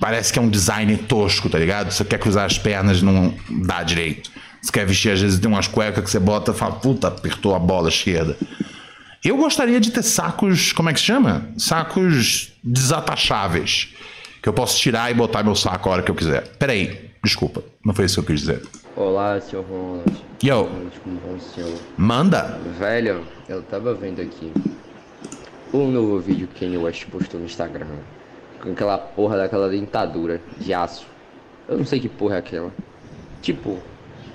parece 0.00 0.32
que 0.32 0.38
é 0.40 0.42
um 0.42 0.48
design 0.48 0.96
tosco, 0.96 1.48
tá 1.48 1.56
ligado? 1.56 1.92
Você 1.92 2.04
quer 2.04 2.18
cruzar 2.18 2.44
as 2.44 2.58
pernas, 2.58 3.00
não 3.00 3.32
dá 3.48 3.84
direito. 3.84 4.28
Você 4.60 4.72
quer 4.72 4.84
vestir, 4.84 5.12
às 5.12 5.20
vezes 5.20 5.38
tem 5.38 5.48
umas 5.48 5.68
cuecas 5.68 6.02
que 6.02 6.10
você 6.10 6.18
bota 6.18 6.50
e 6.50 6.54
fala, 6.54 6.72
puta, 6.72 7.06
apertou 7.06 7.54
a 7.54 7.58
bola 7.60 7.88
esquerda. 7.88 8.36
Eu 9.24 9.36
gostaria 9.36 9.78
de 9.78 9.92
ter 9.92 10.02
sacos, 10.02 10.72
como 10.72 10.90
é 10.90 10.92
que 10.92 10.98
se 10.98 11.06
chama? 11.06 11.46
Sacos 11.56 12.52
desatacháveis. 12.64 13.94
Que 14.42 14.48
eu 14.48 14.52
posso 14.52 14.76
tirar 14.80 15.08
e 15.08 15.14
botar 15.14 15.44
meu 15.44 15.54
saco 15.54 15.88
a 15.88 15.92
hora 15.92 16.02
que 16.02 16.10
eu 16.10 16.16
quiser. 16.16 16.48
Peraí, 16.58 17.10
desculpa, 17.22 17.62
não 17.84 17.94
foi 17.94 18.06
isso 18.06 18.14
que 18.14 18.20
eu 18.20 18.34
quis 18.34 18.40
dizer. 18.40 18.62
Olá, 18.96 19.40
senhor 19.40 19.64
Ronald. 19.64 20.02
Yo, 20.42 20.68
como 21.04 21.20
bom 21.20 21.38
senhor. 21.38 21.78
manda. 21.96 22.58
Velho, 22.76 23.24
eu 23.48 23.62
tava 23.62 23.94
vendo 23.94 24.20
aqui 24.20 24.52
o 25.72 25.90
novo 25.90 26.18
vídeo 26.18 26.48
que 26.48 26.60
Kanye 26.60 26.76
West 26.76 27.06
postou 27.06 27.40
no 27.40 27.46
Instagram. 27.46 27.86
Com 28.60 28.72
aquela 28.72 28.98
porra 28.98 29.36
daquela 29.36 29.68
dentadura 29.68 30.40
de 30.58 30.72
aço. 30.72 31.06
Eu 31.68 31.78
não 31.78 31.84
sei 31.84 31.98
que 31.98 32.08
porra 32.08 32.36
é 32.36 32.38
aquela. 32.38 32.70
Tipo, 33.40 33.78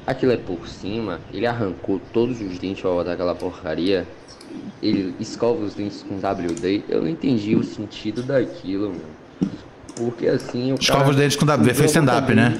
aquilo 0.05 0.31
é 0.31 0.37
por 0.37 0.67
cima. 0.67 1.19
Ele 1.33 1.45
arrancou 1.45 2.01
todos 2.11 2.41
os 2.41 2.57
dentes 2.57 2.81
pra 2.81 2.91
botar 2.91 3.13
aquela 3.13 3.35
porcaria. 3.35 4.05
Ele 4.81 5.15
escova 5.19 5.63
os 5.63 5.75
dentes 5.75 6.03
com 6.03 6.15
WD. 6.15 6.83
Eu 6.89 7.01
não 7.01 7.09
entendi 7.09 7.55
o 7.55 7.63
sentido 7.63 8.23
daquilo, 8.23 8.89
mano. 8.89 9.53
Porque 9.95 10.27
assim. 10.27 10.73
O 10.73 10.75
Escova 10.75 11.09
os 11.09 11.15
dentes 11.15 11.37
com 11.37 11.45
WD, 11.45 11.73
fez 11.73 11.91
stand-up, 11.91 12.33
né? 12.33 12.59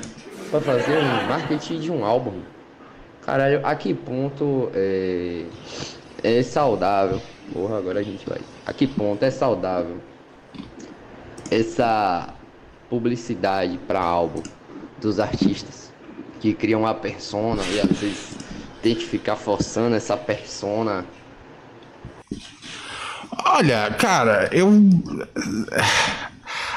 Pra 0.50 0.62
fazer 0.62 0.98
um 0.98 1.28
marketing 1.28 1.80
de 1.80 1.92
um 1.92 2.06
álbum. 2.06 2.40
Caralho, 3.26 3.60
a 3.66 3.76
que 3.76 3.94
ponto 3.94 4.72
é, 4.74 5.44
é 6.24 6.42
saudável? 6.44 7.22
Porra, 7.52 7.78
agora 7.78 8.00
a 8.00 8.04
gente 8.04 8.28
vai. 8.28 8.40
A 8.68 8.74
que 8.74 8.86
ponto 8.86 9.24
é 9.24 9.32
saudável 9.32 9.98
essa 11.50 12.34
publicidade 12.90 13.80
pra 13.88 14.02
álbum 14.02 14.44
dos 15.00 15.22
artistas 15.22 15.94
que 16.42 16.54
criam 16.54 16.82
uma 16.82 16.94
persona 16.94 17.64
e 17.64 17.80
às 17.80 17.98
vezes 17.98 18.36
tem 18.82 18.94
que 18.94 19.06
ficar 19.06 19.38
forçando 19.38 19.96
essa 19.96 20.18
persona. 20.18 21.06
Olha, 23.46 23.90
cara, 23.92 24.50
eu. 24.52 24.70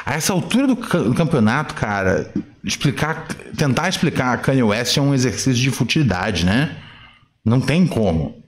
A 0.06 0.14
essa 0.14 0.32
altura 0.32 0.68
do 0.68 0.76
campeonato, 0.76 1.74
cara, 1.74 2.32
explicar, 2.64 3.26
tentar 3.56 3.88
explicar 3.88 4.34
a 4.34 4.38
Kanye 4.38 4.62
West 4.62 4.96
é 4.96 5.00
um 5.00 5.12
exercício 5.12 5.54
de 5.54 5.70
futilidade, 5.72 6.46
né? 6.46 6.76
Não 7.44 7.60
tem 7.60 7.84
como. 7.84 8.42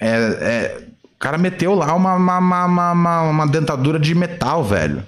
É, 0.00 0.08
é- 0.08 0.85
o 1.16 1.18
cara 1.18 1.38
meteu 1.38 1.74
lá 1.74 1.94
uma, 1.94 2.14
uma, 2.14 2.38
uma, 2.38 2.92
uma- 2.92 3.22
uma- 3.22 3.46
dentadura 3.46 3.98
de 3.98 4.14
metal, 4.14 4.62
velho. 4.62 5.02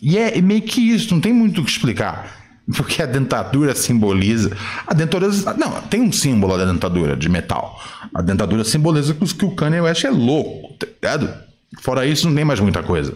E 0.00 0.18
é 0.18 0.40
meio 0.40 0.62
que 0.62 0.80
isso, 0.80 1.14
não 1.14 1.20
tem 1.20 1.32
muito 1.32 1.60
o 1.60 1.64
que 1.64 1.70
explicar. 1.70 2.40
Porque 2.76 3.02
a 3.02 3.06
dentadura 3.06 3.74
simboliza. 3.74 4.56
A 4.86 4.94
dentadura. 4.94 5.30
Não, 5.58 5.80
tem 5.82 6.00
um 6.00 6.12
símbolo 6.12 6.56
da 6.56 6.64
dentadura 6.64 7.16
de 7.16 7.28
metal. 7.28 7.80
A 8.14 8.22
dentadura 8.22 8.64
simboliza 8.64 9.14
que 9.14 9.44
o 9.44 9.50
Kanye 9.54 9.80
West 9.80 10.04
é 10.04 10.10
louco, 10.10 10.74
tá 10.78 10.86
ligado? 10.86 11.32
Fora 11.80 12.06
isso, 12.06 12.28
não 12.28 12.34
tem 12.34 12.44
mais 12.44 12.60
muita 12.60 12.82
coisa. 12.82 13.14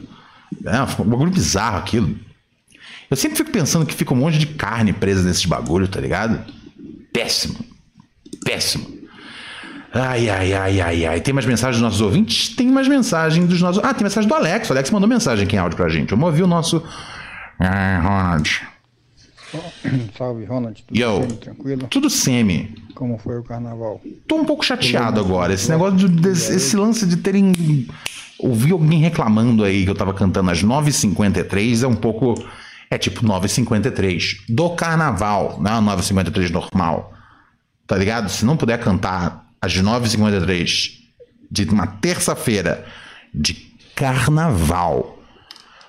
É 0.64 0.82
um 1.00 1.04
bagulho 1.04 1.30
bizarro 1.30 1.78
aquilo. 1.78 2.16
Eu 3.10 3.16
sempre 3.16 3.36
fico 3.38 3.50
pensando 3.50 3.86
que 3.86 3.94
fica 3.94 4.12
um 4.12 4.16
monte 4.16 4.36
de 4.38 4.46
carne 4.46 4.92
presa 4.92 5.22
nesses 5.22 5.44
bagulhos, 5.44 5.88
tá 5.88 6.00
ligado? 6.00 6.40
Péssimo. 7.12 7.56
Péssimo. 8.44 8.95
Ai, 9.96 10.28
ai, 10.28 10.52
ai, 10.52 10.80
ai, 10.80 11.06
ai. 11.06 11.20
Tem 11.20 11.32
mais 11.32 11.46
mensagens 11.46 11.76
dos 11.76 11.82
nossos 11.82 12.00
ouvintes? 12.00 12.48
Tem 12.54 12.66
mais 12.68 12.86
mensagem 12.88 13.46
dos 13.46 13.60
nossos. 13.62 13.82
Ah, 13.84 13.94
tem 13.94 14.02
mensagem 14.04 14.28
do 14.28 14.34
Alex. 14.34 14.68
O 14.68 14.72
Alex 14.72 14.90
mandou 14.90 15.08
mensagem 15.08 15.46
aqui 15.46 15.56
em 15.56 15.58
áudio 15.58 15.76
pra 15.76 15.88
gente. 15.88 16.10
Vamos 16.10 16.26
ouvir 16.26 16.42
o 16.42 16.46
nosso. 16.46 16.82
Ah, 17.58 18.00
Ronald. 18.02 18.60
Salve, 20.18 20.44
Ronald. 20.44 20.84
Tudo 20.86 20.98
Yo. 20.98 21.20
bem? 21.20 21.28
Tranquilo? 21.36 21.86
Tudo 21.88 22.10
semi. 22.10 22.74
Como 22.94 23.16
foi 23.18 23.38
o 23.38 23.42
carnaval? 23.42 24.00
Tô 24.26 24.36
um 24.36 24.44
pouco 24.44 24.64
chateado 24.64 25.20
agora. 25.20 25.52
Esse 25.54 25.70
negócio 25.70 25.96
de, 25.96 26.08
desse- 26.08 26.54
esse 26.54 26.76
lance 26.76 27.06
de 27.06 27.16
terem. 27.16 27.52
Ouvi 28.38 28.72
alguém 28.72 29.00
reclamando 29.00 29.64
aí 29.64 29.84
que 29.84 29.90
eu 29.90 29.94
tava 29.94 30.12
cantando 30.12 30.50
às 30.50 30.62
9h53 30.62 31.82
é 31.84 31.86
um 31.86 31.94
pouco. 31.96 32.34
é 32.90 32.98
tipo 32.98 33.24
9h53 33.24 34.42
do 34.48 34.70
carnaval, 34.70 35.58
não 35.60 35.90
é 35.92 35.96
9h53 35.96 36.50
normal. 36.50 37.12
Tá 37.86 37.96
ligado? 37.96 38.28
Se 38.28 38.44
não 38.44 38.56
puder 38.56 38.78
cantar 38.80 39.45
às 39.66 39.74
9h53 39.74 40.92
de 41.50 41.64
uma 41.64 41.86
terça-feira 41.86 42.84
de 43.34 43.54
carnaval, 43.94 45.18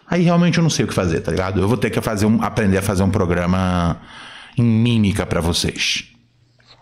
aí 0.07 0.23
realmente 0.23 0.57
eu 0.57 0.63
não 0.63 0.69
sei 0.69 0.85
o 0.85 0.87
que 0.87 0.93
fazer, 0.93 1.21
tá 1.21 1.31
ligado? 1.31 1.59
Eu 1.59 1.67
vou 1.67 1.77
ter 1.77 1.89
que 1.89 2.01
fazer 2.01 2.25
um, 2.25 2.41
aprender 2.41 2.77
a 2.77 2.81
fazer 2.81 3.03
um 3.03 3.09
programa 3.09 3.99
em 4.57 4.63
mímica 4.63 5.25
para 5.25 5.41
vocês. 5.41 6.11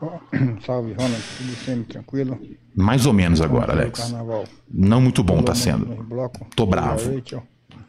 Salve, 0.65 0.93
Ronald, 0.93 1.23
tudo 1.37 1.55
sempre 1.65 1.93
tranquilo? 1.93 2.39
Mais 2.75 3.05
ou 3.05 3.13
menos 3.13 3.41
agora, 3.41 3.73
Alex. 3.73 3.99
Carnaval. 3.99 4.45
Não 4.69 4.99
muito 5.01 5.23
bom 5.23 5.37
tá 5.41 5.53
Pulou 5.53 5.55
sendo. 5.55 5.85
blocos? 6.03 6.47
Tô 6.55 6.65
bravo. 6.65 7.21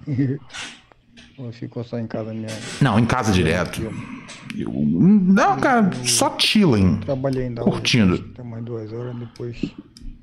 Ou 1.38 1.52
ficou 1.52 1.84
só 1.84 1.98
em 1.98 2.06
casa 2.06 2.32
mesmo? 2.32 2.56
Não, 2.80 2.98
em 2.98 3.04
casa 3.04 3.32
direto. 3.32 3.82
Eu- 3.82 4.72
não, 4.72 5.58
cara, 5.60 5.90
só 6.04 6.34
chilling. 6.38 6.98
Trabalhei 7.00 7.44
ainda 7.44 7.62
Curtindo. 7.62 8.14
hoje, 8.14 8.30
até 8.32 8.42
mais 8.42 8.64
duas 8.64 8.92
horas, 8.92 9.14
depois 9.16 9.60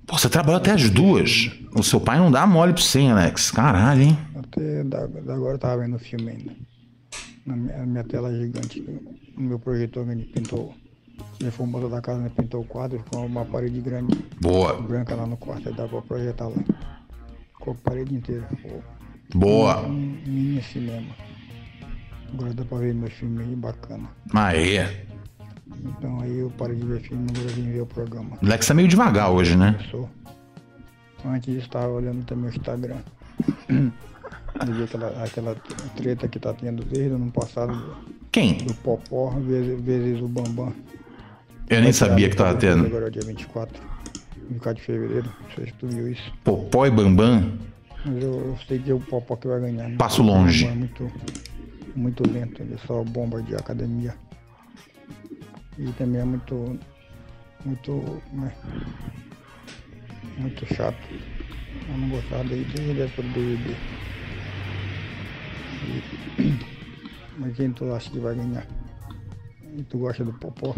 Pô, 0.05 0.17
você 0.17 0.27
trabalhou 0.27 0.57
até 0.57 0.71
as 0.71 0.89
duas. 0.89 1.49
O 1.75 1.83
seu 1.83 1.99
pai 1.99 2.17
não 2.19 2.29
dá 2.31 2.45
mole 2.45 2.73
pra 2.73 2.81
você, 2.81 2.99
hein, 2.99 3.11
Alex. 3.11 3.51
Caralho, 3.51 4.01
hein? 4.01 4.17
até 4.35 4.83
da, 4.83 5.05
da 5.07 5.33
agora 5.33 5.53
eu 5.55 5.59
tava 5.59 5.81
vendo 5.81 5.95
o 5.95 5.99
filme 5.99 6.29
ainda. 6.29 6.51
Na 7.45 7.55
minha, 7.55 7.77
na 7.77 7.85
minha 7.85 8.03
tela 8.03 8.31
gigante, 8.35 8.81
no 9.37 9.43
meu 9.49 9.59
projetor 9.59 10.05
gente 10.07 10.25
pintou. 10.25 10.73
A 11.41 11.45
reforma 11.45 11.87
da 11.89 12.01
casa, 12.01 12.19
né, 12.21 12.31
pintou 12.35 12.61
o 12.61 12.65
quadro, 12.65 12.99
ficou 12.99 13.25
uma 13.25 13.45
parede 13.45 13.79
grande, 13.81 14.17
Boa, 14.41 14.81
branca 14.81 15.15
lá 15.15 15.25
no 15.27 15.37
quarto, 15.37 15.69
aí 15.69 15.75
dá 15.75 15.87
pra 15.87 16.01
projetar 16.01 16.47
lá. 16.47 16.55
Ficou 17.57 17.73
a 17.73 17.89
parede 17.89 18.15
inteira, 18.15 18.47
ficou 18.55 18.83
boa. 19.33 19.87
mini 19.87 20.61
cinema. 20.61 21.15
Agora 22.33 22.53
dá 22.53 22.65
pra 22.65 22.77
ver 22.79 22.93
meus 22.93 23.13
filmes 23.13 23.47
aí, 23.47 23.55
bacana. 23.55 24.09
Aê. 24.33 24.87
Então 25.85 26.19
aí 26.21 26.39
eu 26.39 26.51
parei 26.57 26.75
de 26.75 26.85
ver 26.85 27.01
filme, 27.01 27.27
agora 27.29 27.47
vim 27.49 27.71
ver 27.71 27.81
o 27.81 27.85
programa. 27.85 28.37
O 28.41 28.45
Alex 28.45 28.67
tá 28.67 28.73
meio 28.73 28.87
devagar 28.87 29.31
hoje, 29.31 29.55
né? 29.55 29.73
Começou. 29.77 30.09
Antes 31.25 31.53
disso, 31.53 31.65
estava 31.67 31.87
olhando 31.87 32.25
também 32.25 32.49
o 32.49 32.55
Instagram. 32.55 32.97
Eu 34.67 34.71
vi 34.71 34.83
aquela, 34.83 35.23
aquela 35.23 35.55
treta 35.95 36.27
que 36.27 36.39
tá 36.39 36.53
tendo 36.53 36.85
desde 36.85 37.09
o 37.09 37.15
ano 37.15 37.31
passado 37.31 37.73
do, 37.75 37.95
Quem? 38.31 38.57
do 38.57 38.73
Popó 38.75 39.31
vezes, 39.31 39.81
vezes 39.81 40.21
o 40.21 40.27
Bambam. 40.27 40.71
Eu 41.67 41.81
nem 41.81 41.91
sabia 41.91 42.29
que 42.29 42.35
tava 42.35 42.55
tendo. 42.55 42.85
Agora 42.85 43.07
é 43.07 43.09
dia 43.09 43.23
24, 43.23 43.81
24 44.49 44.79
de 44.79 44.85
fevereiro. 44.85 45.33
Não 45.41 45.55
sei 45.55 45.65
se 45.65 45.73
tu 45.73 45.87
viu 45.87 46.07
isso. 46.07 46.31
Popó 46.43 46.85
e 46.85 46.91
Bambam. 46.91 47.51
Mas 48.05 48.21
eu, 48.23 48.33
eu 48.33 48.57
sei 48.67 48.79
que 48.79 48.91
é 48.91 48.93
o 48.93 48.99
Popó 48.99 49.35
que 49.35 49.47
vai 49.47 49.59
ganhar. 49.61 49.87
né? 49.89 49.95
Passo 49.97 50.21
longe. 50.21 50.65
É 50.65 50.73
muito, 50.73 51.11
muito 51.95 52.29
lento, 52.29 52.61
ele 52.61 52.73
é 52.73 52.77
só 52.77 53.03
bomba 53.03 53.41
de 53.41 53.55
academia. 53.55 54.15
E 55.77 55.91
também 55.93 56.21
é 56.21 56.25
muito. 56.25 56.79
Muito. 57.65 58.21
Né? 58.33 58.51
Muito 60.37 60.65
chato. 60.73 60.97
Eu 61.89 61.97
não 61.97 62.09
gostava 62.09 62.43
dele 62.43 63.01
época 63.01 63.21
do 63.23 63.29
BBB. 63.29 63.75
Mas 67.37 67.55
quem 67.55 67.71
tu 67.71 67.91
acha 67.93 68.09
que 68.09 68.19
vai 68.19 68.35
ganhar? 68.35 68.67
E 69.77 69.83
tu 69.83 69.97
gosta 69.97 70.23
do 70.23 70.33
Popó? 70.33 70.75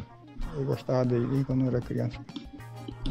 Eu 0.54 0.64
gostava 0.64 1.06
dele 1.06 1.44
quando 1.46 1.62
eu 1.62 1.68
era 1.68 1.82
criança. 1.82 2.20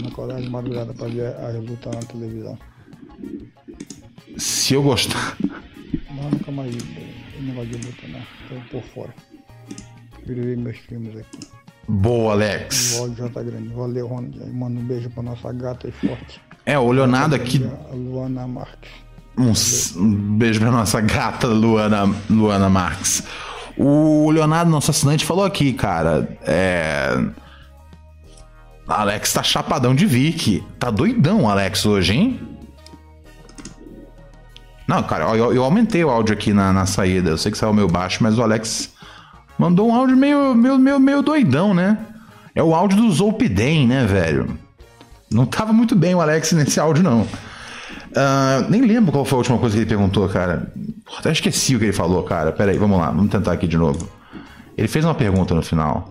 Eu 0.00 0.08
acordava 0.08 0.40
de 0.40 0.48
madrugada 0.48 0.94
pra 0.94 1.08
ver 1.08 1.34
as 1.36 1.54
lutas 1.56 1.94
na 1.94 2.00
televisão. 2.02 2.58
Se 4.37 4.74
eu 4.74 4.82
gostar. 4.82 5.37
Mais 6.53 6.74
vi 6.74 6.78
esse 6.78 7.43
negócio 7.43 7.70
de 7.70 7.87
luta, 7.87 8.07
não. 8.09 8.20
Tô 8.49 8.68
por 8.70 8.82
fora. 8.95 9.14
Ver 10.26 10.57
meus 10.57 10.76
filmes 10.78 11.16
aqui. 11.16 11.41
Boa, 11.89 12.24
O 12.24 12.30
Alex. 12.30 12.99
áudio 12.99 13.16
já 13.16 13.28
tá 13.28 13.43
grande. 13.43 13.68
Valeu, 13.74 14.07
Ronald. 14.07 14.41
Aí 14.43 14.53
Manda 14.53 14.78
um 14.80 14.85
beijo 14.85 15.11
pra 15.11 15.22
nossa 15.22 15.53
gata 15.53 15.89
e 15.89 15.93
forte. 16.07 16.41
É, 16.64 16.78
o 16.78 16.91
Leonardo 16.93 17.35
aqui. 17.35 17.62
A 17.91 17.95
Luana 17.95 18.47
Marques. 18.47 18.91
Um, 19.37 19.53
um 20.01 20.37
beijo 20.39 20.61
pra 20.61 20.70
nossa 20.70 21.01
gata 21.01 21.47
Luana, 21.49 22.05
Luana 22.30 22.68
Marques. 22.70 23.24
O 23.76 24.30
Leonardo, 24.30 24.70
nosso 24.70 24.91
assinante, 24.91 25.24
falou 25.24 25.45
aqui, 25.45 25.72
cara. 25.72 26.39
É. 26.43 27.20
Alex 28.87 29.32
tá 29.32 29.43
chapadão 29.43 29.95
de 29.95 30.07
Vic. 30.07 30.62
Tá 30.78 30.91
doidão 30.91 31.43
o 31.43 31.49
Alex 31.51 31.85
hoje, 31.85 32.12
hein? 32.14 32.41
Não, 34.87 35.03
cara, 35.03 35.24
eu, 35.37 35.53
eu 35.55 35.64
aumentei 35.64 36.05
o 36.05 36.11
áudio 36.11 36.35
aqui 36.35 36.53
na, 36.53 36.72
na 36.72 36.87
saída. 36.87 37.30
Eu 37.30 37.39
sei 37.39 37.51
que 37.51 37.59
saiu 37.59 37.72
meio 37.72 37.89
baixo, 37.89 38.22
mas 38.22 38.39
o 38.39 38.43
Alex 38.43 38.93
mandou 39.59 39.89
um 39.89 39.95
áudio 39.95 40.16
meio, 40.16 40.55
meio, 40.55 40.78
meio, 40.78 41.01
meio 41.01 41.22
doidão, 41.22 41.72
né? 41.72 41.99
É 42.55 42.62
o 42.62 42.74
áudio 42.74 42.99
do 42.99 43.11
Zolpidem, 43.11 43.87
né, 43.87 44.05
velho? 44.05 44.59
Não 45.30 45.47
tava 45.47 45.72
muito 45.72 45.97
bem 45.97 46.14
o 46.14 46.20
Alex 46.20 46.53
nesse 46.53 46.78
áudio, 46.78 47.03
não. 47.03 47.26
Ah, 48.16 48.64
nem 48.68 48.82
lembro 48.82 49.11
qual 49.11 49.24
foi 49.24 49.37
a 49.37 49.39
última 49.39 49.59
coisa 49.59 49.74
que 49.74 49.82
ele 49.82 49.89
perguntou, 49.89 50.28
cara. 50.28 50.72
Porra, 51.05 51.20
até 51.20 51.32
esqueci 51.32 51.74
o 51.74 51.78
que 51.78 51.87
ele 51.87 51.93
falou, 51.93 52.22
cara. 52.22 52.53
Pera 52.53 52.70
aí, 52.70 52.78
vamos 52.78 52.99
lá, 52.99 53.11
vamos 53.11 53.30
tentar 53.30 53.53
aqui 53.53 53.66
de 53.66 53.76
novo. 53.76 54.09
Ele 54.76 54.89
fez 54.89 55.05
uma 55.05 55.14
pergunta 55.14 55.55
no 55.55 55.62
final. 55.62 56.09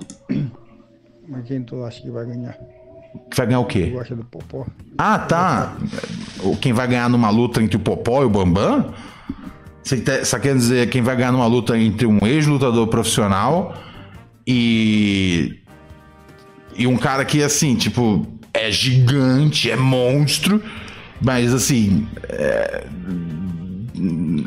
Mas 1.29 1.45
quem 1.47 1.63
tu 1.63 1.83
acha 1.83 2.01
que 2.01 2.11
vai 2.11 2.25
ganhar? 2.25 2.57
Que 3.29 3.37
vai 3.37 3.47
ganhar 3.47 3.59
o 3.59 3.65
quê? 3.65 3.87
gosta 3.87 4.15
do 4.15 4.23
Popó? 4.23 4.65
Ah, 4.97 5.19
tá. 5.19 5.75
O- 6.39 6.55
Quem 6.57 6.73
vai 6.73 6.87
ganhar 6.87 7.09
numa 7.09 7.29
luta 7.29 7.61
entre 7.61 7.77
o 7.77 7.79
Popó 7.79 8.21
e 8.23 8.25
o 8.25 8.29
Bambam? 8.29 8.93
Você 9.83 9.97
te- 9.97 10.23
Você 10.25 10.39
quer 10.39 10.55
dizer 10.55 10.89
quem 10.89 11.01
vai 11.01 11.15
ganhar 11.15 11.31
numa 11.31 11.45
luta 11.47 11.77
entre 11.77 12.05
um 12.07 12.19
ex-lutador 12.25 12.87
profissional 12.87 13.75
e. 14.47 15.59
E 16.75 16.87
um 16.87 16.97
cara 16.97 17.23
que, 17.23 17.43
assim, 17.43 17.75
tipo, 17.75 18.25
é 18.53 18.71
gigante, 18.71 19.69
é 19.69 19.75
monstro, 19.75 20.61
mas, 21.21 21.53
assim. 21.53 22.07
é, 22.29 22.85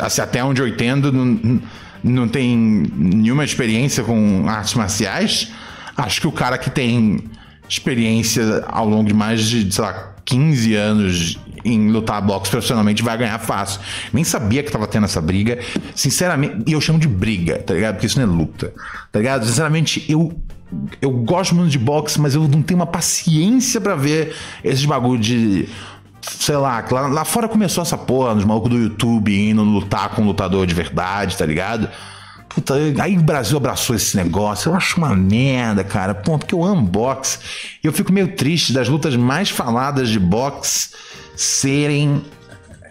assim 0.00 0.20
até 0.20 0.42
onde 0.42 0.60
eu 0.60 0.66
entendo, 0.66 1.12
não, 1.12 1.60
não 2.02 2.28
tem 2.28 2.56
nenhuma 2.96 3.44
experiência 3.44 4.02
com 4.02 4.48
artes 4.48 4.74
marciais. 4.74 5.52
Acho 5.96 6.20
que 6.20 6.26
o 6.26 6.32
cara 6.32 6.58
que 6.58 6.68
tem 6.68 7.24
experiência 7.68 8.64
ao 8.68 8.88
longo 8.88 9.08
de 9.08 9.14
mais 9.14 9.44
de, 9.44 9.72
sei 9.72 9.84
lá, 9.84 10.14
15 10.24 10.74
anos 10.74 11.38
em 11.64 11.90
lutar 11.90 12.22
boxe 12.22 12.50
profissionalmente 12.50 13.02
vai 13.02 13.16
ganhar 13.18 13.38
fácil. 13.38 13.80
Nem 14.12 14.22
sabia 14.22 14.62
que 14.62 14.70
tava 14.70 14.86
tendo 14.86 15.04
essa 15.04 15.20
briga. 15.20 15.58
Sinceramente, 15.94 16.62
e 16.66 16.72
eu 16.72 16.80
chamo 16.80 16.98
de 16.98 17.08
briga, 17.08 17.58
tá 17.58 17.74
ligado? 17.74 17.94
Porque 17.94 18.06
isso 18.06 18.18
não 18.20 18.26
é 18.26 18.36
luta, 18.36 18.72
tá 19.10 19.18
ligado? 19.18 19.44
Sinceramente, 19.44 20.04
eu 20.08 20.32
eu 21.00 21.10
gosto 21.10 21.54
muito 21.54 21.70
de 21.70 21.78
boxe, 21.78 22.20
mas 22.20 22.34
eu 22.34 22.42
não 22.48 22.60
tenho 22.60 22.80
uma 22.80 22.86
paciência 22.86 23.80
pra 23.80 23.94
ver 23.94 24.34
esses 24.64 24.84
bagulho 24.84 25.20
de 25.20 25.68
sei 26.20 26.56
lá, 26.56 26.84
lá, 26.90 27.06
lá 27.06 27.24
fora 27.24 27.48
começou 27.48 27.82
essa 27.82 27.96
porra, 27.96 28.34
nos 28.34 28.44
malucos 28.44 28.70
do 28.70 28.78
YouTube 28.78 29.32
indo 29.32 29.62
lutar 29.62 30.08
com 30.10 30.22
um 30.22 30.26
lutador 30.26 30.66
de 30.66 30.74
verdade, 30.74 31.36
tá 31.36 31.46
ligado? 31.46 31.88
Puta, 32.56 32.74
aí 33.02 33.18
o 33.18 33.22
Brasil 33.22 33.58
abraçou 33.58 33.94
esse 33.94 34.16
negócio. 34.16 34.70
Eu 34.70 34.74
acho 34.74 34.96
uma 34.96 35.14
merda, 35.14 35.84
cara. 35.84 36.14
Pô, 36.14 36.38
porque 36.38 36.54
eu 36.54 36.64
amo 36.64 36.80
boxe. 36.80 37.38
Eu 37.84 37.92
fico 37.92 38.10
meio 38.10 38.34
triste 38.34 38.72
das 38.72 38.88
lutas 38.88 39.14
mais 39.14 39.50
faladas 39.50 40.08
de 40.08 40.18
boxe 40.18 40.88
serem 41.36 42.24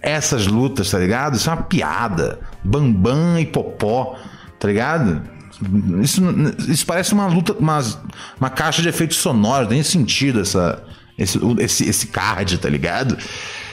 essas 0.04 0.46
lutas, 0.46 0.92
tá 0.92 1.00
ligado? 1.00 1.36
Isso 1.36 1.50
é 1.50 1.54
uma 1.54 1.64
piada. 1.64 2.40
Bambam 2.64 3.40
e 3.40 3.46
Popó, 3.48 4.16
tá 4.60 4.68
ligado? 4.68 5.24
Isso, 6.00 6.22
isso 6.70 6.86
parece 6.86 7.14
uma 7.14 7.26
luta, 7.26 7.54
uma, 7.54 7.80
uma 8.40 8.52
caixa 8.52 8.84
de 8.84 8.90
efeitos 8.90 9.18
sonoros, 9.18 9.68
tem 9.68 9.82
sentido 9.82 10.42
essa, 10.42 10.84
esse, 11.18 11.40
esse, 11.58 11.90
esse 11.90 12.08
card, 12.08 12.60
tá 12.60 12.70
ligado? 12.70 13.18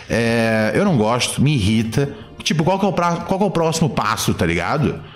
É, 0.09 0.73
eu 0.75 0.87
não 0.87 0.97
gosto, 0.97 1.43
me 1.43 1.55
irrita. 1.55 2.09
Tipo, 2.43 2.65
qual 2.65 2.79
que, 2.79 2.87
é 2.87 2.89
o 2.89 2.95
pra, 2.95 3.17
qual 3.17 3.39
que 3.39 3.45
é 3.45 3.49
o 3.49 3.51
próximo 3.51 3.91
passo, 3.91 4.33
tá 4.33 4.47
ligado? 4.47 5.12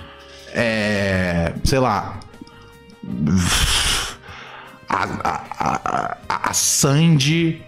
É, 0.58 1.52
sei 1.64 1.78
lá. 1.78 2.18
A, 4.88 5.04
a, 5.04 6.16
a, 6.28 6.50
a, 6.50 6.54
Sandy. 6.54 7.62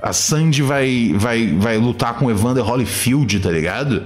A 0.00 0.14
Sandy 0.14 0.62
vai, 0.62 1.12
vai, 1.14 1.48
vai 1.58 1.76
lutar 1.76 2.14
com 2.14 2.30
Evander 2.30 2.64
Holyfield, 2.64 3.38
tá 3.40 3.50
ligado? 3.50 4.04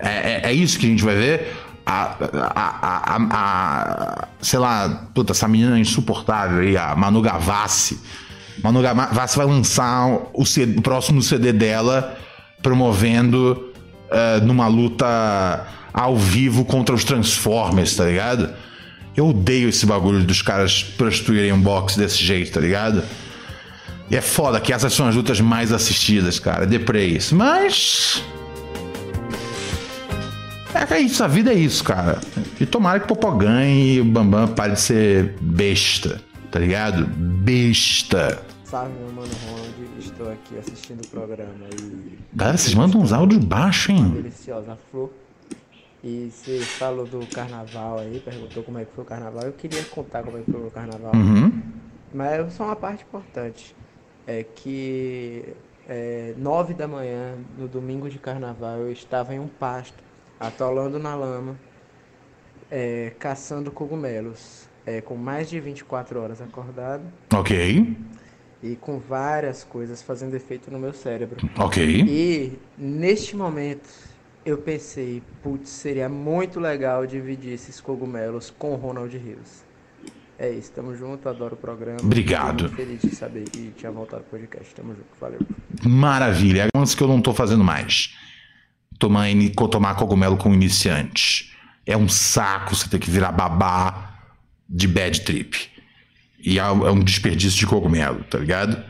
É, 0.00 0.08
é, 0.08 0.50
é 0.50 0.52
isso 0.54 0.78
que 0.78 0.86
a 0.86 0.88
gente 0.88 1.04
vai 1.04 1.14
ver? 1.14 1.54
A, 1.84 2.16
a, 2.54 3.18
a, 3.30 4.28
sei 4.40 4.58
lá, 4.58 5.08
puta, 5.14 5.32
essa 5.32 5.46
menina 5.46 5.78
insuportável 5.78 6.60
aí, 6.60 6.74
a 6.74 6.96
Manu 6.96 7.20
Gavassi. 7.20 8.00
Manu 8.62 8.80
Gavassi 8.80 9.36
vai 9.36 9.46
lançar 9.46 10.30
o, 10.32 10.46
CD, 10.46 10.78
o 10.78 10.82
próximo 10.82 11.20
CD 11.20 11.52
dela 11.52 12.16
promovendo 12.62 13.74
uh, 14.08 14.42
numa 14.42 14.66
luta 14.68 15.66
ao 15.94 16.16
vivo 16.16 16.64
contra 16.64 16.92
os 16.92 17.04
Transformers, 17.04 17.94
tá 17.94 18.04
ligado? 18.04 18.52
Eu 19.16 19.28
odeio 19.28 19.68
esse 19.68 19.86
bagulho 19.86 20.24
dos 20.24 20.42
caras 20.42 20.82
prostituírem 20.82 21.52
um 21.52 21.60
boxe 21.60 21.96
desse 21.96 22.18
jeito, 22.18 22.50
tá 22.50 22.60
ligado? 22.60 23.04
E 24.10 24.16
é 24.16 24.20
foda 24.20 24.60
que 24.60 24.72
essas 24.72 24.92
são 24.92 25.06
as 25.06 25.14
lutas 25.14 25.40
mais 25.40 25.72
assistidas, 25.72 26.40
cara. 26.40 26.66
Deprê 26.66 27.06
isso. 27.06 27.36
Mas. 27.36 28.24
É 30.74 30.84
que 30.84 30.94
é 30.94 31.00
isso, 31.00 31.22
a 31.22 31.28
vida 31.28 31.52
é 31.52 31.54
isso, 31.54 31.84
cara. 31.84 32.20
E 32.60 32.66
tomara 32.66 32.98
que 32.98 33.04
o 33.04 33.08
Popó 33.08 33.30
ganhe 33.30 33.94
e 33.94 34.00
o 34.00 34.04
Bambam 34.04 34.48
pare 34.48 34.72
de 34.72 34.80
ser 34.80 35.36
besta, 35.40 36.20
tá 36.50 36.58
ligado? 36.58 37.06
Besta. 37.06 38.42
Salve, 38.64 38.92
meu 38.98 39.12
mano 39.12 39.30
Ronald. 39.46 39.74
Estou 40.00 40.32
aqui 40.32 40.58
assistindo 40.58 41.04
o 41.04 41.08
programa 41.08 41.66
e. 41.80 42.18
Galera, 42.34 42.58
vocês 42.58 42.74
mandam 42.74 43.00
uns 43.00 43.12
áudios 43.12 43.44
baixos, 43.44 43.90
hein? 43.90 44.10
Deliciosa 44.10 44.76
flor. 44.90 45.10
E 46.04 46.30
você 46.30 46.58
falou 46.60 47.06
do 47.06 47.26
carnaval 47.28 47.98
aí, 47.98 48.20
perguntou 48.20 48.62
como 48.62 48.78
é 48.78 48.84
que 48.84 48.92
foi 48.92 49.04
o 49.04 49.06
carnaval. 49.06 49.42
Eu 49.44 49.52
queria 49.54 49.82
contar 49.84 50.22
como 50.22 50.36
é 50.36 50.42
que 50.42 50.50
foi 50.52 50.60
o 50.66 50.70
carnaval. 50.70 51.12
Uhum. 51.14 51.62
Mas 52.12 52.52
só 52.52 52.64
uma 52.64 52.76
parte 52.76 53.04
importante. 53.04 53.74
É 54.26 54.42
que 54.44 55.54
é, 55.88 56.34
nove 56.36 56.74
da 56.74 56.86
manhã, 56.86 57.36
no 57.58 57.66
domingo 57.66 58.10
de 58.10 58.18
carnaval, 58.18 58.80
eu 58.80 58.92
estava 58.92 59.34
em 59.34 59.38
um 59.38 59.48
pasto, 59.48 59.96
atolando 60.38 60.98
na 60.98 61.14
lama, 61.14 61.58
é, 62.70 63.12
caçando 63.18 63.70
cogumelos. 63.70 64.68
É, 64.86 65.00
com 65.00 65.14
mais 65.16 65.48
de 65.48 65.58
24 65.58 66.20
horas 66.20 66.42
acordado 66.42 67.04
Ok, 67.34 67.96
e 68.62 68.76
com 68.76 68.98
várias 68.98 69.64
coisas 69.64 70.02
fazendo 70.02 70.34
efeito 70.34 70.70
no 70.70 70.78
meu 70.78 70.92
cérebro. 70.92 71.38
ok. 71.58 72.02
E 72.06 72.58
neste 72.76 73.34
momento 73.34 73.88
eu 74.44 74.58
pensei, 74.58 75.22
putz, 75.42 75.70
seria 75.70 76.08
muito 76.08 76.60
legal 76.60 77.06
dividir 77.06 77.52
esses 77.52 77.80
cogumelos 77.80 78.50
com 78.50 78.74
o 78.74 78.76
Ronald 78.76 79.16
Rios. 79.16 79.64
É 80.38 80.50
isso, 80.50 80.72
tamo 80.72 80.94
junto, 80.96 81.28
adoro 81.28 81.54
o 81.54 81.56
programa. 81.56 82.00
Obrigado. 82.02 82.64
Fico 82.64 82.76
feliz 82.76 83.00
de 83.00 83.14
saber 83.14 83.48
que 83.48 83.72
tinha 83.76 83.90
voltado 83.90 84.22
o 84.22 84.26
podcast. 84.26 84.74
Tamo 84.74 84.94
junto, 84.94 85.06
valeu. 85.20 85.40
Maravilha. 85.84 86.64
É 86.64 86.68
coisas 86.76 86.94
que 86.94 87.02
eu 87.02 87.08
não 87.08 87.20
tô 87.20 87.32
fazendo 87.32 87.62
mais. 87.62 88.14
Tomar, 88.98 89.28
tomar 89.70 89.94
cogumelo 89.94 90.36
com 90.36 90.52
iniciantes. 90.52 91.52
É 91.86 91.96
um 91.96 92.08
saco 92.08 92.74
você 92.74 92.88
ter 92.88 92.98
que 92.98 93.10
virar 93.10 93.30
babá 93.30 94.18
de 94.68 94.88
bad 94.88 95.20
trip. 95.20 95.70
E 96.40 96.58
é 96.58 96.62
é 96.62 96.70
um 96.72 97.00
desperdício 97.00 97.58
de 97.58 97.66
cogumelo, 97.66 98.24
tá 98.24 98.38
ligado? 98.38 98.82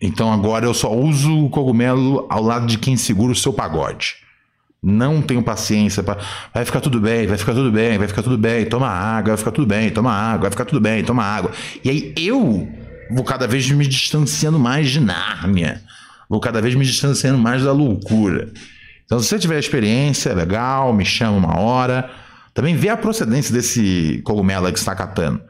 Então 0.00 0.30
agora 0.30 0.66
eu 0.66 0.74
só 0.74 0.94
uso 0.94 1.46
o 1.46 1.50
cogumelo 1.50 2.26
ao 2.28 2.42
lado 2.42 2.66
de 2.66 2.76
quem 2.76 2.96
segura 2.96 3.32
o 3.32 3.36
seu 3.36 3.52
pagode. 3.52 4.25
Não 4.88 5.20
tenho 5.20 5.42
paciência 5.42 6.00
para. 6.00 6.20
Vai 6.54 6.64
ficar 6.64 6.80
tudo 6.80 7.00
bem, 7.00 7.26
vai 7.26 7.36
ficar 7.36 7.52
tudo 7.52 7.72
bem, 7.72 7.98
vai 7.98 8.06
ficar 8.06 8.22
tudo 8.22 8.38
bem, 8.38 8.64
toma 8.66 8.88
água, 8.88 9.30
vai 9.30 9.36
ficar 9.36 9.50
tudo 9.50 9.66
bem, 9.66 9.90
toma 9.90 10.12
água, 10.12 10.42
vai 10.42 10.50
ficar 10.52 10.64
tudo 10.64 10.80
bem, 10.80 11.02
toma 11.02 11.24
água. 11.24 11.50
E 11.82 11.90
aí 11.90 12.14
eu 12.16 12.68
vou 13.10 13.24
cada 13.24 13.48
vez 13.48 13.68
me 13.68 13.84
distanciando 13.84 14.60
mais 14.60 14.88
de 14.88 15.00
Nárnia. 15.00 15.82
Vou 16.28 16.38
cada 16.38 16.62
vez 16.62 16.76
me 16.76 16.84
distanciando 16.84 17.36
mais 17.36 17.64
da 17.64 17.72
loucura. 17.72 18.52
Então, 19.04 19.18
se 19.18 19.26
você 19.26 19.40
tiver 19.40 19.58
experiência, 19.58 20.32
legal, 20.32 20.92
me 20.92 21.04
chama 21.04 21.36
uma 21.36 21.58
hora. 21.58 22.08
Também 22.54 22.76
vê 22.76 22.88
a 22.88 22.96
procedência 22.96 23.52
desse 23.52 24.22
cogumelo 24.24 24.72
que 24.72 24.78
está 24.78 24.94
catando. 24.94 25.40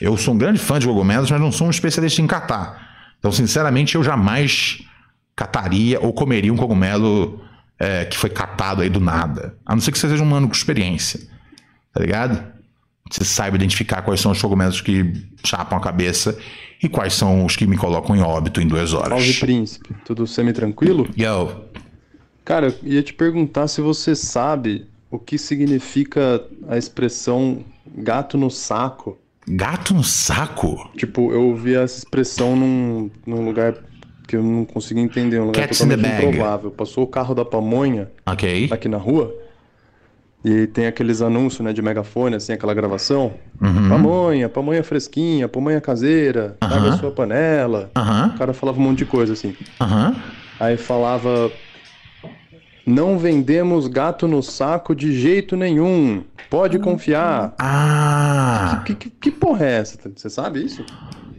Eu 0.00 0.16
sou 0.16 0.34
um 0.34 0.38
grande 0.38 0.58
fã 0.58 0.80
de 0.80 0.88
cogumelos, 0.88 1.30
mas 1.30 1.40
não 1.40 1.52
sou 1.52 1.68
um 1.68 1.70
especialista 1.70 2.20
em 2.20 2.26
catar. 2.26 3.14
Então, 3.20 3.30
sinceramente, 3.30 3.94
eu 3.94 4.02
jamais 4.02 4.82
cataria 5.36 6.00
ou 6.00 6.12
comeria 6.12 6.52
um 6.52 6.56
cogumelo 6.56 7.40
é, 7.82 8.04
que 8.04 8.16
foi 8.16 8.30
catado 8.30 8.80
aí 8.80 8.88
do 8.88 9.00
nada. 9.00 9.56
A 9.66 9.74
não 9.74 9.82
ser 9.82 9.90
que 9.90 9.98
você 9.98 10.08
seja 10.08 10.22
um 10.22 10.26
mano 10.26 10.46
com 10.46 10.54
experiência. 10.54 11.18
Tá 11.92 12.00
ligado? 12.00 12.40
Você 13.10 13.24
saiba 13.24 13.56
identificar 13.56 14.02
quais 14.02 14.20
são 14.20 14.30
os 14.30 14.40
cogumelos 14.40 14.80
que 14.80 15.12
chapam 15.44 15.76
a 15.76 15.80
cabeça 15.80 16.38
e 16.80 16.88
quais 16.88 17.12
são 17.14 17.44
os 17.44 17.56
que 17.56 17.66
me 17.66 17.76
colocam 17.76 18.14
em 18.14 18.20
óbito 18.20 18.60
em 18.60 18.68
duas 18.68 18.94
horas. 18.94 19.08
Salve, 19.08 19.34
príncipe. 19.34 19.94
Tudo 20.04 20.28
semi-tranquilo? 20.28 21.08
Yo, 21.18 21.48
Cara, 22.44 22.68
eu 22.68 22.74
ia 22.84 23.02
te 23.02 23.12
perguntar 23.12 23.66
se 23.66 23.80
você 23.80 24.14
sabe 24.14 24.86
o 25.10 25.18
que 25.18 25.36
significa 25.36 26.40
a 26.68 26.78
expressão 26.78 27.64
gato 27.98 28.38
no 28.38 28.48
saco. 28.48 29.18
gato 29.46 29.92
no 29.92 30.04
saco? 30.04 30.88
Tipo, 30.96 31.32
eu 31.32 31.48
ouvi 31.48 31.74
essa 31.74 31.98
expressão 31.98 32.54
num, 32.54 33.10
num 33.26 33.44
lugar 33.44 33.74
que 34.32 34.36
eu 34.36 34.42
não 34.42 34.64
consegui 34.64 35.00
entender, 35.00 35.38
um 35.40 35.44
lugar 35.48 35.66
Cats 35.66 35.76
totalmente 35.78 36.08
improvável. 36.08 36.70
Passou 36.70 37.04
o 37.04 37.06
carro 37.06 37.34
da 37.34 37.44
pamonha 37.44 38.10
Ok. 38.24 38.66
aqui 38.70 38.88
na 38.88 38.96
rua 38.96 39.30
e 40.42 40.66
tem 40.68 40.86
aqueles 40.86 41.20
anúncios, 41.20 41.60
né, 41.60 41.70
de 41.70 41.82
megafone, 41.82 42.36
assim, 42.36 42.54
aquela 42.54 42.72
gravação. 42.72 43.34
Uhum. 43.60 43.90
Pamonha, 43.90 44.48
pamonha 44.48 44.82
fresquinha, 44.82 45.46
pamonha 45.48 45.82
caseira, 45.82 46.56
traga 46.58 46.76
Aham. 46.76 46.88
a 46.88 46.96
sua 46.96 47.10
panela. 47.10 47.90
Aham, 47.94 48.32
O 48.34 48.38
cara 48.38 48.54
falava 48.54 48.78
um 48.80 48.82
monte 48.82 48.98
de 49.00 49.04
coisa, 49.04 49.34
assim. 49.34 49.54
aham. 49.78 50.16
Aí 50.58 50.78
falava: 50.78 51.52
Não 52.86 53.18
vendemos 53.18 53.86
gato 53.86 54.26
no 54.26 54.42
saco 54.42 54.94
de 54.94 55.12
jeito 55.12 55.56
nenhum. 55.58 56.24
Pode 56.48 56.78
confiar. 56.78 57.54
Ah! 57.58 58.82
Que, 58.86 58.94
que, 58.94 59.10
que 59.10 59.30
porra 59.30 59.66
é 59.66 59.72
essa? 59.80 59.98
Você 60.16 60.30
sabe 60.30 60.64
isso? 60.64 60.82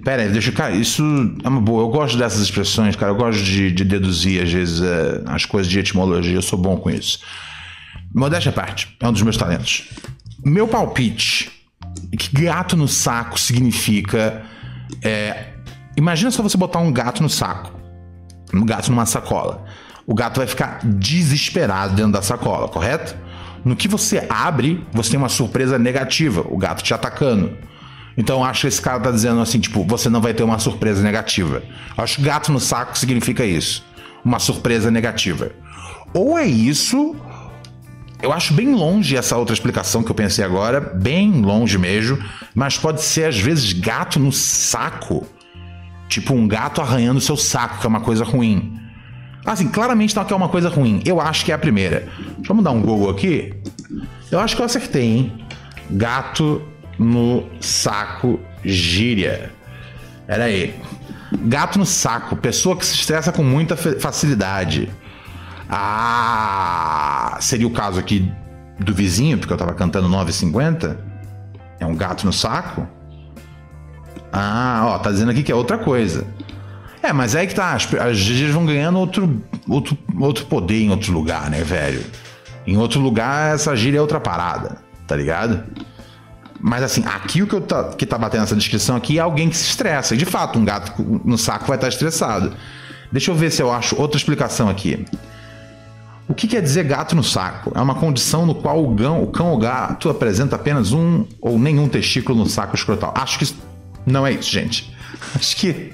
Pera 0.03 0.23
aí, 0.23 0.29
deixa. 0.29 0.51
Cara, 0.51 0.75
isso 0.75 1.03
é 1.43 1.47
uma 1.47 1.61
boa. 1.61 1.83
Eu 1.83 1.89
gosto 1.89 2.17
dessas 2.17 2.41
expressões, 2.41 2.95
cara. 2.95 3.11
Eu 3.11 3.15
gosto 3.15 3.41
de, 3.41 3.71
de 3.71 3.85
deduzir, 3.85 4.43
às 4.43 4.51
vezes, 4.51 4.81
é, 4.81 5.23
as 5.27 5.45
coisas 5.45 5.71
de 5.71 5.79
etimologia. 5.79 6.35
Eu 6.35 6.41
sou 6.41 6.59
bom 6.59 6.75
com 6.77 6.89
isso. 6.89 7.19
Modéstia 8.13 8.49
à 8.49 8.53
parte, 8.53 8.95
é 8.99 9.07
um 9.07 9.13
dos 9.13 9.21
meus 9.21 9.37
talentos. 9.37 9.89
Meu 10.45 10.67
palpite 10.67 11.51
que 12.17 12.43
gato 12.43 12.75
no 12.75 12.87
saco 12.87 13.39
significa. 13.39 14.43
é, 15.03 15.47
imagina 15.97 16.31
só 16.31 16.43
você 16.43 16.57
botar 16.57 16.79
um 16.79 16.91
gato 16.91 17.21
no 17.21 17.29
saco. 17.29 17.71
Um 18.53 18.65
gato 18.65 18.89
numa 18.91 19.05
sacola. 19.05 19.65
O 20.05 20.13
gato 20.13 20.37
vai 20.37 20.47
ficar 20.47 20.79
desesperado 20.83 21.95
dentro 21.95 22.11
da 22.11 22.21
sacola, 22.21 22.67
correto? 22.67 23.15
No 23.63 23.75
que 23.75 23.87
você 23.87 24.27
abre, 24.29 24.85
você 24.91 25.11
tem 25.11 25.17
uma 25.17 25.29
surpresa 25.29 25.79
negativa, 25.79 26.45
o 26.49 26.57
gato 26.57 26.83
te 26.83 26.93
atacando. 26.93 27.57
Então 28.17 28.43
acho 28.43 28.61
que 28.61 28.67
esse 28.67 28.81
cara 28.81 28.99
tá 28.99 29.11
dizendo 29.11 29.41
assim, 29.41 29.59
tipo, 29.59 29.83
você 29.83 30.09
não 30.09 30.21
vai 30.21 30.33
ter 30.33 30.43
uma 30.43 30.59
surpresa 30.59 31.01
negativa. 31.01 31.63
Acho 31.97 32.17
que 32.17 32.23
gato 32.23 32.51
no 32.51 32.59
saco 32.59 32.97
significa 32.97 33.45
isso. 33.45 33.83
Uma 34.23 34.39
surpresa 34.39 34.91
negativa. 34.91 35.51
Ou 36.13 36.37
é 36.37 36.45
isso, 36.45 37.15
eu 38.21 38.31
acho 38.31 38.53
bem 38.53 38.73
longe 38.73 39.17
essa 39.17 39.35
outra 39.35 39.53
explicação 39.53 40.03
que 40.03 40.09
eu 40.09 40.15
pensei 40.15 40.45
agora, 40.45 40.79
bem 40.79 41.41
longe 41.41 41.77
mesmo, 41.77 42.23
mas 42.55 42.77
pode 42.77 43.01
ser 43.01 43.25
às 43.25 43.37
vezes 43.37 43.73
gato 43.73 44.19
no 44.19 44.31
saco. 44.31 45.27
Tipo 46.07 46.33
um 46.33 46.47
gato 46.47 46.79
arranhando 46.79 47.19
seu 47.19 47.35
saco, 47.35 47.79
que 47.79 47.85
é 47.85 47.89
uma 47.89 47.99
coisa 47.99 48.23
ruim. 48.23 48.79
Assim, 49.45 49.67
claramente 49.67 50.15
não 50.15 50.23
é 50.23 50.35
uma 50.35 50.47
coisa 50.47 50.69
ruim. 50.69 51.01
Eu 51.05 51.19
acho 51.19 51.43
que 51.43 51.51
é 51.51 51.55
a 51.55 51.57
primeira. 51.57 52.07
Eu 52.47 52.55
dar 52.61 52.71
um 52.71 52.81
Google 52.81 53.09
aqui. 53.09 53.53
Eu 54.31 54.39
acho 54.39 54.55
que 54.55 54.61
eu 54.61 54.65
acertei, 54.65 55.03
hein? 55.03 55.33
Gato 55.89 56.61
no 56.97 57.47
saco 57.59 58.39
gíria. 58.63 59.51
Pera 60.27 60.45
aí. 60.45 60.75
Gato 61.45 61.79
no 61.79 61.85
saco. 61.85 62.35
Pessoa 62.35 62.77
que 62.77 62.85
se 62.85 62.95
estressa 62.95 63.31
com 63.31 63.43
muita 63.43 63.75
facilidade. 63.75 64.91
Ah! 65.69 67.37
Seria 67.41 67.67
o 67.67 67.71
caso 67.71 67.99
aqui 67.99 68.31
do 68.79 68.93
vizinho, 68.93 69.37
porque 69.37 69.53
eu 69.53 69.57
tava 69.57 69.73
cantando 69.73 70.07
9,50? 70.07 70.97
É 71.79 71.85
um 71.85 71.95
gato 71.95 72.25
no 72.25 72.33
saco? 72.33 72.87
Ah, 74.31 74.83
ó, 74.85 74.99
tá 74.99 75.11
dizendo 75.11 75.31
aqui 75.31 75.43
que 75.43 75.51
é 75.51 75.55
outra 75.55 75.77
coisa. 75.77 76.25
É, 77.01 77.11
mas 77.11 77.35
aí 77.35 77.45
que 77.47 77.53
tá, 77.53 77.73
as, 77.73 77.93
as 77.95 78.17
gírias 78.17 78.53
vão 78.53 78.65
ganhando 78.65 78.97
outro, 78.97 79.43
outro, 79.67 79.97
outro 80.19 80.45
poder 80.45 80.81
em 80.81 80.89
outro 80.89 81.11
lugar, 81.11 81.49
né, 81.49 81.61
velho? 81.61 82.03
Em 82.65 82.77
outro 82.77 83.01
lugar, 83.01 83.53
essa 83.53 83.75
gíria 83.75 83.97
é 83.97 84.01
outra 84.01 84.19
parada, 84.19 84.77
tá 85.05 85.15
ligado? 85.15 85.63
Mas 86.65 86.81
assim, 86.81 87.03
aqui 87.05 87.43
o 87.43 87.47
que, 87.47 87.55
eu 87.55 87.59
tá, 87.59 87.83
que 87.89 88.05
tá 88.05 88.17
batendo 88.17 88.43
essa 88.43 88.55
descrição 88.55 88.95
aqui 88.95 89.17
é 89.17 89.21
alguém 89.21 89.49
que 89.49 89.57
se 89.57 89.65
estressa. 89.65 90.15
De 90.15 90.23
fato, 90.23 90.57
um 90.57 90.63
gato 90.63 90.93
no 91.25 91.37
saco 91.37 91.67
vai 91.67 91.75
estar 91.75 91.89
estressado. 91.89 92.53
Deixa 93.11 93.31
eu 93.31 93.35
ver 93.35 93.51
se 93.51 93.61
eu 93.61 93.69
acho 93.69 93.99
outra 93.99 94.17
explicação 94.17 94.69
aqui. 94.69 95.05
O 96.25 96.33
que 96.33 96.47
quer 96.47 96.61
dizer 96.61 96.85
gato 96.85 97.17
no 97.17 97.23
saco? 97.23 97.73
É 97.75 97.81
uma 97.81 97.95
condição 97.95 98.45
no 98.45 98.55
qual 98.55 98.81
o 98.81 98.95
cão, 98.95 99.21
o 99.21 99.27
cão 99.27 99.51
ou 99.51 99.57
gato 99.57 100.09
apresenta 100.09 100.55
apenas 100.55 100.93
um 100.93 101.25
ou 101.41 101.59
nenhum 101.59 101.89
testículo 101.89 102.39
no 102.39 102.49
saco 102.49 102.77
escrotal. 102.77 103.13
Acho 103.17 103.37
que 103.37 103.43
isso 103.43 103.57
não 104.05 104.25
é 104.25 104.31
isso, 104.31 104.49
gente. 104.49 104.95
Acho 105.35 105.57
que, 105.57 105.91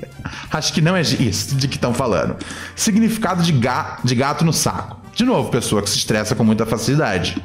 acho 0.52 0.72
que 0.72 0.82
não 0.82 0.96
é 0.96 1.02
isso 1.02 1.56
de 1.56 1.68
que 1.68 1.78
estão 1.78 1.96
falando. 1.96 2.36
Significado 2.76 3.42
de, 3.42 3.54
ga, 3.54 3.98
de 4.04 4.14
gato 4.14 4.46
no 4.46 4.54
saco. 4.54 5.02
De 5.16 5.26
novo, 5.26 5.50
pessoa 5.50 5.82
que 5.82 5.90
se 5.90 5.98
estressa 5.98 6.36
com 6.36 6.44
muita 6.44 6.64
facilidade. 6.64 7.42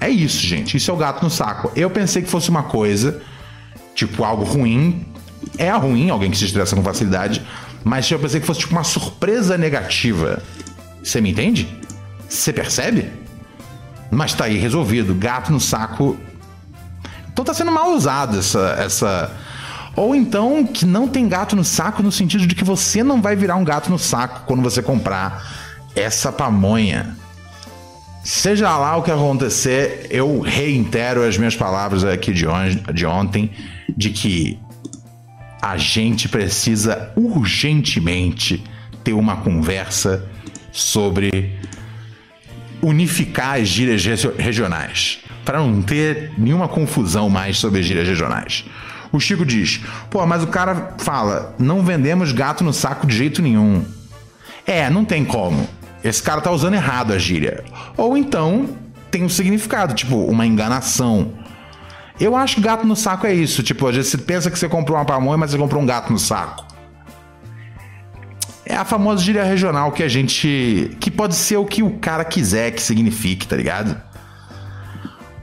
É 0.00 0.08
isso, 0.08 0.38
gente. 0.38 0.76
Isso 0.76 0.90
é 0.90 0.94
o 0.94 0.96
gato 0.96 1.22
no 1.22 1.30
saco. 1.30 1.70
Eu 1.74 1.88
pensei 1.90 2.22
que 2.22 2.28
fosse 2.28 2.50
uma 2.50 2.64
coisa, 2.64 3.22
tipo 3.94 4.24
algo 4.24 4.44
ruim. 4.44 5.06
É 5.56 5.70
ruim 5.70 6.10
alguém 6.10 6.30
que 6.30 6.36
se 6.36 6.44
estressa 6.44 6.74
com 6.74 6.82
facilidade. 6.82 7.42
Mas 7.82 8.10
eu 8.10 8.18
pensei 8.18 8.40
que 8.40 8.46
fosse 8.46 8.60
tipo 8.60 8.72
uma 8.72 8.84
surpresa 8.84 9.58
negativa. 9.58 10.42
Você 11.02 11.20
me 11.20 11.30
entende? 11.30 11.68
Você 12.28 12.52
percebe? 12.52 13.10
Mas 14.10 14.32
tá 14.32 14.44
aí 14.44 14.56
resolvido. 14.56 15.14
Gato 15.14 15.52
no 15.52 15.60
saco. 15.60 16.16
Então 17.32 17.44
tá 17.44 17.52
sendo 17.52 17.70
mal 17.70 17.92
usado 17.92 18.38
essa, 18.38 18.76
essa. 18.78 19.30
Ou 19.96 20.14
então 20.14 20.66
que 20.66 20.86
não 20.86 21.06
tem 21.06 21.28
gato 21.28 21.54
no 21.54 21.64
saco 21.64 22.02
no 22.02 22.10
sentido 22.10 22.46
de 22.46 22.54
que 22.54 22.64
você 22.64 23.02
não 23.02 23.20
vai 23.20 23.36
virar 23.36 23.56
um 23.56 23.64
gato 23.64 23.90
no 23.90 23.98
saco 23.98 24.42
quando 24.46 24.62
você 24.62 24.82
comprar 24.82 25.44
essa 25.94 26.32
pamonha. 26.32 27.16
Seja 28.24 28.74
lá 28.78 28.96
o 28.96 29.02
que 29.02 29.10
acontecer, 29.10 30.06
eu 30.08 30.40
reitero 30.40 31.22
as 31.22 31.36
minhas 31.36 31.54
palavras 31.54 32.02
aqui 32.04 32.32
de, 32.32 32.46
on 32.46 32.70
de 32.94 33.04
ontem, 33.04 33.50
de 33.94 34.08
que 34.08 34.58
a 35.60 35.76
gente 35.76 36.26
precisa 36.26 37.12
urgentemente 37.14 38.64
ter 39.04 39.12
uma 39.12 39.36
conversa 39.36 40.26
sobre 40.72 41.54
unificar 42.80 43.60
as 43.60 43.68
gírias 43.68 44.02
regionais, 44.38 45.20
para 45.44 45.58
não 45.58 45.82
ter 45.82 46.32
nenhuma 46.38 46.66
confusão 46.66 47.28
mais 47.28 47.58
sobre 47.58 47.80
as 47.80 47.86
gírias 47.86 48.08
regionais. 48.08 48.64
O 49.12 49.20
Chico 49.20 49.44
diz: 49.44 49.82
pô, 50.08 50.24
mas 50.24 50.42
o 50.42 50.46
cara 50.46 50.94
fala, 50.96 51.54
não 51.58 51.82
vendemos 51.82 52.32
gato 52.32 52.64
no 52.64 52.72
saco 52.72 53.06
de 53.06 53.14
jeito 53.14 53.42
nenhum. 53.42 53.84
É, 54.66 54.88
não 54.88 55.04
tem 55.04 55.26
como. 55.26 55.68
Esse 56.02 56.22
cara 56.22 56.40
tá 56.40 56.50
usando 56.50 56.74
errado 56.74 57.12
a 57.12 57.18
gíria. 57.18 57.64
Ou 57.96 58.16
então 58.16 58.68
tem 59.10 59.22
um 59.22 59.28
significado, 59.28 59.94
tipo, 59.94 60.16
uma 60.16 60.46
enganação. 60.46 61.32
Eu 62.18 62.36
acho 62.36 62.56
que 62.56 62.60
gato 62.60 62.86
no 62.86 62.96
saco 62.96 63.26
é 63.26 63.34
isso. 63.34 63.62
Tipo, 63.62 63.86
às 63.88 63.96
vezes 63.96 64.10
você 64.10 64.18
pensa 64.18 64.50
que 64.50 64.58
você 64.58 64.68
comprou 64.68 64.98
uma 64.98 65.04
pamonha, 65.04 65.36
mas 65.36 65.50
você 65.50 65.58
comprou 65.58 65.82
um 65.82 65.86
gato 65.86 66.12
no 66.12 66.18
saco. 66.18 66.66
É 68.66 68.74
a 68.74 68.84
famosa 68.84 69.22
gíria 69.22 69.44
regional 69.44 69.92
que 69.92 70.02
a 70.02 70.08
gente. 70.08 70.96
que 70.98 71.10
pode 71.10 71.34
ser 71.34 71.56
o 71.58 71.66
que 71.66 71.82
o 71.82 71.98
cara 71.98 72.24
quiser 72.24 72.70
que 72.70 72.82
signifique, 72.82 73.46
tá 73.46 73.56
ligado? 73.56 74.00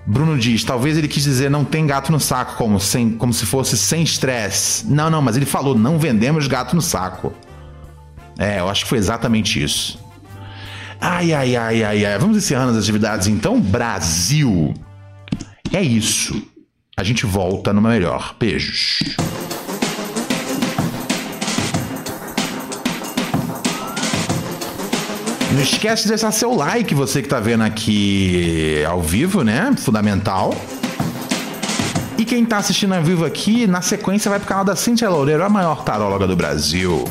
Bruno 0.06 0.38
diz, 0.38 0.64
talvez 0.64 0.98
ele 0.98 1.08
quis 1.08 1.24
dizer 1.24 1.50
não 1.50 1.64
tem 1.64 1.86
gato 1.86 2.12
no 2.12 2.20
saco, 2.20 2.56
como, 2.56 2.80
sem, 2.80 3.12
como 3.12 3.32
se 3.32 3.46
fosse 3.46 3.78
sem 3.78 4.02
estresse. 4.02 4.86
Não, 4.88 5.10
não, 5.10 5.22
mas 5.22 5.38
ele 5.38 5.46
falou 5.46 5.78
não 5.78 6.00
vendemos 6.00 6.48
gato 6.48 6.76
no 6.76 6.82
saco. 6.82 7.32
É, 8.40 8.60
eu 8.60 8.68
acho 8.68 8.84
que 8.84 8.90
foi 8.90 8.98
exatamente 8.98 9.62
isso. 9.62 10.01
Ai, 11.02 11.34
ai, 11.34 11.56
ai, 11.56 11.84
ai, 11.84 12.06
ai. 12.06 12.20
Vamos 12.20 12.38
encerrando 12.38 12.74
as 12.74 12.78
atividades 12.78 13.28
então? 13.28 13.60
Brasil. 13.60 14.72
É 15.74 15.82
isso. 15.82 16.40
A 16.96 17.04
gente 17.04 17.26
volta 17.26 17.74
numa 17.74 17.90
melhor. 17.90 18.36
Beijos. 18.40 19.00
Não 25.54 25.62
esquece 25.62 26.04
de 26.04 26.10
deixar 26.10 26.32
seu 26.32 26.54
like, 26.56 26.94
você 26.94 27.22
que 27.22 27.28
tá 27.28 27.40
vendo 27.40 27.64
aqui 27.64 28.84
ao 28.88 29.02
vivo, 29.02 29.44
né? 29.44 29.74
Fundamental. 29.78 30.56
E 32.18 32.24
quem 32.24 32.46
tá 32.46 32.58
assistindo 32.58 32.94
ao 32.94 33.04
vivo 33.04 33.26
aqui, 33.26 33.66
na 33.66 33.82
sequência 33.82 34.30
vai 34.30 34.40
pro 34.40 34.48
canal 34.48 34.64
da 34.64 34.76
Cintia 34.76 35.10
Loureiro, 35.10 35.44
a 35.44 35.50
maior 35.50 35.84
taróloga 35.84 36.28
do 36.28 36.36
Brasil. 36.36 37.04